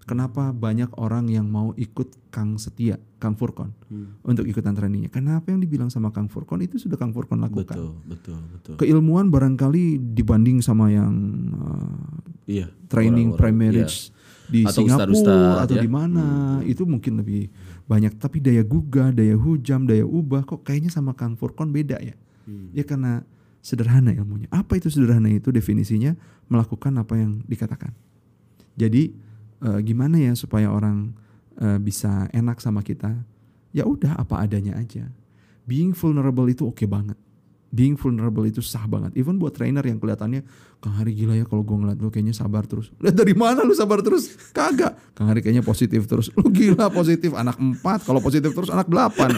[0.06, 3.74] Kenapa banyak orang yang mau ikut Kang Setia, Kang Furkon
[4.22, 5.10] untuk ikutan trainingnya?
[5.10, 7.74] Karena apa yang dibilang sama Kang Furkon itu sudah Kang Furkon lakukan.
[7.74, 8.74] betul, betul, betul.
[8.78, 11.10] Keilmuan barangkali dibanding sama yang
[11.58, 12.70] uh, Iya.
[12.86, 13.42] training orang-orang,
[13.74, 14.14] pre-marriage
[14.46, 15.82] di Atau Singapura ustad-ustad, atau ya.
[15.82, 16.26] di mana
[16.62, 17.50] itu mungkin lebih
[17.90, 22.14] banyak tapi daya gugah, daya hujam, daya ubah kok kayaknya sama Kang Furkon beda ya.
[22.46, 22.70] Hmm.
[22.78, 23.26] Ya karena
[23.66, 24.46] sederhana ilmunya.
[24.54, 26.14] Apa itu sederhana itu definisinya
[26.46, 27.90] melakukan apa yang dikatakan.
[28.78, 29.18] Jadi
[29.64, 31.16] eh, gimana ya supaya orang
[31.60, 33.14] eh, bisa enak sama kita?
[33.76, 35.12] Ya udah apa adanya aja.
[35.68, 37.20] Being vulnerable itu oke banget.
[37.76, 39.12] Being vulnerable itu sah banget.
[39.20, 40.48] Even buat trainer yang kelihatannya
[40.80, 42.88] Kang Hari gila ya kalau gue ngeliat lu kayaknya sabar terus.
[43.04, 44.32] Lihat dari mana lu sabar terus?
[44.56, 44.96] Kagak.
[45.12, 46.32] Kang Hari kayaknya positif terus.
[46.40, 48.08] Lu gila positif anak empat.
[48.08, 49.36] Kalau positif terus anak delapan.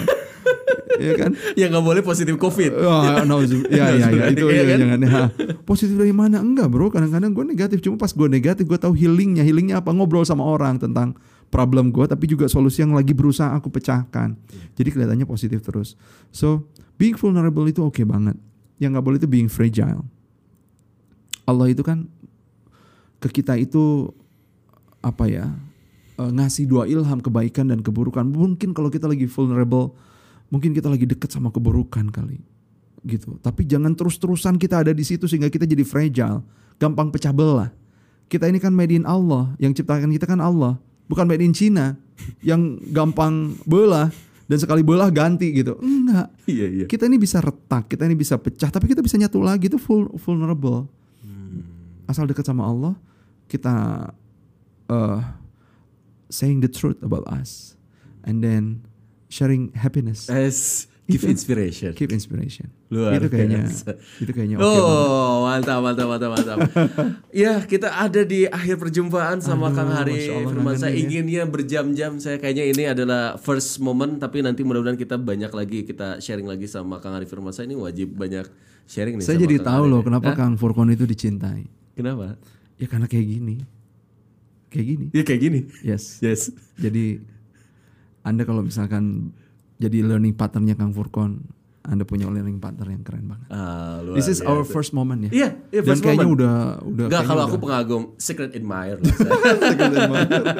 [0.97, 1.31] ya kan?
[1.53, 4.77] yang nggak boleh positif covid Wah, no, ya, ya, ya, itu Iya ya, kan?
[4.81, 5.23] jangan ya.
[5.61, 6.41] Positif dari mana?
[6.41, 7.81] Enggak bro, kadang-kadang gue negatif.
[7.85, 9.45] Cuma pas gue negatif, gue tahu healingnya.
[9.45, 9.93] Healingnya apa?
[9.93, 14.35] Ngobrol sama orang tentang problem gue, tapi juga solusi yang lagi berusaha aku pecahkan.
[14.75, 15.95] Jadi kelihatannya positif terus.
[16.33, 16.67] So,
[16.97, 18.35] being vulnerable itu oke banget.
[18.77, 20.05] Yang nggak boleh itu being fragile.
[21.47, 22.05] Allah itu kan
[23.17, 24.11] ke kita itu
[25.01, 25.45] apa ya
[26.19, 28.25] eh, ngasih dua ilham kebaikan dan keburukan.
[28.27, 29.95] Mungkin kalau kita lagi vulnerable,
[30.51, 32.43] mungkin kita lagi deket sama keburukan kali,
[33.07, 33.39] gitu.
[33.39, 36.43] Tapi jangan terus-terusan kita ada di situ sehingga kita jadi fragile,
[36.77, 37.71] gampang pecah belah.
[38.27, 40.75] Kita ini kan made in Allah, yang ciptakan kita kan Allah,
[41.07, 41.95] bukan made in China,
[42.43, 44.11] yang gampang belah
[44.47, 45.75] dan sekali belah ganti gitu.
[45.83, 46.31] Enggak.
[46.47, 49.67] iya iya Kita ini bisa retak, kita ini bisa pecah, tapi kita bisa nyatu lagi
[49.67, 50.87] itu full vulnerable.
[52.07, 52.95] Asal dekat sama Allah,
[53.51, 54.07] kita
[54.87, 55.19] uh,
[56.31, 57.75] saying the truth about us,
[58.23, 58.87] and then
[59.27, 61.31] sharing happiness, As give Itu.
[61.31, 62.67] inspiration keep inspiration.
[62.91, 63.95] Luar itu kayaknya, biasa.
[64.19, 64.83] itu kayaknya oke banget.
[64.83, 66.57] Oh, mantap, mantap, mantap, mantap.
[67.43, 70.75] ya, kita ada di akhir perjumpaan sama Aduh, Kang Hari Firman.
[70.79, 71.03] Saya ya.
[71.03, 72.15] inginnya berjam-jam.
[72.19, 76.67] Saya kayaknya ini adalah first moment, tapi nanti mudah-mudahan kita banyak lagi kita sharing lagi
[76.67, 77.51] sama Kang Hari Firman.
[77.51, 78.47] Saya ini wajib banyak
[78.87, 79.25] sharing nih.
[79.27, 80.37] Saya sama jadi Kang tahu Hari loh kenapa Hah?
[80.39, 81.67] Kang Furkon itu dicintai.
[81.91, 82.39] Kenapa?
[82.79, 83.55] Ya karena kayak gini,
[84.71, 85.05] kayak gini.
[85.11, 85.59] Ya kayak gini.
[85.83, 86.23] Yes.
[86.23, 86.55] Yes.
[86.79, 87.19] Jadi
[88.23, 89.35] Anda kalau misalkan
[89.77, 91.41] jadi learning partnernya Kang Furkon,
[91.81, 93.47] Anda punya learning partner yang keren banget.
[93.47, 94.69] Ah, luar This is our biasa.
[94.69, 95.31] first moment ya.
[95.31, 96.35] Iya, iya, Dan first kayaknya moment.
[96.35, 98.99] udah udah kayaknya kalau aku udah- pengagum secret admirer.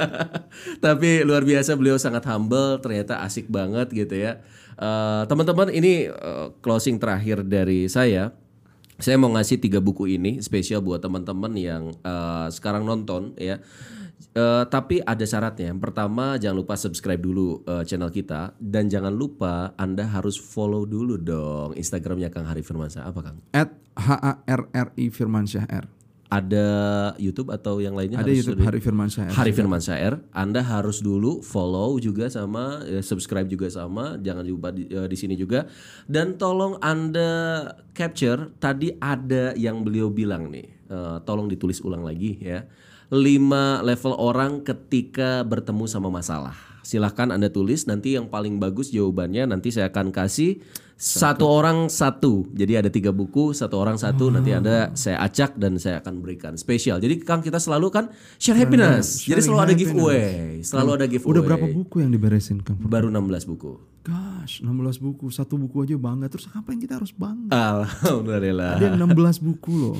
[0.86, 4.40] Tapi luar biasa beliau sangat humble, ternyata asik banget gitu ya.
[4.74, 8.32] Eh, Teman-teman ini eh, closing terakhir dari saya.
[8.98, 13.60] Saya mau ngasih tiga buku ini spesial buat teman-teman yang eh, sekarang nonton ya.
[14.38, 15.74] Eh, tapi ada syaratnya.
[15.74, 20.86] Yang pertama jangan lupa subscribe dulu eh, channel kita dan jangan lupa Anda harus follow
[20.86, 23.10] dulu dong Instagramnya Kang Hari Firmansyah.
[23.10, 23.38] Apa Kang?
[23.54, 25.86] at H A R R I Firmansyah R.
[26.28, 26.68] Ada
[27.16, 28.20] YouTube atau yang lainnya?
[28.20, 29.34] Ada harus YouTube Hari Firmansyah R.
[29.34, 34.76] Hari Firman Syair, Anda harus dulu follow juga sama, eh, subscribe juga sama, jangan lupa
[34.76, 35.72] di, eh, di sini juga.
[36.04, 37.64] Dan tolong Anda
[37.96, 42.68] capture tadi ada yang beliau bilang nih, eh, tolong ditulis ulang lagi ya.
[43.08, 46.56] 5 level orang ketika bertemu sama masalah.
[46.84, 50.60] Silahkan Anda tulis nanti yang paling bagus jawabannya nanti saya akan kasih
[50.98, 52.50] satu, orang satu.
[52.58, 54.34] Jadi ada tiga buku, satu orang satu.
[54.34, 56.98] Nanti Anda saya acak dan saya akan berikan spesial.
[56.98, 58.10] Jadi Kang kita selalu kan
[58.42, 59.22] share happiness.
[59.24, 60.24] Jadi selalu ada giveaway.
[60.66, 61.32] Selalu ada giveaway.
[61.38, 62.82] Udah berapa buku yang diberesin Kang?
[62.82, 63.78] Baru 16 buku.
[64.08, 65.28] Gosh, 16 buku.
[65.28, 66.32] Satu buku aja bangga.
[66.32, 67.52] Terus apa yang kita harus bangga?
[67.52, 68.80] Alhamdulillah.
[68.80, 69.98] Ada yang 16 buku loh.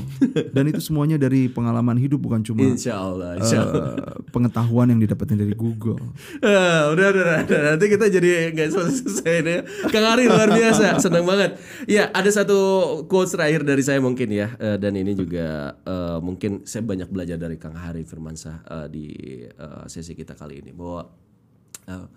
[0.56, 4.00] Dan itu semuanya dari pengalaman hidup bukan cuma Insya Allah, insya Allah.
[4.00, 6.00] eh, pengetahuan yang didapatkan dari Google.
[6.40, 7.60] Ah, udah, udah, udah, udah.
[7.76, 9.52] Nanti kita jadi nggak selesai ini.
[9.52, 9.62] ya.
[9.92, 11.60] Kang Ari luar biasa, senang banget.
[11.84, 12.58] Ya, ada satu
[13.06, 17.36] quotes terakhir dari saya mungkin ya, Eh, dan ini juga eh, mungkin saya banyak belajar
[17.36, 19.06] dari Kang Hari Firmansyah eh, di
[19.44, 21.12] eh, sesi kita kali ini bahwa
[21.86, 22.08] eh,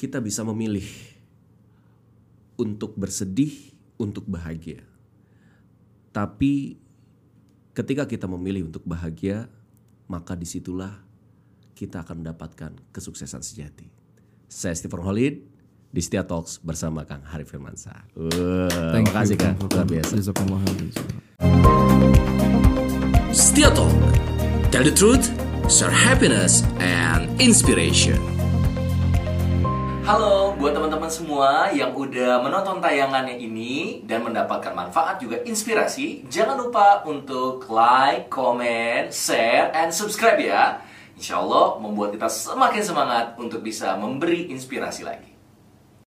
[0.00, 0.88] kita bisa memilih
[2.56, 3.52] untuk bersedih,
[4.00, 4.80] untuk bahagia.
[6.08, 6.80] Tapi
[7.76, 9.52] ketika kita memilih untuk bahagia,
[10.08, 11.04] maka di situlah
[11.76, 13.92] kita akan mendapatkan kesuksesan sejati.
[14.48, 15.44] Saya Stephen Holid
[15.92, 18.16] di Setia Talks bersama Kang Hari Firmansyah.
[18.16, 20.12] Wah, Thank makasih you, Kang, Kang luar biasa.
[23.36, 23.92] Setia Talk.
[24.72, 25.28] Tell the truth,
[25.68, 28.39] share happiness and inspiration.
[30.10, 36.58] Halo buat teman-teman semua yang udah menonton tayangannya ini dan mendapatkan manfaat juga inspirasi, jangan
[36.66, 40.82] lupa untuk like, comment, share, and subscribe ya.
[41.14, 45.29] Insya Allah membuat kita semakin semangat untuk bisa memberi inspirasi lagi.